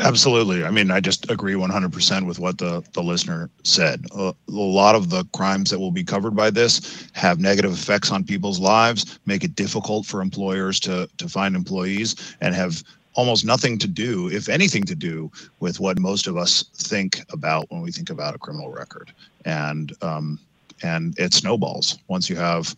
Absolutely. 0.00 0.64
I 0.64 0.70
mean, 0.70 0.90
I 0.90 1.00
just 1.00 1.30
agree 1.30 1.54
100% 1.54 2.26
with 2.26 2.38
what 2.38 2.58
the, 2.58 2.82
the 2.94 3.02
listener 3.02 3.50
said. 3.64 4.06
a 4.14 4.34
lot 4.48 4.94
of 4.94 5.10
the 5.10 5.24
crimes 5.34 5.70
that 5.70 5.78
will 5.78 5.90
be 5.90 6.04
covered 6.04 6.34
by 6.34 6.50
this 6.50 7.08
have 7.12 7.38
negative 7.38 7.72
effects 7.72 8.10
on 8.10 8.24
people's 8.24 8.58
lives, 8.58 9.18
make 9.26 9.44
it 9.44 9.54
difficult 9.54 10.06
for 10.06 10.22
employers 10.22 10.80
to, 10.80 11.08
to 11.18 11.28
find 11.28 11.54
employees, 11.54 12.34
and 12.40 12.54
have 12.54 12.82
almost 13.14 13.44
nothing 13.44 13.76
to 13.78 13.88
do, 13.88 14.30
if 14.30 14.48
anything 14.48 14.84
to 14.84 14.94
do, 14.94 15.30
with 15.60 15.80
what 15.80 15.98
most 15.98 16.26
of 16.26 16.36
us 16.36 16.64
think 16.74 17.20
about 17.30 17.70
when 17.70 17.82
we 17.82 17.92
think 17.92 18.08
about 18.08 18.34
a 18.34 18.38
criminal 18.38 18.70
record. 18.70 19.12
And 19.44 19.92
um, 20.02 20.38
and 20.82 21.18
it 21.18 21.34
snowballs 21.34 21.98
once 22.08 22.30
you 22.30 22.36
have 22.36 22.74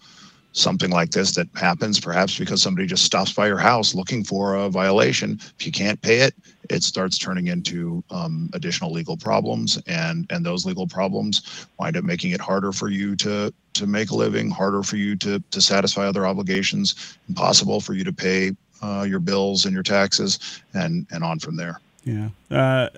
something 0.52 0.90
like 0.90 1.10
this 1.10 1.34
that 1.34 1.48
happens, 1.54 1.98
perhaps 1.98 2.38
because 2.38 2.62
somebody 2.62 2.86
just 2.86 3.04
stops 3.04 3.32
by 3.32 3.46
your 3.46 3.58
house 3.58 3.94
looking 3.94 4.22
for 4.22 4.54
a 4.54 4.68
violation. 4.68 5.40
If 5.58 5.66
you 5.66 5.72
can't 5.72 6.00
pay 6.02 6.18
it, 6.20 6.34
it 6.70 6.82
starts 6.82 7.18
turning 7.18 7.48
into 7.48 8.04
um, 8.10 8.50
additional 8.52 8.92
legal 8.92 9.16
problems, 9.16 9.80
and 9.86 10.26
and 10.30 10.44
those 10.44 10.64
legal 10.64 10.86
problems 10.86 11.66
wind 11.78 11.96
up 11.96 12.04
making 12.04 12.32
it 12.32 12.40
harder 12.40 12.72
for 12.72 12.88
you 12.88 13.16
to 13.16 13.52
to 13.74 13.86
make 13.86 14.10
a 14.10 14.14
living, 14.14 14.50
harder 14.50 14.82
for 14.82 14.96
you 14.96 15.16
to 15.16 15.42
to 15.50 15.60
satisfy 15.60 16.06
other 16.06 16.26
obligations, 16.26 17.16
impossible 17.28 17.80
for 17.80 17.94
you 17.94 18.04
to 18.04 18.12
pay 18.12 18.52
uh, 18.82 19.04
your 19.08 19.20
bills 19.20 19.64
and 19.64 19.74
your 19.74 19.82
taxes, 19.82 20.62
and 20.74 21.06
and 21.10 21.24
on 21.24 21.38
from 21.38 21.56
there. 21.56 21.80
Yeah, 22.04 22.28
uh, 22.50 22.88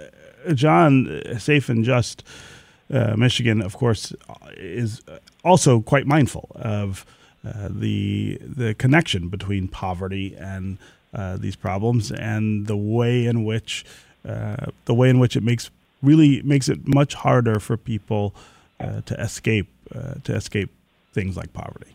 John, 0.54 1.22
safe 1.38 1.68
and 1.68 1.84
just. 1.84 2.24
Uh, 2.92 3.16
Michigan, 3.16 3.62
of 3.62 3.74
course, 3.74 4.12
is 4.58 5.00
also 5.42 5.80
quite 5.80 6.06
mindful 6.06 6.52
of 6.54 7.06
uh, 7.46 7.68
the 7.70 8.38
the 8.40 8.74
connection 8.74 9.28
between 9.28 9.68
poverty 9.68 10.34
and 10.38 10.78
uh, 11.12 11.36
these 11.36 11.56
problems 11.56 12.10
and 12.10 12.66
the 12.66 12.76
way 12.76 13.26
in 13.26 13.44
which 13.44 13.84
uh, 14.26 14.66
the 14.86 14.94
way 14.94 15.10
in 15.10 15.18
which 15.18 15.36
it 15.36 15.42
makes 15.42 15.70
really 16.02 16.40
makes 16.42 16.68
it 16.68 16.86
much 16.86 17.14
harder 17.14 17.60
for 17.60 17.76
people 17.76 18.34
uh, 18.80 19.00
to 19.02 19.20
escape 19.20 19.68
uh, 19.94 20.14
to 20.24 20.34
escape 20.34 20.70
things 21.12 21.36
like 21.36 21.52
poverty. 21.52 21.94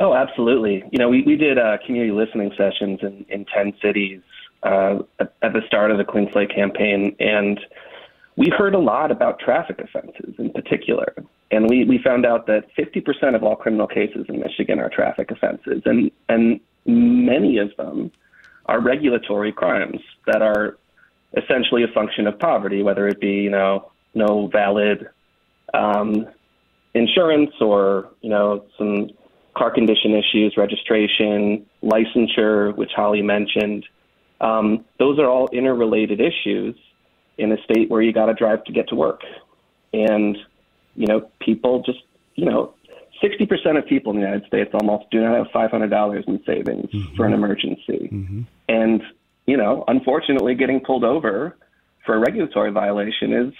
Oh, 0.00 0.14
absolutely. 0.14 0.84
You 0.92 0.98
know, 0.98 1.08
we, 1.08 1.22
we 1.22 1.36
did 1.36 1.58
community 1.84 2.12
listening 2.12 2.52
sessions 2.56 3.00
in, 3.02 3.26
in 3.28 3.44
10 3.46 3.72
cities 3.82 4.20
at, 4.62 5.32
at 5.42 5.52
the 5.52 5.62
start 5.66 5.90
of 5.90 5.98
the 5.98 6.04
Clean 6.04 6.30
Slate 6.30 6.54
campaign, 6.54 7.16
and 7.18 7.58
we 8.36 8.48
heard 8.56 8.76
a 8.76 8.78
lot 8.78 9.10
about 9.10 9.40
traffic 9.40 9.80
offenses 9.80 10.36
in 10.38 10.52
particular. 10.52 11.12
And 11.50 11.68
we, 11.68 11.84
we 11.84 11.98
found 12.02 12.26
out 12.26 12.46
that 12.46 12.64
50% 12.76 13.34
of 13.34 13.42
all 13.42 13.56
criminal 13.56 13.86
cases 13.86 14.26
in 14.28 14.40
Michigan 14.40 14.78
are 14.78 14.90
traffic 14.90 15.30
offenses, 15.30 15.82
and, 15.86 16.10
and 16.28 16.60
many 16.84 17.58
of 17.58 17.74
them 17.76 18.10
are 18.66 18.80
regulatory 18.80 19.52
crimes 19.52 20.00
that 20.26 20.42
are 20.42 20.76
essentially 21.36 21.82
a 21.82 21.88
function 21.88 22.26
of 22.26 22.38
poverty, 22.38 22.82
whether 22.82 23.08
it 23.08 23.20
be, 23.20 23.32
you 23.32 23.50
know, 23.50 23.90
no 24.14 24.48
valid 24.48 25.08
um, 25.74 26.26
insurance 26.94 27.50
or, 27.60 28.10
you 28.20 28.30
know, 28.30 28.64
some 28.76 29.10
car 29.56 29.70
condition 29.70 30.12
issues, 30.14 30.54
registration, 30.56 31.66
licensure, 31.82 32.74
which 32.76 32.90
Holly 32.94 33.22
mentioned. 33.22 33.84
Um, 34.40 34.84
those 34.98 35.18
are 35.18 35.26
all 35.26 35.48
interrelated 35.52 36.20
issues 36.20 36.76
in 37.38 37.52
a 37.52 37.62
state 37.62 37.90
where 37.90 38.02
you 38.02 38.12
got 38.12 38.26
to 38.26 38.34
drive 38.34 38.64
to 38.64 38.72
get 38.72 38.88
to 38.88 38.94
work. 38.94 39.22
And, 39.92 40.36
you 40.98 41.06
know, 41.06 41.30
people 41.40 41.82
just, 41.86 42.00
you 42.34 42.44
know, 42.44 42.74
60% 43.22 43.78
of 43.78 43.86
people 43.86 44.12
in 44.12 44.20
the 44.20 44.26
United 44.26 44.46
States 44.48 44.70
almost 44.74 45.08
do 45.12 45.20
not 45.20 45.36
have 45.36 45.46
$500 45.46 46.28
in 46.28 46.42
savings 46.44 46.90
mm-hmm. 46.90 47.16
for 47.16 47.24
an 47.24 47.32
emergency. 47.32 48.10
Mm-hmm. 48.12 48.42
And, 48.68 49.02
you 49.46 49.56
know, 49.56 49.84
unfortunately, 49.86 50.56
getting 50.56 50.80
pulled 50.80 51.04
over 51.04 51.56
for 52.04 52.16
a 52.16 52.18
regulatory 52.18 52.72
violation 52.72 53.32
is 53.32 53.54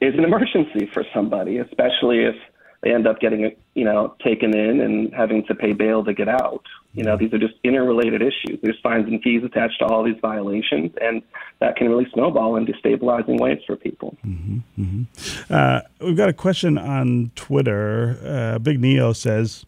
is 0.00 0.14
an 0.18 0.24
emergency 0.24 0.86
for 0.92 1.04
somebody, 1.14 1.58
especially 1.58 2.24
if 2.24 2.34
they 2.82 2.92
end 2.92 3.06
up 3.06 3.20
getting 3.20 3.54
you 3.74 3.84
know 3.84 4.14
taken 4.22 4.56
in 4.56 4.80
and 4.80 5.14
having 5.14 5.44
to 5.46 5.54
pay 5.54 5.72
bail 5.72 6.04
to 6.04 6.12
get 6.12 6.28
out. 6.28 6.62
You 6.94 7.04
know, 7.04 7.16
these 7.16 7.32
are 7.32 7.38
just 7.38 7.54
interrelated 7.64 8.20
issues. 8.20 8.60
There's 8.62 8.78
fines 8.82 9.06
and 9.08 9.22
fees 9.22 9.42
attached 9.42 9.78
to 9.78 9.86
all 9.86 10.02
these 10.04 10.18
violations, 10.20 10.92
and 11.00 11.22
that 11.60 11.76
can 11.76 11.88
really 11.88 12.06
snowball 12.12 12.56
into 12.56 12.72
destabilizing 12.72 13.40
ways 13.40 13.60
for 13.66 13.76
people. 13.76 14.16
Mm-hmm, 14.26 14.82
mm-hmm. 14.82 15.52
Uh, 15.52 15.80
we've 16.00 16.16
got 16.16 16.28
a 16.28 16.34
question 16.34 16.76
on 16.76 17.30
Twitter. 17.34 18.18
Uh, 18.24 18.58
Big 18.58 18.80
Neo 18.80 19.12
says. 19.12 19.64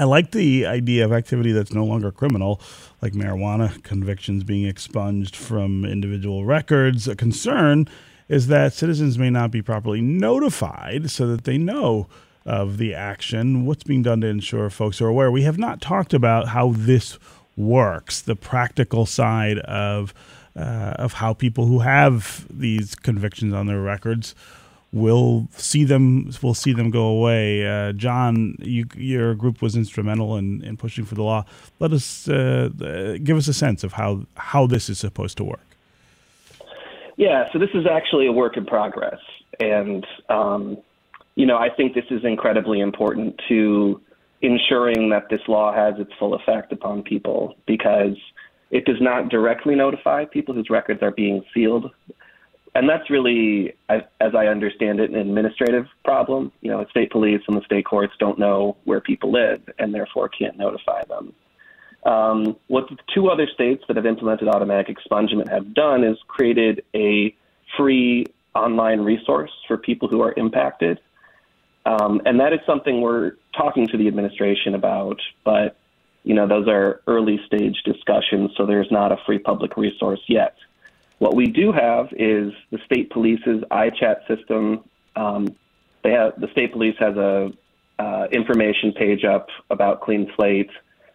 I 0.00 0.04
like 0.04 0.30
the 0.30 0.64
idea 0.64 1.04
of 1.04 1.12
activity 1.12 1.50
that's 1.50 1.72
no 1.72 1.84
longer 1.84 2.12
criminal, 2.12 2.60
like 3.02 3.14
marijuana 3.14 3.82
convictions 3.82 4.44
being 4.44 4.64
expunged 4.64 5.34
from 5.34 5.84
individual 5.84 6.44
records. 6.44 7.08
A 7.08 7.16
concern 7.16 7.88
is 8.28 8.46
that 8.46 8.72
citizens 8.72 9.18
may 9.18 9.28
not 9.28 9.50
be 9.50 9.60
properly 9.60 10.00
notified 10.00 11.10
so 11.10 11.26
that 11.26 11.42
they 11.42 11.58
know 11.58 12.06
of 12.48 12.78
the 12.78 12.94
action, 12.94 13.66
what's 13.66 13.84
being 13.84 14.02
done 14.02 14.22
to 14.22 14.26
ensure 14.26 14.70
folks 14.70 15.02
are 15.02 15.06
aware. 15.06 15.30
We 15.30 15.42
have 15.42 15.58
not 15.58 15.82
talked 15.82 16.14
about 16.14 16.48
how 16.48 16.72
this 16.74 17.18
works, 17.58 18.22
the 18.22 18.34
practical 18.34 19.04
side 19.04 19.58
of 19.58 20.14
uh, 20.56 20.94
of 20.98 21.12
how 21.12 21.34
people 21.34 21.66
who 21.66 21.80
have 21.80 22.46
these 22.50 22.94
convictions 22.94 23.52
on 23.52 23.66
their 23.66 23.82
records 23.82 24.34
will 24.92 25.46
see 25.52 25.84
them 25.84 26.30
will 26.42 26.54
see 26.54 26.72
them 26.72 26.90
go 26.90 27.04
away. 27.04 27.66
Uh, 27.66 27.92
John, 27.92 28.56
you, 28.60 28.86
your 28.96 29.34
group 29.34 29.60
was 29.60 29.76
instrumental 29.76 30.36
in, 30.36 30.64
in 30.64 30.78
pushing 30.78 31.04
for 31.04 31.14
the 31.14 31.22
law. 31.22 31.44
Let 31.80 31.92
us 31.92 32.28
uh, 32.28 32.70
uh 32.80 33.18
give 33.22 33.36
us 33.36 33.46
a 33.46 33.54
sense 33.54 33.84
of 33.84 33.92
how 33.92 34.22
how 34.36 34.66
this 34.66 34.88
is 34.88 34.98
supposed 34.98 35.36
to 35.36 35.44
work. 35.44 35.66
Yeah, 37.16 37.52
so 37.52 37.58
this 37.58 37.70
is 37.74 37.84
actually 37.86 38.26
a 38.26 38.32
work 38.32 38.56
in 38.56 38.64
progress, 38.64 39.20
and 39.60 40.06
um, 40.30 40.78
you 41.38 41.46
know, 41.46 41.56
I 41.56 41.70
think 41.70 41.94
this 41.94 42.04
is 42.10 42.24
incredibly 42.24 42.80
important 42.80 43.40
to 43.48 44.00
ensuring 44.42 45.10
that 45.10 45.28
this 45.30 45.40
law 45.46 45.72
has 45.72 45.94
its 45.96 46.10
full 46.18 46.34
effect 46.34 46.72
upon 46.72 47.04
people 47.04 47.54
because 47.64 48.16
it 48.72 48.84
does 48.84 49.00
not 49.00 49.28
directly 49.28 49.76
notify 49.76 50.24
people 50.24 50.52
whose 50.52 50.68
records 50.68 51.00
are 51.00 51.12
being 51.12 51.44
sealed. 51.54 51.92
And 52.74 52.88
that's 52.88 53.08
really, 53.08 53.72
as 53.88 54.34
I 54.34 54.46
understand 54.46 54.98
it, 54.98 55.10
an 55.10 55.16
administrative 55.16 55.86
problem. 56.04 56.50
You 56.60 56.72
know, 56.72 56.82
the 56.82 56.90
state 56.90 57.12
police 57.12 57.40
and 57.46 57.56
the 57.56 57.64
state 57.64 57.86
courts 57.86 58.14
don't 58.18 58.38
know 58.38 58.76
where 58.82 59.00
people 59.00 59.30
live 59.30 59.62
and 59.78 59.94
therefore 59.94 60.28
can't 60.28 60.58
notify 60.58 61.04
them. 61.04 61.32
Um, 62.04 62.56
what 62.66 62.88
the 62.90 62.96
two 63.14 63.28
other 63.28 63.46
states 63.46 63.84
that 63.86 63.96
have 63.96 64.06
implemented 64.06 64.48
automatic 64.48 64.88
expungement 64.88 65.48
have 65.50 65.72
done 65.72 66.02
is 66.02 66.18
created 66.26 66.82
a 66.96 67.32
free 67.76 68.26
online 68.56 69.02
resource 69.02 69.52
for 69.68 69.76
people 69.76 70.08
who 70.08 70.20
are 70.20 70.34
impacted. 70.36 70.98
Um, 71.86 72.20
and 72.26 72.40
that 72.40 72.52
is 72.52 72.60
something 72.66 73.00
we're 73.00 73.32
talking 73.56 73.86
to 73.88 73.96
the 73.96 74.08
administration 74.08 74.74
about, 74.74 75.20
but 75.44 75.76
you 76.24 76.34
know 76.34 76.46
those 76.46 76.68
are 76.68 77.00
early 77.06 77.40
stage 77.46 77.82
discussions, 77.84 78.50
so 78.56 78.66
there's 78.66 78.90
not 78.90 79.12
a 79.12 79.16
free 79.24 79.38
public 79.38 79.76
resource 79.76 80.20
yet. 80.28 80.56
What 81.18 81.34
we 81.34 81.46
do 81.46 81.72
have 81.72 82.08
is 82.12 82.52
the 82.70 82.78
state 82.84 83.10
police's 83.10 83.62
ICHAT 83.70 84.26
system. 84.28 84.84
Um, 85.16 85.48
they 86.02 86.10
have 86.10 86.40
the 86.40 86.48
state 86.52 86.72
police 86.72 86.96
has 86.98 87.16
a 87.16 87.52
uh, 87.98 88.26
information 88.30 88.92
page 88.92 89.24
up 89.24 89.48
about 89.70 90.00
Clean 90.02 90.30
Slate 90.36 90.70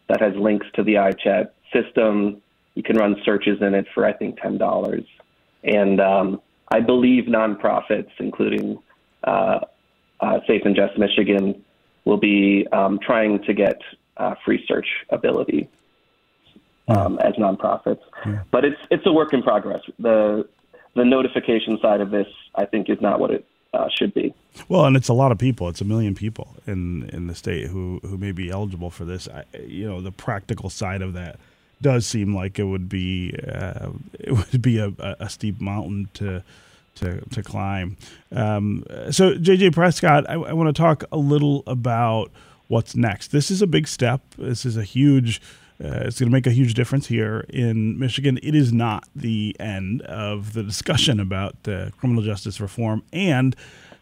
that 0.08 0.20
has 0.20 0.36
links 0.36 0.66
to 0.76 0.84
the 0.84 0.96
ICHAT 0.96 1.52
system. 1.72 2.42
You 2.76 2.84
can 2.84 2.98
run 2.98 3.16
searches 3.24 3.62
in 3.62 3.74
it 3.76 3.88
for 3.94 4.06
I 4.06 4.14
think 4.14 4.42
ten 4.42 4.58
dollars, 4.58 5.06
and 5.64 6.02
um, 6.02 6.42
I 6.70 6.80
believe 6.80 7.26
nonprofits, 7.26 8.12
including 8.20 8.80
uh, 9.24 9.60
uh, 10.24 10.40
Safe 10.48 10.62
and 10.66 10.76
Just 10.76 10.98
Michigan 10.98 11.64
will 12.06 12.18
be 12.18 12.68
um, 12.72 13.00
trying 13.00 13.44
to 13.44 13.54
get 13.54 13.80
uh, 14.18 14.36
free 14.46 14.64
search 14.68 14.88
ability 15.10 15.70
um, 16.88 17.20
as 17.20 17.34
nonprofits. 17.34 18.02
Yeah. 18.26 18.44
But 18.52 18.66
it's 18.66 18.80
it's 18.90 19.06
a 19.06 19.12
work 19.12 19.34
in 19.34 19.44
progress. 19.44 19.82
The 20.00 20.48
the 20.96 21.06
notification 21.06 21.80
side 21.82 22.02
of 22.02 22.12
this, 22.12 22.28
I 22.56 22.66
think, 22.66 22.90
is 22.90 23.02
not 23.02 23.20
what 23.20 23.32
it 23.32 23.46
uh, 23.74 23.90
should 23.98 24.14
be. 24.14 24.34
Well, 24.70 24.86
and 24.86 24.96
it's 24.96 25.10
a 25.10 25.14
lot 25.14 25.32
of 25.32 25.40
people. 25.40 25.68
It's 25.68 25.82
a 25.82 25.86
million 25.86 26.16
people 26.16 26.56
in 26.68 27.10
in 27.10 27.28
the 27.28 27.36
state 27.36 27.68
who 27.68 28.00
who 28.04 28.18
may 28.18 28.32
be 28.32 28.50
eligible 28.50 28.90
for 28.90 29.06
this. 29.06 29.28
I, 29.28 29.44
you 29.60 29.88
know, 29.88 30.02
the 30.02 30.12
practical 30.12 30.70
side 30.70 31.02
of 31.02 31.14
that 31.14 31.40
does 31.82 32.06
seem 32.06 32.34
like 32.34 32.60
it 32.60 32.64
would 32.64 32.88
be 32.88 33.36
uh, 33.48 33.90
it 34.20 34.32
would 34.32 34.62
be 34.62 34.78
a, 34.78 34.94
a 35.20 35.30
steep 35.30 35.60
mountain 35.60 36.10
to 36.14 36.44
to, 36.96 37.22
to 37.32 37.44
climb. 37.44 37.98
Um, 38.32 38.84
so, 39.12 39.36
JJ 39.36 39.74
Prescott, 39.74 40.30
I, 40.30 40.34
I 40.34 40.54
want 40.54 40.74
to 40.74 40.80
talk 40.80 41.04
a 41.12 41.18
little 41.18 41.64
about 41.68 42.32
what's 42.68 42.96
next. 42.96 43.32
This 43.32 43.52
is 43.52 43.62
a 43.62 43.68
big 43.68 43.88
step. 43.88 44.22
This 44.38 44.66
is 44.66 44.78
a 44.78 44.84
huge. 44.84 45.42
Uh, 45.84 46.06
it's 46.06 46.20
going 46.20 46.30
to 46.30 46.34
make 46.34 46.48
a 46.48 46.52
huge 46.52 46.76
difference 46.76 47.08
here 47.08 47.46
in 47.50 47.98
Michigan. 47.98 48.40
It 48.44 48.56
is 48.56 48.72
not 48.72 49.08
the 49.16 49.56
end 49.60 50.02
of 50.04 50.54
the 50.54 50.64
discussion 50.64 51.20
about 51.20 51.56
uh, 51.68 51.90
criminal 51.98 52.24
justice 52.24 52.62
reform 52.62 53.04
and 53.12 53.56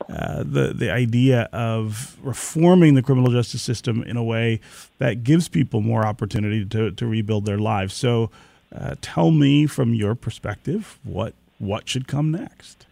uh, 0.10 0.44
the 0.44 0.74
the 0.76 0.92
idea 0.92 1.44
of 1.54 2.18
reforming 2.22 2.96
the 2.96 3.02
criminal 3.02 3.32
justice 3.32 3.62
system 3.62 4.04
in 4.04 4.18
a 4.18 4.24
way 4.24 4.60
that 4.98 5.24
gives 5.24 5.48
people 5.48 5.82
more 5.82 6.06
opportunity 6.06 6.66
to 6.66 6.92
to 6.92 7.06
rebuild 7.06 7.46
their 7.46 7.58
lives. 7.58 7.94
So, 7.94 8.30
uh, 8.76 8.96
tell 9.02 9.32
me 9.32 9.68
from 9.68 9.94
your 9.94 10.16
perspective 10.16 11.00
what 11.04 11.34
what 11.62 11.88
should 11.88 12.08
come 12.08 12.32
next? 12.32 12.86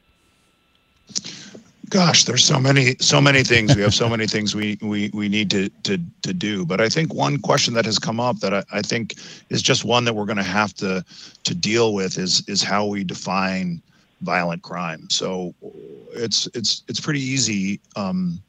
Gosh, 1.89 2.25
there's 2.25 2.45
so 2.45 2.59
many 2.59 2.95
so 2.99 3.19
many 3.19 3.43
things. 3.43 3.75
We 3.75 3.81
have 3.81 3.95
so 3.95 4.07
many 4.07 4.27
things 4.27 4.55
we 4.55 4.77
we 4.79 5.09
we 5.11 5.27
need 5.27 5.49
to 5.49 5.69
to 5.83 5.97
to 6.21 6.33
do. 6.33 6.65
But 6.65 6.79
I 6.79 6.87
think 6.87 7.13
one 7.13 7.39
question 7.39 7.73
that 7.73 7.85
has 7.85 7.97
come 7.97 8.19
up 8.19 8.39
that 8.41 8.53
I, 8.53 8.63
I 8.71 8.81
think 8.83 9.15
is 9.49 9.63
just 9.63 9.85
one 9.85 10.05
that 10.05 10.13
we're 10.13 10.25
going 10.25 10.37
to 10.37 10.43
have 10.43 10.75
to 10.75 11.03
to 11.45 11.55
deal 11.55 11.95
with 11.95 12.19
is 12.19 12.47
is 12.47 12.61
how 12.61 12.85
we 12.85 13.03
define 13.03 13.81
violent 14.21 14.61
crime. 14.61 15.09
So 15.09 15.55
it's 16.13 16.47
it's 16.53 16.83
it's 16.87 16.99
pretty 16.99 17.21
easy 17.21 17.79
um, 17.95 18.39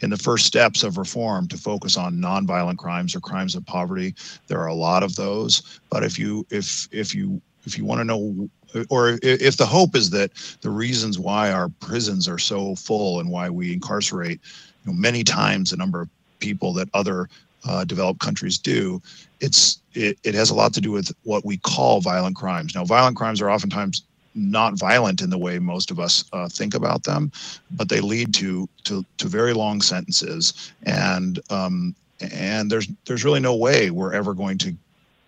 in 0.00 0.10
the 0.10 0.16
first 0.16 0.46
steps 0.46 0.84
of 0.84 0.96
reform 0.96 1.48
to 1.48 1.56
focus 1.56 1.96
on 1.96 2.18
nonviolent 2.18 2.76
crimes 2.76 3.16
or 3.16 3.20
crimes 3.20 3.56
of 3.56 3.66
poverty. 3.66 4.14
There 4.46 4.60
are 4.60 4.68
a 4.68 4.74
lot 4.74 5.02
of 5.02 5.16
those, 5.16 5.80
but 5.90 6.04
if 6.04 6.20
you 6.20 6.46
if 6.50 6.86
if 6.92 7.16
you 7.16 7.42
if 7.66 7.76
you 7.76 7.84
want 7.84 8.00
to 8.00 8.04
know 8.04 8.48
or 8.90 9.18
if 9.22 9.56
the 9.56 9.66
hope 9.66 9.96
is 9.96 10.10
that 10.10 10.30
the 10.60 10.70
reasons 10.70 11.18
why 11.18 11.50
our 11.50 11.68
prisons 11.80 12.28
are 12.28 12.38
so 12.38 12.74
full 12.74 13.20
and 13.20 13.30
why 13.30 13.48
we 13.48 13.72
incarcerate 13.72 14.40
you 14.84 14.92
know, 14.92 14.98
many 14.98 15.24
times 15.24 15.70
the 15.70 15.76
number 15.76 16.02
of 16.02 16.08
people 16.40 16.72
that 16.74 16.88
other 16.94 17.28
uh, 17.68 17.84
developed 17.84 18.20
countries 18.20 18.58
do, 18.58 19.00
it's 19.40 19.80
it, 19.94 20.18
it 20.24 20.34
has 20.34 20.50
a 20.50 20.54
lot 20.54 20.72
to 20.74 20.80
do 20.80 20.92
with 20.92 21.12
what 21.24 21.44
we 21.44 21.56
call 21.58 22.00
violent 22.00 22.36
crimes. 22.36 22.74
Now, 22.74 22.84
violent 22.84 23.16
crimes 23.16 23.40
are 23.40 23.50
oftentimes 23.50 24.02
not 24.34 24.78
violent 24.78 25.22
in 25.22 25.30
the 25.30 25.38
way 25.38 25.58
most 25.58 25.90
of 25.90 25.98
us 25.98 26.24
uh, 26.32 26.48
think 26.48 26.74
about 26.74 27.04
them, 27.04 27.32
but 27.70 27.88
they 27.88 28.00
lead 28.00 28.34
to 28.34 28.68
to 28.84 29.04
to 29.18 29.28
very 29.28 29.54
long 29.54 29.80
sentences, 29.80 30.72
and 30.84 31.40
um, 31.50 31.94
and 32.20 32.70
there's 32.70 32.88
there's 33.06 33.24
really 33.24 33.40
no 33.40 33.56
way 33.56 33.90
we're 33.90 34.12
ever 34.12 34.34
going 34.34 34.58
to 34.58 34.74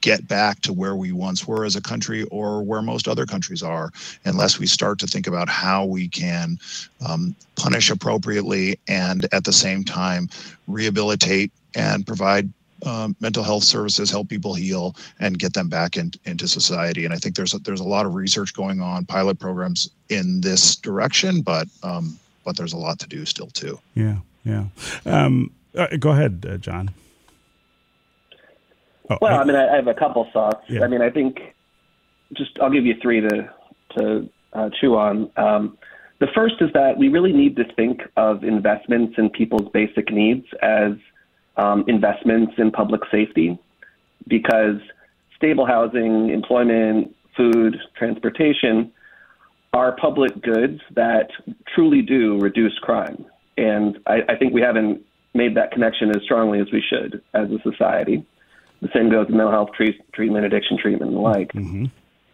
get 0.00 0.26
back 0.28 0.60
to 0.60 0.72
where 0.72 0.94
we 0.94 1.12
once 1.12 1.46
were 1.46 1.64
as 1.64 1.76
a 1.76 1.80
country 1.80 2.24
or 2.24 2.62
where 2.62 2.82
most 2.82 3.08
other 3.08 3.26
countries 3.26 3.62
are 3.62 3.90
unless 4.24 4.58
we 4.58 4.66
start 4.66 4.98
to 4.98 5.06
think 5.06 5.26
about 5.26 5.48
how 5.48 5.84
we 5.84 6.08
can 6.08 6.58
um, 7.06 7.34
punish 7.56 7.90
appropriately 7.90 8.78
and 8.86 9.26
at 9.32 9.44
the 9.44 9.52
same 9.52 9.84
time 9.84 10.28
rehabilitate 10.66 11.50
and 11.74 12.06
provide 12.06 12.48
um, 12.86 13.16
mental 13.20 13.42
health 13.42 13.64
services, 13.64 14.08
help 14.08 14.28
people 14.28 14.54
heal, 14.54 14.94
and 15.18 15.38
get 15.38 15.52
them 15.52 15.68
back 15.68 15.96
in, 15.96 16.12
into 16.26 16.46
society. 16.46 17.04
And 17.04 17.12
I 17.12 17.16
think 17.16 17.34
there's 17.34 17.52
a, 17.54 17.58
there's 17.58 17.80
a 17.80 17.84
lot 17.84 18.06
of 18.06 18.14
research 18.14 18.54
going 18.54 18.80
on, 18.80 19.04
pilot 19.04 19.38
programs 19.38 19.90
in 20.10 20.40
this 20.40 20.76
direction, 20.76 21.40
but 21.40 21.66
um, 21.82 22.18
but 22.44 22.56
there's 22.56 22.72
a 22.72 22.78
lot 22.78 22.98
to 23.00 23.08
do 23.08 23.26
still 23.26 23.48
too. 23.48 23.78
Yeah, 23.94 24.18
yeah. 24.44 24.66
Uh, 25.04 25.88
go 25.98 26.10
ahead, 26.10 26.46
uh, 26.48 26.56
John. 26.56 26.90
Oh, 29.10 29.18
well, 29.20 29.40
I 29.40 29.44
mean, 29.44 29.56
I, 29.56 29.72
I, 29.72 29.76
have 29.76 29.86
a 29.86 29.94
couple 29.94 30.28
thoughts. 30.32 30.64
Yeah. 30.68 30.84
I 30.84 30.88
mean, 30.88 31.00
I 31.00 31.10
think 31.10 31.38
just 32.34 32.58
I'll 32.60 32.70
give 32.70 32.84
you 32.84 32.94
three 33.00 33.20
to 33.20 33.50
to 33.98 34.28
uh, 34.52 34.70
chew 34.80 34.96
on. 34.96 35.30
Um, 35.36 35.78
the 36.20 36.26
first 36.34 36.56
is 36.60 36.70
that 36.74 36.98
we 36.98 37.08
really 37.08 37.32
need 37.32 37.56
to 37.56 37.64
think 37.74 38.00
of 38.16 38.44
investments 38.44 39.14
in 39.18 39.30
people's 39.30 39.70
basic 39.72 40.10
needs 40.10 40.46
as 40.62 40.92
um, 41.56 41.84
investments 41.86 42.54
in 42.58 42.70
public 42.70 43.02
safety 43.10 43.58
because 44.26 44.80
stable 45.36 45.64
housing, 45.64 46.30
employment, 46.30 47.14
food, 47.36 47.76
transportation 47.96 48.92
are 49.72 49.92
public 49.96 50.42
goods 50.42 50.80
that 50.94 51.30
truly 51.74 52.02
do 52.02 52.38
reduce 52.38 52.76
crime. 52.80 53.24
And 53.56 53.98
I, 54.06 54.22
I 54.28 54.36
think 54.36 54.52
we 54.52 54.60
haven't 54.60 55.02
made 55.34 55.56
that 55.56 55.70
connection 55.70 56.10
as 56.10 56.22
strongly 56.22 56.60
as 56.60 56.66
we 56.72 56.82
should 56.82 57.22
as 57.34 57.48
a 57.50 57.58
society. 57.62 58.24
The 58.80 58.88
same 58.94 59.10
goes 59.10 59.26
with 59.26 59.34
mental 59.34 59.50
health 59.50 59.70
tre- 59.76 59.98
treatment, 60.12 60.44
addiction 60.44 60.78
treatment, 60.78 61.10
and 61.10 61.16
the 61.16 61.20
like. 61.20 61.52
Mm-hmm. 61.52 61.86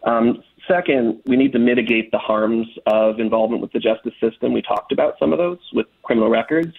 Um, 0.07 0.43
second, 0.67 1.21
we 1.25 1.35
need 1.35 1.51
to 1.53 1.59
mitigate 1.59 2.11
the 2.11 2.19
harms 2.19 2.67
of 2.85 3.19
involvement 3.19 3.61
with 3.61 3.71
the 3.71 3.79
justice 3.79 4.13
system. 4.21 4.53
We 4.53 4.61
talked 4.61 4.91
about 4.91 5.17
some 5.19 5.33
of 5.33 5.39
those 5.39 5.59
with 5.73 5.87
criminal 6.03 6.29
records 6.29 6.75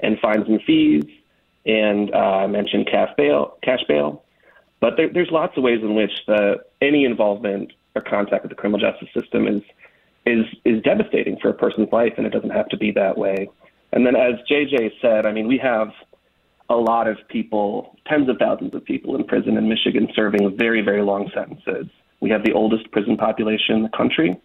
and 0.00 0.18
fines 0.20 0.46
and 0.48 0.62
fees 0.62 1.04
and 1.66 2.14
uh, 2.14 2.48
mentioned 2.48 2.86
cash 2.90 3.10
bail, 3.16 3.58
cash 3.62 3.80
bail. 3.86 4.24
But 4.80 4.96
there, 4.96 5.10
there's 5.12 5.30
lots 5.30 5.56
of 5.58 5.62
ways 5.62 5.80
in 5.82 5.94
which 5.94 6.12
the, 6.26 6.64
any 6.80 7.04
involvement 7.04 7.72
or 7.94 8.02
contact 8.02 8.42
with 8.44 8.50
the 8.50 8.56
criminal 8.56 8.80
justice 8.80 9.08
system 9.18 9.46
is 9.46 9.62
is 10.26 10.44
is 10.64 10.82
devastating 10.82 11.38
for 11.40 11.48
a 11.48 11.54
person's 11.54 11.90
life, 11.92 12.12
and 12.18 12.26
it 12.26 12.30
doesn't 12.30 12.50
have 12.50 12.68
to 12.68 12.76
be 12.76 12.92
that 12.92 13.16
way. 13.16 13.48
And 13.92 14.06
then, 14.06 14.14
as 14.16 14.34
JJ 14.50 14.92
said, 15.00 15.26
I 15.26 15.32
mean, 15.32 15.48
we 15.48 15.58
have 15.58 15.92
a 16.70 16.74
lot 16.74 17.08
of 17.08 17.18
people, 17.28 17.96
tens 18.06 18.28
of 18.28 18.36
thousands 18.38 18.74
of 18.74 18.84
people 18.84 19.16
in 19.16 19.24
prison 19.24 19.58
in 19.58 19.68
Michigan 19.68 20.08
serving 20.14 20.56
very, 20.56 20.80
very 20.80 21.02
long 21.02 21.28
sentences. 21.34 21.86
We 22.20 22.30
have 22.30 22.44
the 22.44 22.52
oldest 22.52 22.90
prison 22.92 23.16
population 23.16 23.76
in 23.76 23.82
the 23.82 23.88
country. 23.88 24.40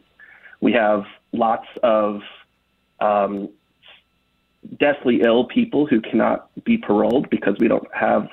We 0.59 0.73
have 0.73 1.03
lots 1.32 1.67
of 1.84 2.21
um, 2.99 3.49
deathly 4.80 5.21
ill 5.23 5.45
people 5.45 5.86
who 5.86 6.01
cannot 6.01 6.49
be 6.63 6.78
paroled 6.78 7.30
because 7.30 7.55
we 7.59 7.67
don't 7.67 7.88
have 7.93 8.28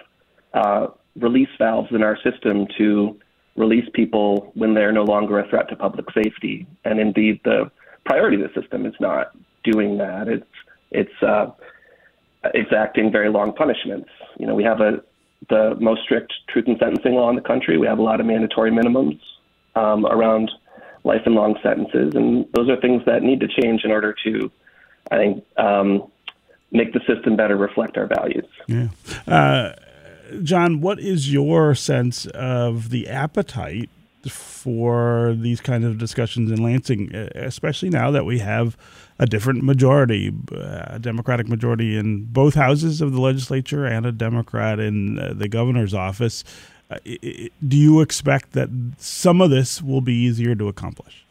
uh, 0.55 0.87
release 1.17 1.51
valves 1.59 1.91
in 1.91 2.03
our 2.03 2.17
system 2.23 2.67
to 2.79 3.21
release 3.57 3.89
people 3.93 4.53
when 4.55 4.73
they're 4.73 4.93
no 4.93 5.05
longer 5.05 5.39
a 5.39 5.49
threat 5.49 5.69
to 5.69 5.77
public 5.77 6.07
safety. 6.15 6.67
And 6.87 6.99
indeed, 6.99 7.41
the 7.45 7.71
priority 8.07 8.43
of 8.43 8.51
the 8.51 8.61
system 8.61 8.87
is 8.87 8.95
not 9.01 9.37
doing 9.65 9.99
that. 9.99 10.29
It's 10.29 10.47
it's 10.91 11.23
uh, 11.23 11.51
exacting 12.55 13.11
very 13.11 13.31
long 13.31 13.53
punishments. 13.53 14.09
You 14.39 14.47
know, 14.47 14.55
we 14.55 14.65
have 14.65 14.81
a 14.81 15.03
the 15.49 15.77
most 15.81 16.03
strict 16.03 16.33
truth 16.49 16.67
in 16.69 16.79
sentencing 16.79 17.15
law 17.15 17.29
in 17.29 17.37
the 17.37 17.43
country. 17.43 17.77
We 17.77 17.87
have 17.87 17.99
a 17.99 18.03
lot 18.03 18.21
of 18.21 18.27
mandatory 18.27 18.71
minimums 18.71 19.21
um, 19.75 20.07
around 20.07 20.51
life 21.05 21.23
and 21.27 21.35
long 21.35 21.57
sentences, 21.63 22.15
and 22.15 22.47
those 22.55 22.69
are 22.69 22.81
things 22.81 23.03
that 23.07 23.23
need 23.23 23.41
to 23.41 23.49
change 23.49 23.83
in 23.85 23.91
order 23.91 24.15
to, 24.25 24.51
I 25.11 25.17
think, 25.17 25.45
um, 25.57 26.11
make 26.71 26.93
the 26.93 27.01
system 27.07 27.37
better 27.37 27.57
reflect 27.57 27.97
our 27.97 28.07
values. 28.07 28.47
Yeah. 28.69 28.89
Uh, 29.27 29.73
John, 30.43 30.81
what 30.81 31.01
is 31.01 31.33
your 31.33 31.75
sense 31.75 32.27
of 32.27 32.91
the 32.91 33.09
appetite 33.09 33.91
for 34.31 35.35
these 35.37 35.61
kinds 35.61 35.85
of 35.85 35.99
discussions 35.99 36.51
in 36.51 36.63
Lansing, 36.63 37.15
especially 37.15 37.91
now 37.91 38.11
that 38.11 38.25
we 38.25 38.39
have 38.39 38.77
a 39.19 39.27
different 39.27 39.63
majority, 39.63 40.33
a 40.53 40.99
Democratic 40.99 41.49
majority 41.49 41.97
in 41.97 42.25
both 42.25 42.55
houses 42.55 43.01
of 43.01 43.13
the 43.13 43.21
legislature 43.21 43.87
and 43.87 44.07
a 44.07 44.13
Democrat 44.13 44.79
in 44.81 45.19
uh, 45.19 45.33
the 45.35 45.49
governor's 45.49 45.95
office? 45.95 46.45
Uh, 46.91 46.99
do 47.07 47.77
you 47.77 48.01
expect 48.01 48.53
that 48.53 48.69
some 48.99 49.41
of 49.41 49.51
this 49.51 49.81
will 49.81 50.01
be 50.01 50.15
easier 50.15 50.55
to 50.55 50.69
accomplish? 50.69 51.25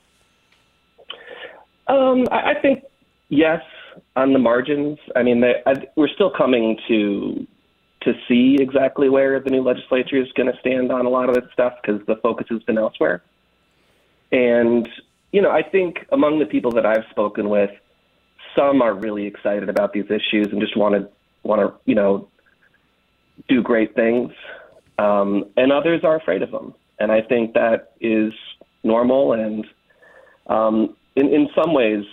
Um, 1.88 2.28
I 2.32 2.54
think 2.62 2.84
yes 3.30 3.62
on 4.16 4.34
the 4.34 4.40
margins. 4.40 4.98
I 5.16 5.24
mean, 5.24 5.44
we're 5.96 6.08
still 6.08 6.32
coming 6.32 6.78
to 6.88 7.46
to 8.02 8.14
see 8.28 8.58
exactly 8.60 9.10
where 9.10 9.40
the 9.40 9.50
new 9.50 9.62
legislature 9.62 10.18
is 10.18 10.32
going 10.34 10.52
to 10.52 10.60
stand 10.60 10.92
on 10.92 11.06
a 11.06 11.10
lot 11.10 11.30
of 11.30 11.36
this 11.36 11.46
stuff 11.54 11.74
because 11.82 12.02
the 12.08 12.16
focus 12.18 12.48
has 12.50 12.62
been 12.64 12.78
elsewhere. 12.78 13.24
And 14.32 14.88
you 15.32 15.42
know, 15.42 15.52
I 15.52 15.64
think 15.64 16.06
among 16.12 16.40
the 16.40 16.46
people 16.46 16.72
that 16.72 16.86
I've 16.86 17.06
spoken 17.10 17.50
with, 17.50 17.72
some 18.56 18.82
are 18.82 18.94
really 18.94 19.26
excited 19.26 19.70
about 19.70 19.94
these 19.94 20.06
issues 20.06 20.48
and 20.52 20.60
just 20.60 20.76
want 20.76 20.96
to 20.96 21.10
want 21.44 21.62
to 21.62 21.74
you 21.86 21.96
know 21.96 22.28
do 23.48 23.62
great 23.62 23.96
things, 23.96 24.32
um, 24.98 25.46
and 25.58 25.72
others 25.72 26.02
are 26.04 26.16
afraid 26.16 26.42
of 26.42 26.52
them. 26.52 26.74
And 27.00 27.12
I 27.12 27.22
think 27.22 27.54
that 27.54 27.94
is 28.02 28.34
normal 28.84 29.34
and 29.34 29.66
um, 30.48 30.96
in 31.16 31.28
in 31.28 31.50
some 31.56 31.74
ways. 31.74 32.04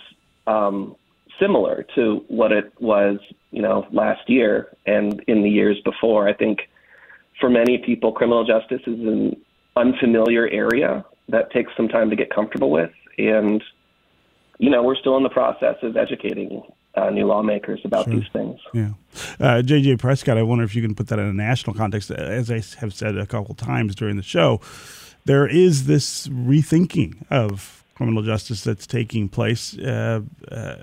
Um, 0.47 0.95
similar 1.39 1.85
to 1.95 2.23
what 2.27 2.51
it 2.51 2.73
was, 2.79 3.19
you 3.51 3.61
know, 3.61 3.87
last 3.91 4.29
year 4.29 4.69
and 4.85 5.23
in 5.27 5.43
the 5.43 5.49
years 5.49 5.77
before. 5.83 6.27
I 6.27 6.33
think 6.33 6.69
for 7.39 7.49
many 7.49 7.77
people, 7.77 8.11
criminal 8.11 8.45
justice 8.45 8.81
is 8.85 8.99
an 8.99 9.35
unfamiliar 9.75 10.47
area 10.49 11.05
that 11.29 11.51
takes 11.51 11.71
some 11.77 11.87
time 11.87 12.09
to 12.09 12.15
get 12.15 12.33
comfortable 12.33 12.71
with, 12.71 12.91
and 13.17 13.63
you 14.59 14.69
know, 14.69 14.83
we're 14.83 14.95
still 14.95 15.15
in 15.15 15.23
the 15.23 15.29
process 15.29 15.75
of 15.81 15.95
educating 15.95 16.61
uh, 16.95 17.09
new 17.09 17.25
lawmakers 17.25 17.79
about 17.85 18.05
sure. 18.05 18.15
these 18.15 18.27
things. 18.33 18.59
Yeah. 18.73 18.89
Uh, 19.39 19.61
JJ 19.61 19.99
Prescott, 19.99 20.37
I 20.37 20.43
wonder 20.43 20.63
if 20.63 20.75
you 20.75 20.81
can 20.81 20.95
put 20.95 21.07
that 21.07 21.19
in 21.19 21.25
a 21.25 21.33
national 21.33 21.75
context. 21.75 22.11
As 22.11 22.51
I 22.51 22.61
have 22.79 22.93
said 22.93 23.17
a 23.17 23.25
couple 23.25 23.55
times 23.55 23.95
during 23.95 24.17
the 24.17 24.23
show, 24.23 24.59
there 25.25 25.47
is 25.47 25.85
this 25.85 26.27
rethinking 26.27 27.25
of 27.29 27.78
criminal 27.99 28.23
justice 28.23 28.63
that's 28.63 28.87
taking 28.87 29.27
place. 29.27 29.77
Uh, 29.77 30.21
uh, 30.49 30.75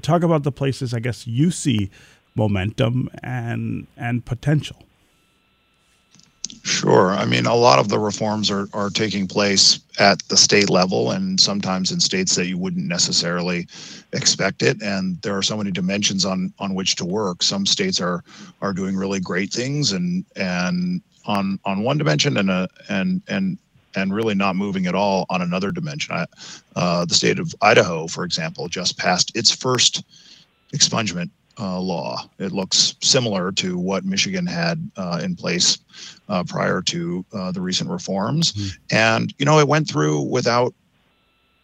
talk 0.00 0.22
about 0.22 0.42
the 0.42 0.50
places 0.50 0.94
I 0.94 1.00
guess 1.00 1.26
you 1.26 1.50
see 1.50 1.90
momentum 2.34 3.10
and 3.22 3.86
and 3.98 4.24
potential. 4.24 4.82
Sure. 6.62 7.10
I 7.10 7.26
mean, 7.26 7.44
a 7.44 7.54
lot 7.54 7.78
of 7.78 7.90
the 7.90 7.98
reforms 7.98 8.50
are, 8.50 8.68
are 8.72 8.88
taking 8.88 9.26
place 9.26 9.80
at 9.98 10.22
the 10.28 10.36
state 10.36 10.70
level 10.70 11.10
and 11.10 11.38
sometimes 11.38 11.92
in 11.92 12.00
states 12.00 12.36
that 12.36 12.46
you 12.46 12.56
wouldn't 12.56 12.86
necessarily 12.86 13.66
expect 14.12 14.62
it. 14.62 14.80
And 14.80 15.20
there 15.22 15.36
are 15.36 15.42
so 15.42 15.58
many 15.58 15.72
dimensions 15.72 16.24
on, 16.24 16.54
on 16.58 16.74
which 16.74 16.96
to 16.96 17.04
work. 17.04 17.42
Some 17.42 17.66
states 17.66 18.00
are 18.00 18.24
are 18.62 18.72
doing 18.72 18.96
really 18.96 19.20
great 19.20 19.52
things 19.52 19.92
and 19.92 20.24
and 20.36 21.02
on 21.26 21.58
on 21.66 21.82
one 21.82 21.98
dimension 21.98 22.38
and 22.38 22.48
a 22.50 22.66
and 22.88 23.20
and 23.28 23.58
and 23.94 24.14
really 24.14 24.34
not 24.34 24.56
moving 24.56 24.86
at 24.86 24.94
all 24.94 25.26
on 25.30 25.42
another 25.42 25.70
dimension. 25.70 26.14
I, 26.14 26.26
uh, 26.76 27.04
the 27.04 27.14
state 27.14 27.38
of 27.38 27.54
Idaho, 27.60 28.06
for 28.06 28.24
example, 28.24 28.68
just 28.68 28.98
passed 28.98 29.36
its 29.36 29.50
first 29.50 30.04
expungement 30.74 31.30
uh, 31.58 31.78
law. 31.78 32.28
It 32.38 32.52
looks 32.52 32.96
similar 33.00 33.52
to 33.52 33.78
what 33.78 34.04
Michigan 34.04 34.46
had 34.46 34.90
uh, 34.96 35.20
in 35.22 35.36
place 35.36 35.78
uh, 36.28 36.44
prior 36.44 36.80
to 36.82 37.24
uh, 37.32 37.52
the 37.52 37.60
recent 37.60 37.90
reforms, 37.90 38.52
mm-hmm. 38.52 38.96
and 38.96 39.34
you 39.38 39.44
know 39.44 39.58
it 39.58 39.68
went 39.68 39.88
through 39.88 40.22
without 40.22 40.74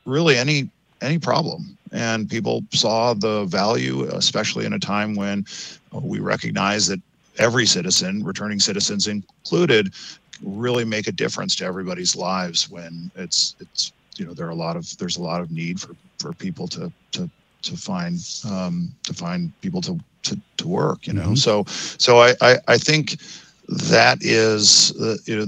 really 0.04 0.36
any 0.36 0.70
any 1.00 1.18
problem. 1.18 1.76
And 1.90 2.28
people 2.28 2.64
saw 2.70 3.14
the 3.14 3.44
value, 3.46 4.02
especially 4.08 4.66
in 4.66 4.74
a 4.74 4.78
time 4.78 5.14
when 5.14 5.46
we 5.92 6.18
recognize 6.20 6.86
that 6.88 7.00
every 7.38 7.64
citizen, 7.64 8.22
returning 8.22 8.60
citizens 8.60 9.06
included, 9.06 9.94
really 10.42 10.84
make 10.84 11.08
a 11.08 11.12
difference 11.12 11.54
to 11.56 11.64
everybody's 11.64 12.14
lives 12.16 12.70
when 12.70 13.10
it's 13.16 13.56
it's 13.60 13.92
you 14.16 14.26
know 14.26 14.34
there 14.34 14.46
are 14.46 14.50
a 14.50 14.54
lot 14.54 14.76
of 14.76 14.96
there's 14.98 15.16
a 15.16 15.22
lot 15.22 15.40
of 15.40 15.50
need 15.50 15.80
for 15.80 15.94
for 16.18 16.32
people 16.32 16.66
to 16.68 16.92
to 17.12 17.30
to 17.62 17.76
find 17.76 18.18
um, 18.48 18.94
to 19.04 19.14
find 19.14 19.52
people 19.60 19.80
to 19.80 19.98
to, 20.22 20.38
to 20.56 20.68
work 20.68 21.06
you 21.06 21.12
know 21.12 21.22
mm-hmm. 21.22 21.34
so 21.34 21.64
so 21.66 22.18
I, 22.18 22.34
I 22.40 22.58
I 22.68 22.78
think 22.78 23.20
that 23.68 24.18
is 24.20 24.96
uh, 25.00 25.16
you 25.24 25.36
know 25.36 25.46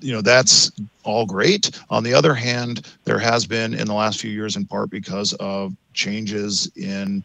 you 0.00 0.12
know 0.12 0.22
that's 0.22 0.72
all 1.04 1.26
great 1.26 1.70
on 1.90 2.02
the 2.02 2.14
other 2.14 2.34
hand 2.34 2.94
there 3.04 3.18
has 3.18 3.46
been 3.46 3.74
in 3.74 3.86
the 3.86 3.94
last 3.94 4.20
few 4.20 4.30
years 4.30 4.56
in 4.56 4.64
part 4.64 4.90
because 4.90 5.32
of 5.34 5.74
changes 5.92 6.70
in 6.76 7.22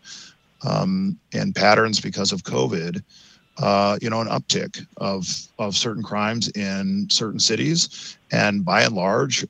um, 0.67 1.17
and 1.33 1.55
patterns 1.55 1.99
because 2.01 2.31
of 2.31 2.43
covid 2.43 3.01
uh, 3.59 3.97
you 4.01 4.09
know, 4.09 4.21
an 4.21 4.27
uptick 4.27 4.85
of 4.97 5.27
of 5.59 5.75
certain 5.75 6.03
crimes 6.03 6.49
in 6.49 7.07
certain 7.09 7.39
cities, 7.39 8.17
and 8.31 8.63
by 8.63 8.83
and 8.83 8.95
large, 8.95 9.45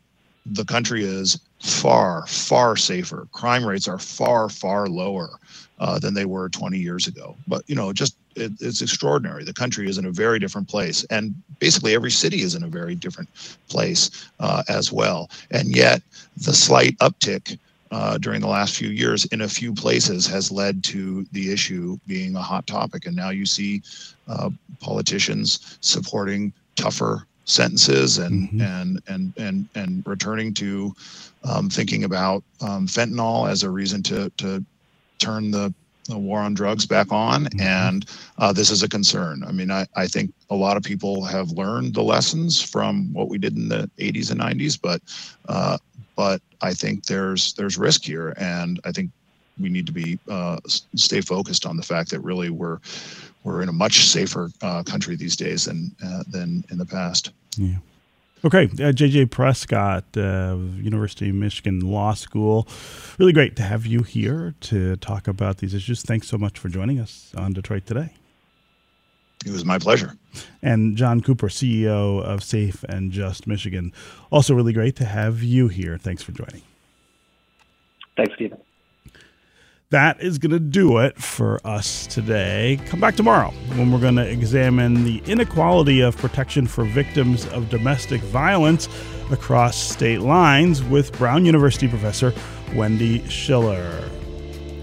the 0.45 0.65
country 0.65 1.03
is 1.03 1.39
far, 1.59 2.25
far 2.27 2.75
safer. 2.75 3.27
Crime 3.31 3.65
rates 3.65 3.87
are 3.87 3.99
far, 3.99 4.49
far 4.49 4.87
lower 4.87 5.29
uh, 5.79 5.99
than 5.99 6.13
they 6.13 6.25
were 6.25 6.49
20 6.49 6.77
years 6.77 7.07
ago. 7.07 7.35
But 7.47 7.63
you 7.67 7.75
know, 7.75 7.91
just 7.93 8.15
it, 8.35 8.51
it's 8.59 8.81
extraordinary. 8.81 9.43
The 9.43 9.53
country 9.53 9.89
is 9.89 9.97
in 9.97 10.05
a 10.05 10.11
very 10.11 10.39
different 10.39 10.67
place, 10.67 11.03
and 11.05 11.35
basically 11.59 11.95
every 11.95 12.11
city 12.11 12.41
is 12.41 12.55
in 12.55 12.63
a 12.63 12.67
very 12.67 12.95
different 12.95 13.29
place 13.67 14.29
uh, 14.39 14.63
as 14.69 14.91
well. 14.91 15.29
And 15.51 15.75
yet, 15.75 16.01
the 16.37 16.53
slight 16.53 16.97
uptick. 16.99 17.57
Uh, 17.91 18.17
during 18.17 18.41
the 18.41 18.47
last 18.47 18.75
few 18.75 18.89
years, 18.89 19.25
in 19.25 19.41
a 19.41 19.47
few 19.47 19.73
places, 19.73 20.27
has 20.27 20.51
led 20.51 20.83
to 20.83 21.25
the 21.31 21.51
issue 21.51 21.97
being 22.05 22.35
a 22.35 22.41
hot 22.41 22.67
topic. 22.67 23.05
And 23.05 23.15
now 23.15 23.29
you 23.29 23.45
see 23.45 23.81
uh, 24.27 24.49
politicians 24.79 25.77
supporting 25.81 26.51
tougher 26.75 27.25
sentences 27.47 28.17
and 28.17 28.49
mm-hmm. 28.49 28.61
and 28.61 29.01
and 29.07 29.33
and 29.37 29.69
and 29.75 30.03
returning 30.05 30.53
to 30.55 30.93
um, 31.43 31.69
thinking 31.69 32.03
about 32.03 32.43
um, 32.61 32.87
fentanyl 32.87 33.49
as 33.49 33.63
a 33.63 33.69
reason 33.69 34.03
to 34.03 34.29
to 34.37 34.63
turn 35.17 35.49
the, 35.49 35.73
the 36.05 36.17
war 36.17 36.39
on 36.39 36.53
drugs 36.53 36.85
back 36.85 37.11
on, 37.11 37.45
mm-hmm. 37.45 37.59
and 37.59 38.05
uh, 38.37 38.53
this 38.53 38.69
is 38.69 38.83
a 38.83 38.89
concern. 38.89 39.43
I 39.47 39.51
mean, 39.51 39.71
I, 39.71 39.85
I 39.95 40.07
think 40.07 40.31
a 40.49 40.55
lot 40.55 40.77
of 40.77 40.83
people 40.83 41.23
have 41.23 41.51
learned 41.51 41.93
the 41.93 42.03
lessons 42.03 42.61
from 42.61 43.11
what 43.13 43.29
we 43.29 43.37
did 43.37 43.55
in 43.55 43.69
the 43.69 43.89
80s 43.97 44.31
and 44.31 44.39
90s, 44.39 44.79
but 44.79 45.01
uh, 45.49 45.77
but 46.17 46.41
I 46.61 46.73
think 46.73 47.05
there's 47.05 47.53
there's 47.53 47.77
risk 47.77 48.03
here, 48.03 48.33
and 48.37 48.81
I 48.83 48.91
think 48.91 49.11
we 49.57 49.69
need 49.69 49.85
to 49.85 49.93
be 49.93 50.19
uh, 50.29 50.57
stay 50.67 51.21
focused 51.21 51.65
on 51.65 51.77
the 51.77 51.83
fact 51.83 52.09
that 52.11 52.19
really 52.19 52.49
we're 52.49 52.79
we're 53.43 53.61
in 53.61 53.69
a 53.69 53.73
much 53.73 54.05
safer 54.07 54.51
uh, 54.61 54.83
country 54.83 55.15
these 55.15 55.37
days 55.37 55.65
than 55.65 55.95
uh, 56.03 56.23
than 56.29 56.65
in 56.69 56.77
the 56.77 56.85
past. 56.85 57.31
Yeah. 57.55 57.77
Okay, 58.45 58.67
JJ 58.67 59.31
Prescott, 59.31 60.05
uh, 60.15 60.57
University 60.75 61.29
of 61.29 61.35
Michigan 61.35 61.79
Law 61.79 62.13
School. 62.13 62.67
Really 63.17 63.33
great 63.33 63.55
to 63.55 63.63
have 63.63 63.87
you 63.87 64.03
here 64.03 64.53
to 64.61 64.95
talk 64.97 65.27
about 65.27 65.57
these 65.57 65.73
issues. 65.73 66.03
Thanks 66.03 66.27
so 66.27 66.37
much 66.37 66.59
for 66.59 66.69
joining 66.69 66.99
us 66.99 67.31
on 67.35 67.53
Detroit 67.53 67.87
Today. 67.87 68.13
It 69.45 69.51
was 69.51 69.65
my 69.65 69.77
pleasure. 69.79 70.17
And 70.61 70.97
John 70.97 71.21
Cooper, 71.21 71.47
CEO 71.47 72.21
of 72.21 72.43
Safe 72.43 72.83
and 72.83 73.11
Just 73.11 73.47
Michigan. 73.47 73.93
Also, 74.31 74.53
really 74.53 74.73
great 74.73 74.95
to 74.97 75.05
have 75.05 75.43
you 75.43 75.67
here. 75.67 75.97
Thanks 75.97 76.23
for 76.23 76.31
joining. 76.31 76.61
Thanks, 78.15 78.33
Stephen 78.35 78.57
that 79.89 80.19
is 80.21 80.37
going 80.37 80.51
to 80.51 80.59
do 80.59 80.97
it 80.97 81.17
for 81.17 81.65
us 81.65 82.07
today. 82.07 82.79
Come 82.87 82.99
back 82.99 83.15
tomorrow 83.15 83.51
when 83.75 83.91
we're 83.91 83.99
going 83.99 84.17
to 84.17 84.29
examine 84.29 85.05
the 85.05 85.21
inequality 85.25 86.01
of 86.01 86.17
protection 86.17 86.67
for 86.67 86.83
victims 86.83 87.45
of 87.47 87.69
domestic 87.69 88.21
violence 88.21 88.89
across 89.31 89.77
state 89.77 90.19
lines 90.19 90.83
with 90.83 91.17
Brown 91.17 91.45
University 91.45 91.87
professor 91.87 92.33
Wendy 92.75 93.25
Schiller. 93.29 94.09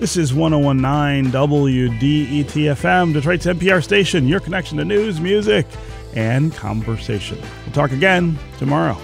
This 0.05 0.19
is 0.19 0.35
1019 0.35 1.33
WDETFM, 1.33 3.15
Detroit's 3.15 3.47
NPR 3.47 3.83
station, 3.83 4.29
your 4.29 4.39
connection 4.39 4.77
to 4.77 4.85
news, 4.85 5.19
music, 5.19 5.67
and 6.15 6.53
conversation. 6.53 7.41
We'll 7.65 7.73
talk 7.73 7.91
again 7.91 8.39
tomorrow. 8.59 8.99